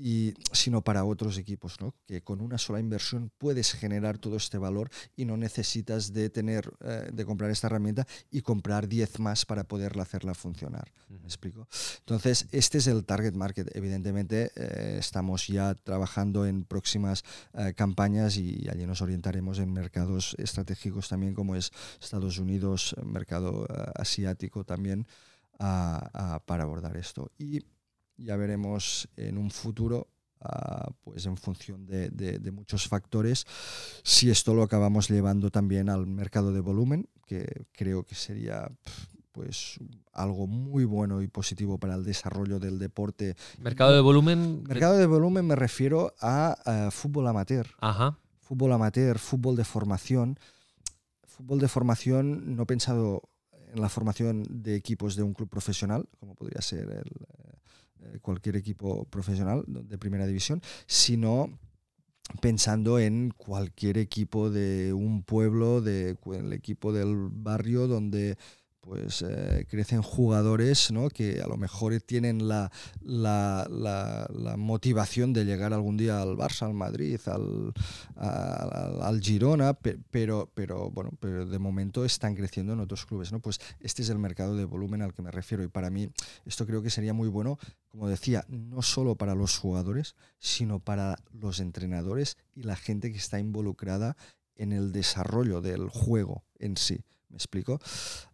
y, 0.00 0.34
sino 0.52 0.82
para 0.82 1.04
otros 1.04 1.38
equipos, 1.38 1.80
¿no? 1.80 1.92
que 2.06 2.22
con 2.22 2.40
una 2.40 2.56
sola 2.56 2.78
inversión 2.78 3.32
puedes 3.36 3.72
generar 3.72 4.18
todo 4.18 4.36
este 4.36 4.56
valor 4.56 4.90
y 5.16 5.24
no 5.24 5.36
necesitas 5.36 6.12
de 6.12 6.30
tener 6.30 6.70
eh, 6.84 7.10
de 7.12 7.24
comprar 7.24 7.50
esta 7.50 7.66
herramienta 7.66 8.06
y 8.30 8.42
comprar 8.42 8.86
10 8.86 9.18
más 9.18 9.44
para 9.44 9.64
poderla 9.64 10.04
hacerla 10.04 10.34
funcionar. 10.34 10.92
¿Me 11.08 11.26
explico? 11.26 11.66
Entonces, 11.98 12.46
este 12.52 12.78
es 12.78 12.86
el 12.86 13.04
target 13.04 13.34
market. 13.34 13.74
Evidentemente, 13.74 14.52
eh, 14.54 14.96
estamos 15.00 15.48
ya 15.48 15.74
trabajando 15.74 16.46
en 16.46 16.64
próximas 16.64 17.24
eh, 17.54 17.74
campañas 17.74 18.36
y 18.36 18.68
allí 18.70 18.86
nos 18.86 19.02
orientaremos 19.02 19.58
en 19.58 19.72
mercados 19.72 20.36
estratégicos 20.38 21.08
también, 21.08 21.34
como 21.34 21.56
es 21.56 21.72
Estados 22.00 22.38
Unidos, 22.38 22.94
mercado 23.04 23.66
asiático 23.96 24.62
también, 24.64 25.06
para 25.58 26.62
abordar 26.62 26.96
esto. 26.96 27.32
Y 27.36 27.64
ya 28.18 28.36
veremos 28.36 29.08
en 29.16 29.38
un 29.38 29.50
futuro, 29.50 30.08
ah, 30.40 30.90
pues 31.00 31.24
en 31.26 31.36
función 31.36 31.86
de, 31.86 32.10
de, 32.10 32.50
muchos 32.50 32.86
factores, 32.86 33.46
si 34.02 34.30
esto 34.30 34.54
lo 34.54 34.62
acabamos 34.62 35.08
llevando 35.08 35.50
también 35.50 35.88
al 35.88 36.06
mercado 36.06 36.52
de 36.52 36.60
volumen, 36.60 37.08
que 37.26 37.66
creo 37.72 38.04
que 38.04 38.14
sería 38.14 38.68
pues 39.32 39.78
algo 40.12 40.48
muy 40.48 40.84
bueno 40.84 41.22
y 41.22 41.28
positivo 41.28 41.78
para 41.78 41.94
el 41.94 42.04
desarrollo 42.04 42.58
del 42.58 42.80
deporte. 42.80 43.36
¿Mercado 43.60 43.92
de 43.92 44.00
volumen? 44.00 44.64
Mercado 44.64 44.96
de 44.96 45.06
volumen 45.06 45.46
me 45.46 45.54
refiero 45.54 46.12
a, 46.20 46.88
fútbol 46.90 47.28
amateur. 47.28 47.68
Ajá. 47.78 48.18
Fútbol 48.40 48.72
amateur, 48.72 49.18
fútbol 49.18 49.54
de 49.54 49.64
formación. 49.64 50.40
Fútbol 51.24 51.60
de 51.60 51.68
formación, 51.68 52.56
no 52.56 52.64
he 52.64 52.66
pensado 52.66 53.22
en 53.72 53.80
la 53.80 53.88
formación 53.88 54.44
de 54.48 54.74
equipos 54.74 55.14
de 55.14 55.22
un 55.22 55.34
club 55.34 55.48
profesional, 55.48 56.08
como 56.18 56.34
podría 56.34 56.60
ser 56.60 56.90
el, 56.90 57.26
cualquier 58.22 58.56
equipo 58.56 59.04
profesional 59.06 59.64
de 59.66 59.98
primera 59.98 60.26
división, 60.26 60.62
sino 60.86 61.58
pensando 62.40 62.98
en 62.98 63.30
cualquier 63.30 63.98
equipo 63.98 64.50
de 64.50 64.92
un 64.92 65.22
pueblo, 65.22 65.80
de 65.80 66.16
el 66.32 66.52
equipo 66.52 66.92
del 66.92 67.28
barrio 67.30 67.86
donde 67.86 68.36
pues 68.88 69.22
eh, 69.22 69.66
crecen 69.68 70.00
jugadores 70.00 70.90
¿no? 70.90 71.10
que 71.10 71.42
a 71.42 71.46
lo 71.46 71.58
mejor 71.58 72.00
tienen 72.00 72.48
la, 72.48 72.70
motivación 74.56 75.34
de 75.34 75.44
llegar 75.44 75.74
algún 75.74 75.98
día 75.98 76.22
al 76.22 76.36
Barça, 76.36 76.66
al 76.66 76.72
Madrid, 76.72 77.20
al, 77.26 77.74
al, 78.16 79.20
Girona, 79.20 79.74
pero, 79.74 80.50
pero, 80.54 80.90
bueno, 80.90 81.10
pero 81.20 81.44
de 81.44 81.58
momento 81.58 82.06
están 82.06 82.34
creciendo 82.34 82.72
en 82.72 82.80
otros 82.80 83.04
clubes. 83.04 83.30
¿no? 83.30 83.40
Pues 83.40 83.60
este 83.80 84.00
es 84.00 84.08
el 84.08 84.18
mercado 84.18 84.56
de 84.56 84.64
volumen 84.64 85.02
al 85.02 85.12
que 85.12 85.20
me 85.20 85.30
refiero 85.30 85.62
y 85.62 85.68
para 85.68 85.90
mí 85.90 86.08
esto 86.46 86.66
creo 86.66 86.82
que 86.82 86.88
sería 86.88 87.12
muy 87.12 87.28
bueno, 87.28 87.58
como 87.88 88.08
decía, 88.08 88.46
no 88.48 88.80
solo 88.80 89.16
para 89.16 89.34
los 89.34 89.58
jugadores, 89.58 90.16
sino 90.38 90.80
para 90.80 91.18
los 91.30 91.60
entrenadores 91.60 92.38
y 92.54 92.62
la 92.62 92.76
gente 92.76 93.12
que 93.12 93.18
está 93.18 93.38
involucrada 93.38 94.16
en 94.56 94.72
el 94.72 94.92
desarrollo 94.92 95.60
del 95.60 95.90
juego 95.90 96.42
en 96.58 96.78
sí. 96.78 97.04
¿Me 97.30 97.36
explico? 97.36 97.78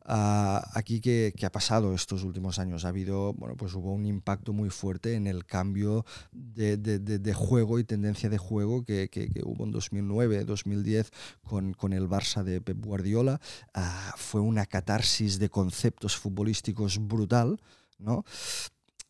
Aquí, 0.04 1.00
¿qué, 1.00 1.32
ha 1.44 1.50
pasado 1.50 1.94
estos 1.94 2.22
últimos 2.22 2.60
años? 2.60 2.84
Ha 2.84 2.88
habido, 2.88 3.32
bueno, 3.34 3.56
pues 3.56 3.74
hubo 3.74 3.92
un 3.92 4.06
impacto 4.06 4.52
muy 4.52 4.70
fuerte 4.70 5.14
en 5.14 5.26
el 5.26 5.44
cambio 5.44 6.04
de, 6.30 7.34
juego 7.34 7.80
y 7.80 7.84
tendencia 7.84 8.28
de 8.28 8.38
juego 8.38 8.84
que, 8.84 9.08
que, 9.08 9.30
hubo 9.44 9.64
en 9.64 9.72
2009, 9.72 10.44
2010 10.44 11.10
con, 11.42 11.74
con, 11.74 11.92
el 11.92 12.08
Barça 12.08 12.44
de 12.44 12.60
Pep 12.60 12.84
Guardiola. 12.84 13.40
Ah, 13.72 14.14
fue 14.16 14.40
una 14.40 14.64
catarsis 14.64 15.40
de 15.40 15.48
conceptos 15.48 16.16
futbolísticos 16.16 16.98
brutal, 17.04 17.60
¿no? 17.98 18.24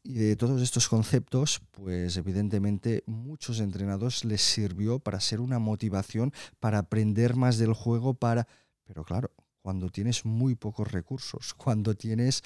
Y 0.02 0.14
de 0.14 0.36
todos 0.36 0.62
estos 0.62 0.88
conceptos, 0.88 1.62
pues 1.70 2.16
evidentemente 2.16 3.04
muchos 3.06 3.60
entrenadores 3.60 4.24
les 4.24 4.42
sirvió 4.42 4.98
para 4.98 5.20
ser 5.20 5.40
una 5.40 5.58
motivación, 5.58 6.32
para 6.60 6.78
aprender 6.78 7.36
más 7.36 7.58
del 7.58 7.72
juego, 7.74 8.14
para... 8.14 8.46
Pero 8.86 9.02
claro, 9.04 9.30
cuando 9.64 9.88
tienes 9.88 10.26
muy 10.26 10.56
pocos 10.56 10.92
recursos, 10.92 11.54
cuando 11.56 11.94
tienes 11.94 12.42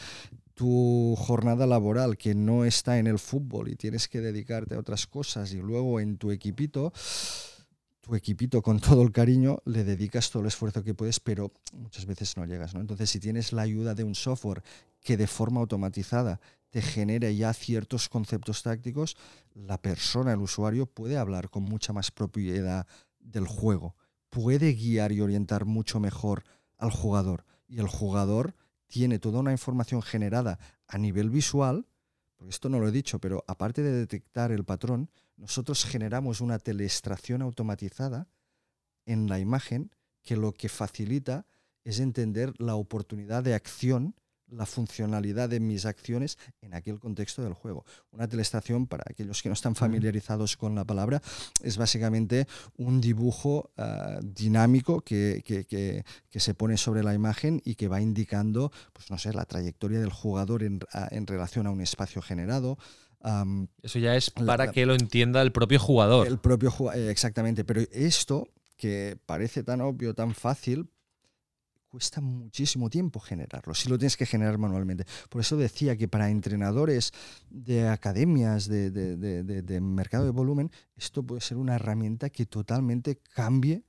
tu 0.54 1.16
jornada 1.18 1.66
laboral 1.66 2.16
que 2.16 2.32
no 2.36 2.64
está 2.64 3.00
en 3.00 3.08
el 3.08 3.18
fútbol 3.18 3.68
y 3.68 3.74
tienes 3.74 4.06
que 4.06 4.20
dedicarte 4.20 4.76
a 4.76 4.78
otras 4.78 5.08
cosas 5.08 5.52
y 5.52 5.56
luego 5.56 5.98
en 5.98 6.16
tu 6.16 6.30
equipito, 6.30 6.92
tu 8.00 8.14
equipito 8.14 8.62
con 8.62 8.78
todo 8.88 9.02
el 9.02 9.10
cariño, 9.10 9.58
le 9.64 9.82
dedicas 9.82 10.30
todo 10.30 10.42
el 10.42 10.46
esfuerzo 10.46 10.84
que 10.84 10.94
puedes, 10.94 11.18
pero 11.18 11.50
muchas 11.72 12.06
veces 12.06 12.36
no 12.36 12.44
llegas. 12.44 12.72
¿no? 12.74 12.80
Entonces, 12.80 13.10
si 13.10 13.18
tienes 13.18 13.52
la 13.52 13.62
ayuda 13.62 13.96
de 13.96 14.04
un 14.04 14.14
software 14.14 14.62
que 15.00 15.16
de 15.16 15.26
forma 15.26 15.58
automatizada 15.58 16.40
te 16.70 16.82
genera 16.82 17.28
ya 17.32 17.52
ciertos 17.52 18.08
conceptos 18.08 18.62
tácticos, 18.62 19.16
la 19.54 19.82
persona, 19.82 20.34
el 20.34 20.40
usuario, 20.40 20.86
puede 20.86 21.18
hablar 21.18 21.50
con 21.50 21.64
mucha 21.64 21.92
más 21.92 22.12
propiedad 22.12 22.86
del 23.18 23.48
juego, 23.48 23.96
puede 24.30 24.72
guiar 24.74 25.10
y 25.10 25.20
orientar 25.20 25.64
mucho 25.64 25.98
mejor 25.98 26.44
al 26.78 26.90
jugador. 26.90 27.44
Y 27.68 27.80
el 27.80 27.88
jugador 27.88 28.54
tiene 28.86 29.18
toda 29.18 29.40
una 29.40 29.52
información 29.52 30.02
generada 30.02 30.58
a 30.86 30.98
nivel 30.98 31.30
visual, 31.30 31.86
porque 32.36 32.50
esto 32.50 32.68
no 32.68 32.80
lo 32.80 32.88
he 32.88 32.92
dicho, 32.92 33.18
pero 33.18 33.44
aparte 33.46 33.82
de 33.82 33.92
detectar 33.92 34.52
el 34.52 34.64
patrón, 34.64 35.10
nosotros 35.36 35.84
generamos 35.84 36.40
una 36.40 36.58
telestración 36.58 37.42
automatizada 37.42 38.28
en 39.04 39.28
la 39.28 39.38
imagen 39.38 39.90
que 40.22 40.36
lo 40.36 40.52
que 40.52 40.68
facilita 40.68 41.46
es 41.84 42.00
entender 42.00 42.52
la 42.58 42.74
oportunidad 42.74 43.42
de 43.42 43.54
acción 43.54 44.14
la 44.50 44.66
funcionalidad 44.66 45.48
de 45.48 45.60
mis 45.60 45.84
acciones 45.84 46.38
en 46.60 46.74
aquel 46.74 46.98
contexto 46.98 47.42
del 47.42 47.54
juego. 47.54 47.84
Una 48.12 48.28
telestación, 48.28 48.86
para 48.86 49.04
aquellos 49.06 49.42
que 49.42 49.48
no 49.48 49.52
están 49.52 49.74
familiarizados 49.74 50.56
con 50.56 50.74
la 50.74 50.84
palabra, 50.84 51.20
es 51.62 51.76
básicamente 51.76 52.46
un 52.76 53.00
dibujo 53.00 53.70
ah, 53.76 54.20
dinámico 54.22 55.00
que, 55.00 56.04
se 56.30 56.54
pone 56.54 56.76
sobre 56.76 57.02
la 57.02 57.14
imagen 57.14 57.60
y 57.64 57.74
que 57.74 57.88
va 57.88 58.00
indicando, 58.00 58.70
pues 58.92 59.10
no 59.10 59.18
sé, 59.18 59.32
la 59.32 59.44
trayectoria 59.44 60.00
del 60.00 60.12
jugador 60.12 60.62
en, 60.62 60.80
ah, 60.92 61.08
relación 61.26 61.66
a 61.66 61.70
un 61.70 61.80
espacio 61.80 62.22
generado. 62.22 62.78
Eso 63.82 63.98
ya 63.98 64.14
es 64.14 64.30
para 64.30 64.70
que 64.70 64.86
lo 64.86 64.94
entienda 64.94 65.42
el 65.42 65.52
propio 65.52 65.78
jugador. 65.78 66.26
El 66.26 66.38
propio 66.38 66.72
eh, 66.94 67.10
exactamente. 67.10 67.64
Pero 67.64 67.82
esto, 67.90 68.48
que 68.76 69.18
parece 69.26 69.64
tan 69.64 69.80
obvio, 69.80 70.14
tan 70.14 70.34
fácil, 70.34 70.88
cuesta 71.88 72.20
muchísimo 72.20 72.90
tiempo 72.90 73.18
generarlo, 73.18 73.74
si 73.74 73.88
lo 73.88 73.98
tienes 73.98 74.16
que 74.16 74.26
generar 74.26 74.58
manualmente. 74.58 75.04
Por 75.28 75.40
eso 75.40 75.56
decía 75.56 75.96
que 75.96 76.08
para 76.08 76.30
entrenadores 76.30 77.12
de 77.50 77.88
academias, 77.88 78.68
de, 78.68 79.80
mercado 79.82 80.24
de 80.24 80.30
volumen, 80.30 80.70
esto 80.96 81.22
puede 81.22 81.40
ser 81.40 81.56
una 81.56 81.76
herramienta 81.76 82.30
que 82.30 82.46
totalmente 82.46 83.16
cambie 83.34 83.84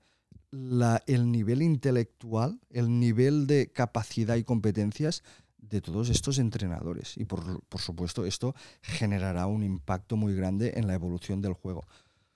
la, 0.51 1.03
el 1.05 1.31
nivel 1.31 1.61
intelectual, 1.61 2.59
el 2.69 2.99
nivel 2.99 3.45
de 3.47 3.71
capacidad 3.71 4.35
y 4.35 4.43
competencias 4.43 5.23
de 5.57 5.81
todos 5.81 6.09
estos 6.09 6.39
entrenadores. 6.39 7.17
Y 7.17 7.25
por, 7.25 7.61
por 7.65 7.81
supuesto 7.81 8.25
esto 8.25 8.55
generará 8.81 9.45
un 9.45 9.63
impacto 9.63 10.15
muy 10.15 10.33
grande 10.33 10.73
en 10.75 10.87
la 10.87 10.95
evolución 10.95 11.41
del 11.41 11.53
juego. 11.53 11.85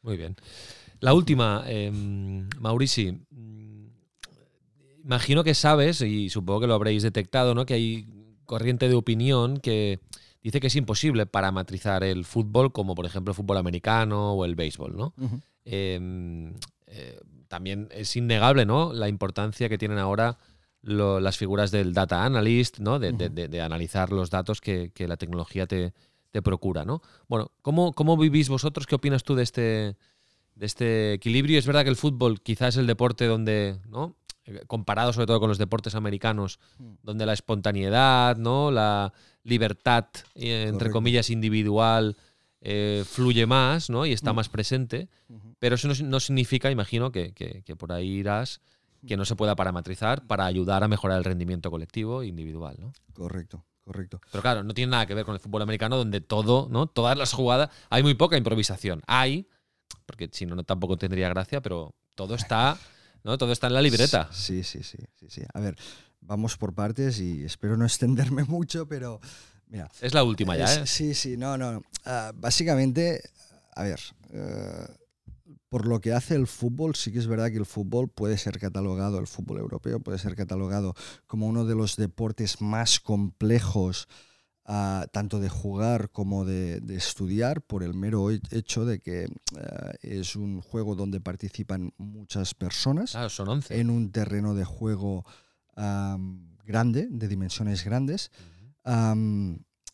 Muy 0.01 0.17
bien. 0.17 0.35
La 0.99 1.13
última, 1.13 1.63
eh, 1.67 1.91
Maurici 2.59 3.25
imagino 5.03 5.43
que 5.43 5.53
sabes, 5.53 6.01
y 6.01 6.29
supongo 6.29 6.61
que 6.61 6.67
lo 6.67 6.75
habréis 6.75 7.03
detectado, 7.03 7.53
¿no? 7.55 7.65
que 7.65 7.73
hay 7.73 8.07
corriente 8.45 8.89
de 8.89 8.95
opinión 8.95 9.57
que 9.57 9.99
dice 10.41 10.59
que 10.59 10.67
es 10.67 10.75
imposible 10.75 11.25
parametrizar 11.25 12.03
el 12.03 12.25
fútbol 12.25 12.71
como 12.71 12.95
por 12.95 13.05
ejemplo 13.05 13.31
el 13.31 13.35
fútbol 13.35 13.57
americano 13.57 14.33
o 14.33 14.45
el 14.45 14.55
béisbol. 14.55 14.95
¿no? 14.95 15.13
Em, 15.65 16.53
eh, 16.87 17.19
también 17.47 17.89
es 17.91 18.15
innegable 18.15 18.65
¿no? 18.65 18.93
la 18.93 19.07
importancia 19.07 19.69
que 19.69 19.77
tienen 19.77 19.97
ahora 19.97 20.37
las 20.83 21.37
figuras 21.37 21.71
del 21.71 21.93
data 21.93 22.25
analyst, 22.25 22.79
¿no? 22.79 22.99
De, 22.99 23.61
analizar 23.61 24.11
los 24.11 24.29
datos 24.29 24.59
que, 24.59 24.91
la 24.97 25.17
tecnología 25.17 25.65
te, 25.65 25.93
procura, 26.43 26.83
¿no? 26.83 27.01
Bueno, 27.27 27.51
¿cómo, 27.61 27.93
¿cómo, 27.93 28.17
vivís 28.17 28.49
vosotros? 28.49 28.85
¿Qué 28.85 28.95
opinas 28.95 29.23
tú 29.23 29.35
de 29.35 29.43
este, 29.43 29.61
de 30.55 30.65
este 30.65 31.13
equilibrio? 31.13 31.57
Es 31.57 31.65
verdad 31.65 31.83
que 31.83 31.89
el 31.89 31.95
fútbol 31.95 32.41
quizás 32.41 32.75
es 32.75 32.79
el 32.79 32.87
deporte 32.87 33.25
donde, 33.27 33.79
¿no? 33.87 34.17
Comparado 34.67 35.13
sobre 35.13 35.27
todo 35.27 35.39
con 35.39 35.49
los 35.49 35.57
deportes 35.57 35.95
americanos, 35.95 36.59
mm. 36.77 36.93
donde 37.03 37.25
la 37.25 37.33
espontaneidad, 37.33 38.37
¿no? 38.37 38.71
la 38.71 39.13
libertad, 39.43 40.05
eh, 40.35 40.65
entre 40.67 40.89
comillas, 40.91 41.29
individual, 41.29 42.17
eh, 42.61 43.03
fluye 43.05 43.45
más 43.45 43.89
¿no? 43.89 44.05
y 44.05 44.13
está 44.13 44.33
mm. 44.33 44.35
más 44.35 44.49
presente. 44.49 45.09
Pero 45.59 45.75
eso 45.75 45.87
no, 45.87 46.19
significa, 46.19 46.71
imagino, 46.71 47.11
que, 47.11 47.63
por 47.77 47.91
ahí 47.93 48.09
irás, 48.09 48.61
que 49.07 49.17
no 49.17 49.25
se 49.25 49.35
pueda 49.35 49.55
parametrizar 49.55 50.27
para 50.27 50.45
ayudar 50.45 50.83
a 50.83 50.87
mejorar 50.87 51.17
el 51.17 51.23
rendimiento 51.23 51.71
colectivo 51.71 52.21
e 52.21 52.27
individual. 52.27 52.75
¿no? 52.79 52.93
Correcto. 53.13 53.63
Correcto. 53.83 54.21
Pero 54.31 54.41
claro, 54.41 54.63
no 54.63 54.73
tiene 54.73 54.91
nada 54.91 55.05
que 55.05 55.13
ver 55.13 55.25
con 55.25 55.33
el 55.33 55.41
fútbol 55.41 55.61
americano, 55.61 55.97
donde 55.97 56.21
todo, 56.21 56.69
¿no? 56.71 56.87
Todas 56.87 57.17
las 57.17 57.33
jugadas, 57.33 57.69
hay 57.89 58.01
muy 58.01 58.13
poca 58.13 58.37
improvisación. 58.37 59.01
Hay, 59.07 59.49
porque 60.05 60.29
si 60.31 60.45
no, 60.45 60.55
no 60.55 60.63
tampoco 60.63 60.95
tendría 60.97 61.27
gracia, 61.27 61.61
pero 61.61 61.93
todo 62.15 62.35
está 62.35 62.77
¿no? 63.23 63.37
Todo 63.37 63.51
está 63.51 63.67
en 63.67 63.73
la 63.73 63.81
libreta. 63.81 64.29
Sí, 64.31 64.63
sí, 64.63 64.83
sí, 64.83 64.97
sí, 65.19 65.27
sí. 65.29 65.41
A 65.53 65.59
ver, 65.59 65.75
vamos 66.21 66.57
por 66.57 66.73
partes 66.73 67.19
y 67.19 67.43
espero 67.43 67.77
no 67.77 67.85
extenderme 67.85 68.43
mucho, 68.43 68.87
pero 68.87 69.19
mira. 69.67 69.89
Es 70.01 70.13
la 70.13 70.23
última 70.23 70.55
ya, 70.57 70.73
¿eh? 70.73 70.87
Sí, 70.87 71.13
sí, 71.13 71.37
no, 71.37 71.57
no. 71.57 71.81
Ah, 72.05 72.31
básicamente, 72.35 73.21
a 73.75 73.83
ver, 73.83 73.99
eh, 74.31 74.87
por 75.69 75.87
lo 75.87 75.99
que 76.01 76.13
hace 76.13 76.35
el 76.35 76.47
fútbol, 76.47 76.95
sí 76.95 77.11
que 77.11 77.19
es 77.19 77.27
verdad 77.27 77.49
que 77.49 77.57
el 77.57 77.65
fútbol 77.65 78.07
puede 78.07 78.37
ser 78.37 78.59
catalogado, 78.59 79.19
el 79.19 79.27
fútbol 79.27 79.59
europeo 79.59 79.99
puede 79.99 80.19
ser 80.19 80.35
catalogado 80.35 80.93
como 81.25 81.47
uno 81.47 81.65
de 81.65 81.75
los 81.75 81.95
deportes 81.95 82.61
más 82.61 82.99
complejos 82.99 84.07
tanto 84.65 85.39
de 85.39 85.49
jugar 85.49 86.09
como 86.11 86.45
de, 86.45 86.81
estudiar 86.95 87.61
por 87.61 87.83
el 87.83 87.93
mero 87.93 88.29
hecho 88.29 88.85
de 88.85 88.99
que 88.99 89.23
eh, 89.23 89.29
es 90.01 90.35
un 90.35 90.61
juego 90.61 90.95
donde 90.95 91.19
participan 91.19 91.93
muchas 91.97 92.53
personas 92.53 93.17
son 93.29 93.61
en 93.69 93.89
un 93.89 94.11
terreno 94.11 94.55
de 94.55 94.65
juego 94.65 95.25
grande, 95.75 97.07
de 97.09 97.27
dimensiones 97.27 97.83
grandes, 97.83 98.31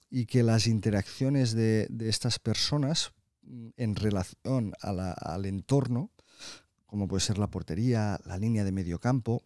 y 0.10 0.26
que 0.26 0.44
las 0.44 0.68
interacciones 0.68 1.54
de, 1.54 1.88
estas 2.02 2.40
personas 2.40 3.14
mm, 3.44 3.70
en 3.78 3.96
relación 3.96 4.74
al 4.82 5.46
entorno, 5.46 6.12
como 6.86 7.08
puede 7.08 7.22
ser 7.22 7.38
la 7.38 7.50
portería, 7.50 8.20
la 8.26 8.38
línea 8.38 8.64
de 8.64 8.72
medio 8.72 9.00
campo, 9.00 9.44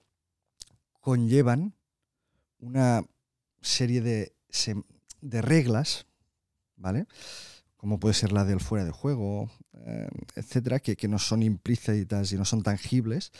conllevan 1.02 1.76
una 2.60 3.06
serie 3.62 4.02
de 4.02 4.36
de 5.24 5.42
reglas, 5.42 6.06
¿vale? 6.76 7.08
Como 7.78 8.00
puede 8.00 8.14
ser 8.14 8.32
la 8.32 8.46
del 8.46 8.60
fuera 8.60 8.86
de 8.86 8.92
juego, 8.92 9.50
eh, 9.86 10.08
etcétera, 10.36 10.80
que, 10.80 11.08
no 11.08 11.20
son 11.20 11.44
implícitas 11.44 12.32
y 12.32 12.38
no 12.38 12.46
son 12.46 12.62
tangibles, 12.62 13.32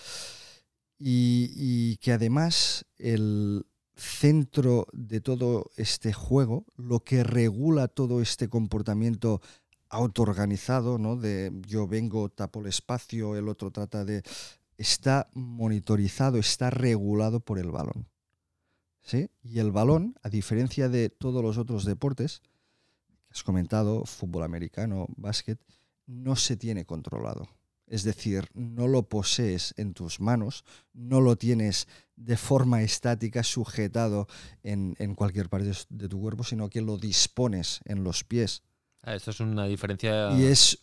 y, 0.98 1.98
que 1.98 2.14
además 2.14 2.86
el 2.98 3.66
centro 3.96 4.88
de 4.94 5.20
todo 5.22 5.70
este 5.76 6.14
juego, 6.14 6.66
lo 6.78 7.02
que 7.02 7.24
regula 7.24 7.88
todo 7.90 8.22
este 8.22 8.48
comportamiento 8.48 9.42
autoorganizado, 9.90 10.98
¿no? 10.98 11.18
De 11.18 11.52
yo 11.68 11.88
vengo, 11.88 12.30
tapo 12.30 12.62
el 12.62 12.68
espacio, 12.68 13.36
el 13.36 13.50
otro 13.50 13.72
trata 13.72 14.06
de. 14.06 14.24
está 14.78 15.28
monitorizado, 15.34 16.38
está 16.40 16.70
regulado 16.70 17.42
por 17.42 17.60
el 17.60 17.70
balón. 17.70 18.08
Y 19.44 19.60
el 19.60 19.72
balón, 19.72 20.16
a 20.24 20.30
diferencia 20.30 20.90
de 20.90 21.10
todos 21.10 21.44
los 21.44 21.58
otros 21.58 21.86
deportes 21.86 22.42
que 23.28 23.32
has 23.32 23.44
comentado, 23.44 24.06
fútbol 24.06 24.44
americano, 24.44 25.08
básquet, 25.18 25.60
no 26.06 26.36
se 26.36 26.56
tiene 26.56 26.86
controlado. 26.86 27.48
Es 27.86 28.04
decir, 28.04 28.48
no 28.54 28.88
lo 28.88 29.04
posees 29.10 29.74
en 29.78 29.94
tus 29.94 30.20
manos, 30.20 30.64
no 30.94 31.20
lo 31.20 31.36
tienes 31.36 31.88
de 32.16 32.38
forma 32.38 32.82
estática 32.82 33.44
sujetado 33.44 34.28
en, 34.64 34.96
cualquier 35.16 35.50
parte 35.50 35.72
de 35.90 36.08
tu 36.08 36.20
cuerpo, 36.20 36.44
sino 36.44 36.70
que 36.70 36.82
lo 36.82 36.98
dispones 36.98 37.82
en 37.86 38.04
los 38.04 38.24
pies. 38.24 38.64
Ah, 39.02 39.16
esto 39.16 39.32
es 39.32 39.40
una 39.42 39.66
diferencia 39.66 40.32
y 40.32 40.46
es 40.46 40.80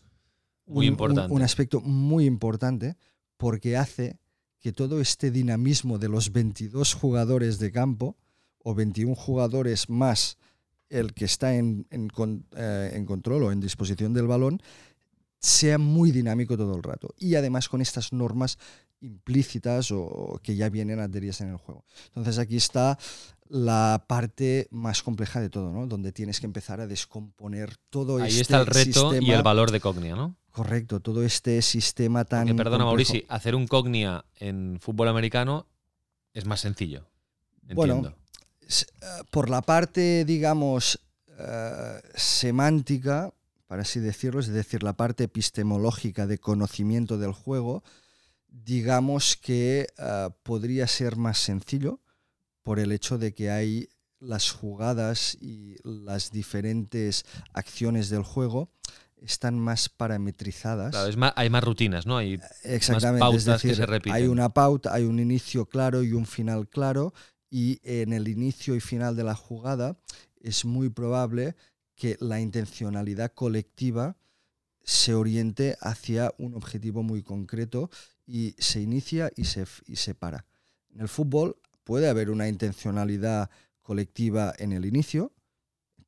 muy 0.67 0.87
importante. 0.87 1.33
un 1.33 1.43
aspecto 1.43 1.81
muy 1.81 2.27
importante 2.27 2.97
porque 3.39 3.77
hace 3.77 4.19
que 4.61 4.73
todo 4.73 5.01
este 5.01 5.31
dinamismo 5.31 5.99
de 5.99 6.09
los 6.09 6.33
22 6.33 6.95
jugadores 6.95 7.59
de 7.59 7.73
campo 7.73 8.17
o 8.63 8.75
21 8.75 9.15
jugadores 9.15 9.89
más 9.89 10.37
el 10.91 11.15
que 11.15 11.25
está 11.25 11.55
en, 11.55 11.87
eh, 11.91 12.91
en, 12.93 13.07
control 13.07 13.45
o 13.45 13.53
en 13.53 13.61
disposición 13.61 14.13
del 14.13 14.27
balón 14.27 14.61
sea 15.39 15.79
muy 15.79 16.11
dinámico 16.11 16.57
todo 16.57 16.77
el 16.77 16.83
rato. 16.83 17.15
Y 17.17 17.37
además 17.37 17.69
con 17.69 17.81
estas 17.81 18.13
normas 18.13 18.59
implícitas 19.01 19.91
o, 19.93 20.39
que 20.43 20.57
ya 20.57 20.69
vienen 20.69 21.01
adheridas 21.01 21.41
en 21.41 21.51
el 21.51 21.57
juego. 21.57 21.85
Entonces 22.09 22.39
aquí 22.39 22.57
está 22.57 22.99
la 23.49 24.05
parte 24.07 24.69
más 24.71 25.03
compleja 25.03 25.41
de 25.41 25.49
todo, 25.49 25.73
¿no? 25.73 25.87
Donde 25.87 26.13
tienes 26.13 26.39
que 26.39 26.47
empezar 26.47 26.81
a 26.81 26.87
descomponer 26.87 27.77
todo 27.89 28.19
Ahí 28.19 28.31
este 28.31 28.43
está 28.43 28.61
el 28.61 28.67
reto 28.67 29.15
y 29.19 29.31
el 29.31 29.43
valor 29.43 29.71
de 29.71 29.81
Cognia, 29.81 30.15
¿no? 30.15 30.37
Correcto, 30.51 31.01
todo 31.01 31.23
este 31.23 31.63
sistema 31.63 32.25
tan. 32.25 32.47
Que 32.47 32.55
perdona, 32.55 32.85
Mauricio, 32.85 33.23
hacer 33.29 33.55
un 33.55 33.67
Cognia 33.67 34.25
en 34.37 34.79
fútbol 34.81 35.09
americano 35.09 35.67
es 36.35 36.45
más 36.45 36.61
sencillo. 36.61 37.07
Entiendo. 37.69 37.75
Bueno, 37.77 38.15
eh, 38.69 39.07
por 39.31 39.49
la 39.49 39.63
parte, 39.63 40.25
digamos, 40.25 41.01
eh, 41.39 42.01
semántica, 42.15 43.33
para 43.67 43.83
así 43.83 44.01
decirlo, 44.01 44.41
es 44.41 44.49
decir, 44.49 44.83
la 44.83 44.95
parte 44.95 45.25
epistemológica 45.25 46.27
de 46.27 46.39
conocimiento 46.39 47.19
del 47.19 47.33
juego, 47.33 47.85
digamos 48.49 49.37
que 49.37 49.87
eh, 49.97 50.29
podría 50.43 50.87
ser 50.87 51.17
más 51.17 51.39
sencillo 51.39 52.01
por 52.63 52.81
el 52.81 52.91
hecho 52.93 53.19
de 53.19 53.33
que 53.33 53.51
hay 53.51 53.89
las 54.19 54.51
jugadas 54.51 55.39
y 55.41 55.77
las 55.83 56.31
diferentes 56.31 57.25
acciones 57.53 58.11
del 58.11 58.23
juego 58.23 58.71
están 59.25 59.59
más 59.59 59.89
parametrizadas. 59.89 60.95
hay 61.37 61.51
más 61.51 61.65
rutinas, 61.65 62.07
¿no? 62.07 62.17
Hay 62.17 62.41
Exactamente, 62.65 63.21
pautas 63.21 63.41
es 63.41 63.45
decir, 63.47 63.71
que 63.71 63.77
se 63.77 63.87
repiten. 63.87 64.13
Hay 64.13 64.27
una 64.27 64.49
pauta, 64.51 64.93
hay 64.95 65.05
un 65.05 65.19
inicio 65.19 65.67
claro 65.67 66.03
y 66.03 66.13
un 66.13 66.27
final 66.27 66.69
claro, 66.69 67.13
y 67.51 67.81
en 67.83 68.13
el 68.13 68.29
inicio 68.29 68.77
y 68.77 68.81
final 68.81 69.17
de 69.17 69.25
la 69.25 69.35
jugada 69.35 69.97
es 70.41 70.65
muy 70.65 70.89
probable 70.89 71.57
que 71.95 72.17
la 72.21 72.41
intencionalidad 72.41 73.33
colectiva 73.35 74.17
se 74.83 75.15
oriente 75.15 75.77
hacia 75.81 76.33
un 76.39 76.55
objetivo 76.55 77.03
muy 77.03 77.23
concreto 77.23 77.91
y 78.27 78.55
se 78.59 78.81
inicia 78.81 79.31
y 79.37 79.45
se, 79.45 79.67
y 79.87 79.97
se 79.97 80.15
para. 80.15 80.47
En 80.95 81.01
el 81.01 81.09
fútbol 81.09 81.57
puede 81.85 82.09
haber 82.09 82.31
una 82.31 82.49
intencionalidad 82.49 83.51
colectiva 83.83 84.55
en 84.59 84.73
el 84.73 84.87
inicio, 84.87 85.33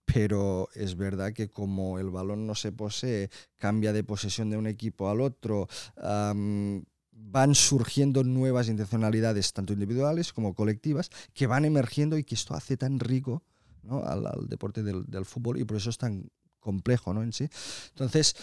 pero 0.05 0.69
es 0.75 0.97
verdad 0.97 1.33
que 1.33 1.49
como 1.49 1.99
el 1.99 2.11
balón 2.11 2.47
no 2.47 2.55
se 2.55 2.73
posee, 2.73 3.31
cambia 3.57 3.93
de 3.93 4.05
posesión 4.05 4.51
de 4.51 4.57
un 4.57 4.67
equipo 4.67 5.09
al 5.09 5.21
otro, 5.21 5.69
van 5.95 7.55
surgiendo 7.55 8.25
nuevas 8.25 8.69
intencionalidades, 8.69 9.53
tanto 9.53 9.73
individuales 9.73 10.33
como 10.33 10.55
colectivas, 10.55 11.11
que 11.35 11.47
van 11.47 11.65
emergiendo 11.65 12.19
y 12.19 12.25
que 12.25 12.35
esto 12.35 12.55
hace 12.55 12.77
tan 12.77 12.99
rico 12.99 13.43
al, 13.89 14.49
deporte 14.49 14.83
del, 14.83 15.05
del, 15.07 15.25
fútbol 15.25 15.59
y 15.59 15.65
por 15.65 15.77
eso 15.77 15.91
es 15.91 15.99
tan 15.99 16.31
complejo 16.61 17.13
¿no? 17.13 17.23
en 17.23 17.33
sí. 17.33 17.49
Entonces, 17.91 18.37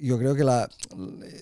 yo 0.00 0.18
creo 0.18 0.34
que 0.34 0.44
la, 0.44 0.68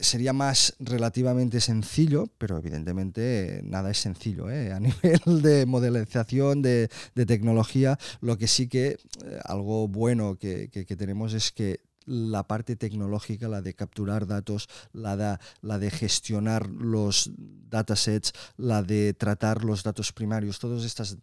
sería 0.01 0.33
más 0.33 0.75
relativamente 0.79 1.61
sencillo, 1.61 2.29
pero 2.39 2.59
evidentemente 2.59 3.61
nada 3.65 3.91
es 3.91 3.99
sencillo. 3.99 4.51
¿eh? 4.51 4.73
A 4.73 4.81
nivel 4.81 5.43
de 5.43 5.67
modelización, 5.67 6.63
de, 6.63 6.89
tecnología, 7.27 7.99
lo 8.21 8.37
que 8.37 8.49
sí 8.49 8.69
que 8.69 8.99
eh, 9.25 9.41
algo 9.45 9.89
bueno 9.89 10.37
que, 10.39 10.69
tenemos 10.99 11.35
es 11.35 11.53
que 11.53 11.81
la 12.05 12.49
parte 12.49 12.75
tecnológica, 12.75 13.49
la 13.49 13.63
de 13.63 13.75
capturar 13.75 14.27
datos, 14.27 14.69
la 14.93 15.17
de, 15.17 15.39
la 15.61 15.79
de 15.79 15.91
gestionar 15.91 16.69
los 16.69 17.31
datasets, 17.37 18.33
la 18.57 18.83
de 18.83 19.15
tratar 19.15 19.65
los 19.65 19.85
datos 19.85 20.13
primarios, 20.13 20.59
todas 20.59 20.85
estas 20.85 21.17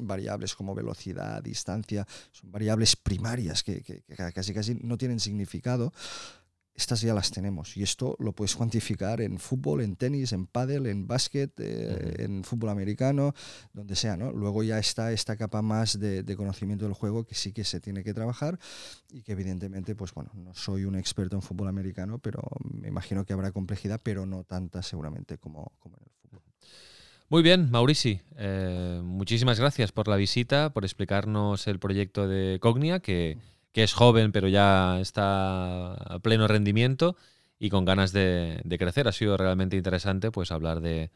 variables 0.00 0.54
como 0.54 0.74
velocidad, 0.74 1.42
distancia, 1.42 2.06
son 2.32 2.50
variables 2.50 2.96
primarias 2.96 3.62
que, 3.62 3.82
que 3.82 4.02
casi 4.32 4.54
casi 4.54 4.74
no 4.74 4.96
tienen 4.96 5.20
significado 5.20 5.92
estas 6.74 7.00
ya 7.00 7.14
las 7.14 7.30
tenemos. 7.30 7.76
Y 7.76 7.82
esto 7.82 8.16
lo 8.18 8.32
puedes 8.32 8.56
cuantificar 8.56 9.20
en 9.20 9.38
fútbol, 9.38 9.80
en 9.80 9.96
tenis, 9.96 10.32
en 10.32 10.46
pádel, 10.46 10.86
en 10.86 11.06
básquet, 11.06 11.52
eh, 11.58 12.16
en 12.18 12.42
fútbol 12.42 12.70
americano, 12.70 13.34
donde 13.72 13.94
sea. 13.94 14.16
¿no? 14.16 14.32
Luego 14.32 14.62
ya 14.62 14.78
está 14.78 15.12
esta 15.12 15.36
capa 15.36 15.62
más 15.62 15.98
de, 15.98 16.24
conocimiento 16.36 16.84
del 16.84 16.94
juego 16.94 17.24
que 17.24 17.36
sí 17.36 17.52
que 17.52 17.62
se 17.62 17.80
tiene 17.80 18.02
que 18.02 18.12
trabajar 18.12 18.58
y 19.10 19.22
que 19.22 19.32
evidentemente, 19.32 19.94
pues 19.94 20.12
bueno, 20.12 20.32
no 20.34 20.52
soy 20.54 20.84
un 20.84 20.96
experto 20.96 21.36
en 21.36 21.42
fútbol 21.42 21.68
americano, 21.68 22.18
pero 22.18 22.42
me 22.64 22.88
imagino 22.88 23.24
que 23.24 23.32
habrá 23.32 23.52
complejidad, 23.52 24.00
pero 24.02 24.26
no 24.26 24.42
tanta 24.42 24.82
seguramente 24.82 25.38
como, 25.38 25.72
como 25.78 25.96
en 25.96 26.02
el 26.04 26.10
fútbol. 26.10 26.42
Muy 27.28 27.42
bien, 27.42 27.70
Maurici, 27.70 28.20
eh, 28.36 29.00
muchísimas 29.02 29.60
gracias 29.60 29.92
por 29.92 30.08
la 30.08 30.16
visita, 30.16 30.72
por 30.72 30.84
explicarnos 30.84 31.68
el 31.68 31.78
proyecto 31.78 32.26
de 32.26 32.58
Cognia, 32.60 32.98
que, 32.98 33.38
es 33.82 33.92
joven 33.92 34.32
pero 34.32 34.48
ya 34.48 35.00
está 35.00 35.94
a 35.94 36.18
pleno 36.20 36.46
rendimiento 36.46 37.16
y 37.58 37.70
con 37.70 37.84
ganas 37.84 38.12
de, 38.12 38.62
crecer. 38.78 39.08
Ha 39.08 39.12
sido 39.12 39.36
realmente 39.36 39.76
interesante 39.76 40.30
pues 40.30 40.52
hablar 40.52 40.80
de, 40.80 41.10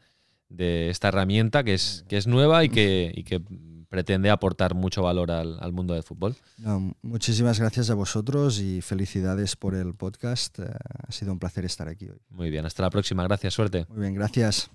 esta 0.89 1.09
herramienta 1.09 1.63
que 1.63 1.75
es, 1.75 2.05
que 2.07 2.17
es 2.17 2.27
nueva 2.27 2.63
y 2.63 2.69
que, 2.69 3.23
que 3.25 3.41
pretende 3.89 4.29
aportar 4.29 4.75
mucho 4.75 5.01
valor 5.01 5.31
al, 5.31 5.73
mundo 5.73 5.93
del 5.93 6.03
fútbol. 6.03 6.35
muchísimas 7.01 7.59
gracias 7.59 7.89
a 7.89 7.95
vosotros 7.95 8.59
y 8.59 8.81
felicidades 8.81 9.55
por 9.55 9.75
el 9.75 9.95
podcast. 9.95 10.59
Eh, 10.59 10.65
ha 11.07 11.11
sido 11.11 11.33
un 11.33 11.39
placer 11.39 11.65
estar 11.65 11.87
aquí 11.87 12.07
hoy. 12.07 12.21
Muy 12.29 12.49
bien, 12.49 12.65
hasta 12.65 12.83
la 12.83 12.89
próxima. 12.89 13.23
Gracias, 13.23 13.53
suerte. 13.53 13.85
Muy 13.89 14.01
bien, 14.01 14.13
gracias. 14.13 14.69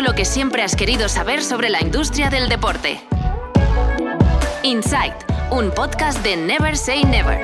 Lo 0.00 0.14
que 0.14 0.24
siempre 0.24 0.62
has 0.62 0.76
querido 0.76 1.10
saber 1.10 1.42
sobre 1.42 1.68
la 1.68 1.82
industria 1.82 2.30
del 2.30 2.48
deporte. 2.48 3.02
Insight, 4.62 5.12
un 5.50 5.70
podcast 5.70 6.24
de 6.24 6.38
Never 6.38 6.74
Say 6.74 7.04
Never. 7.04 7.38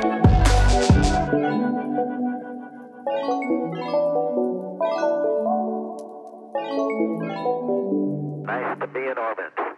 Nice 8.47 8.79
to 8.81 8.87
be 8.89 9.01
in 9.01 9.19
orbit. 9.19 9.76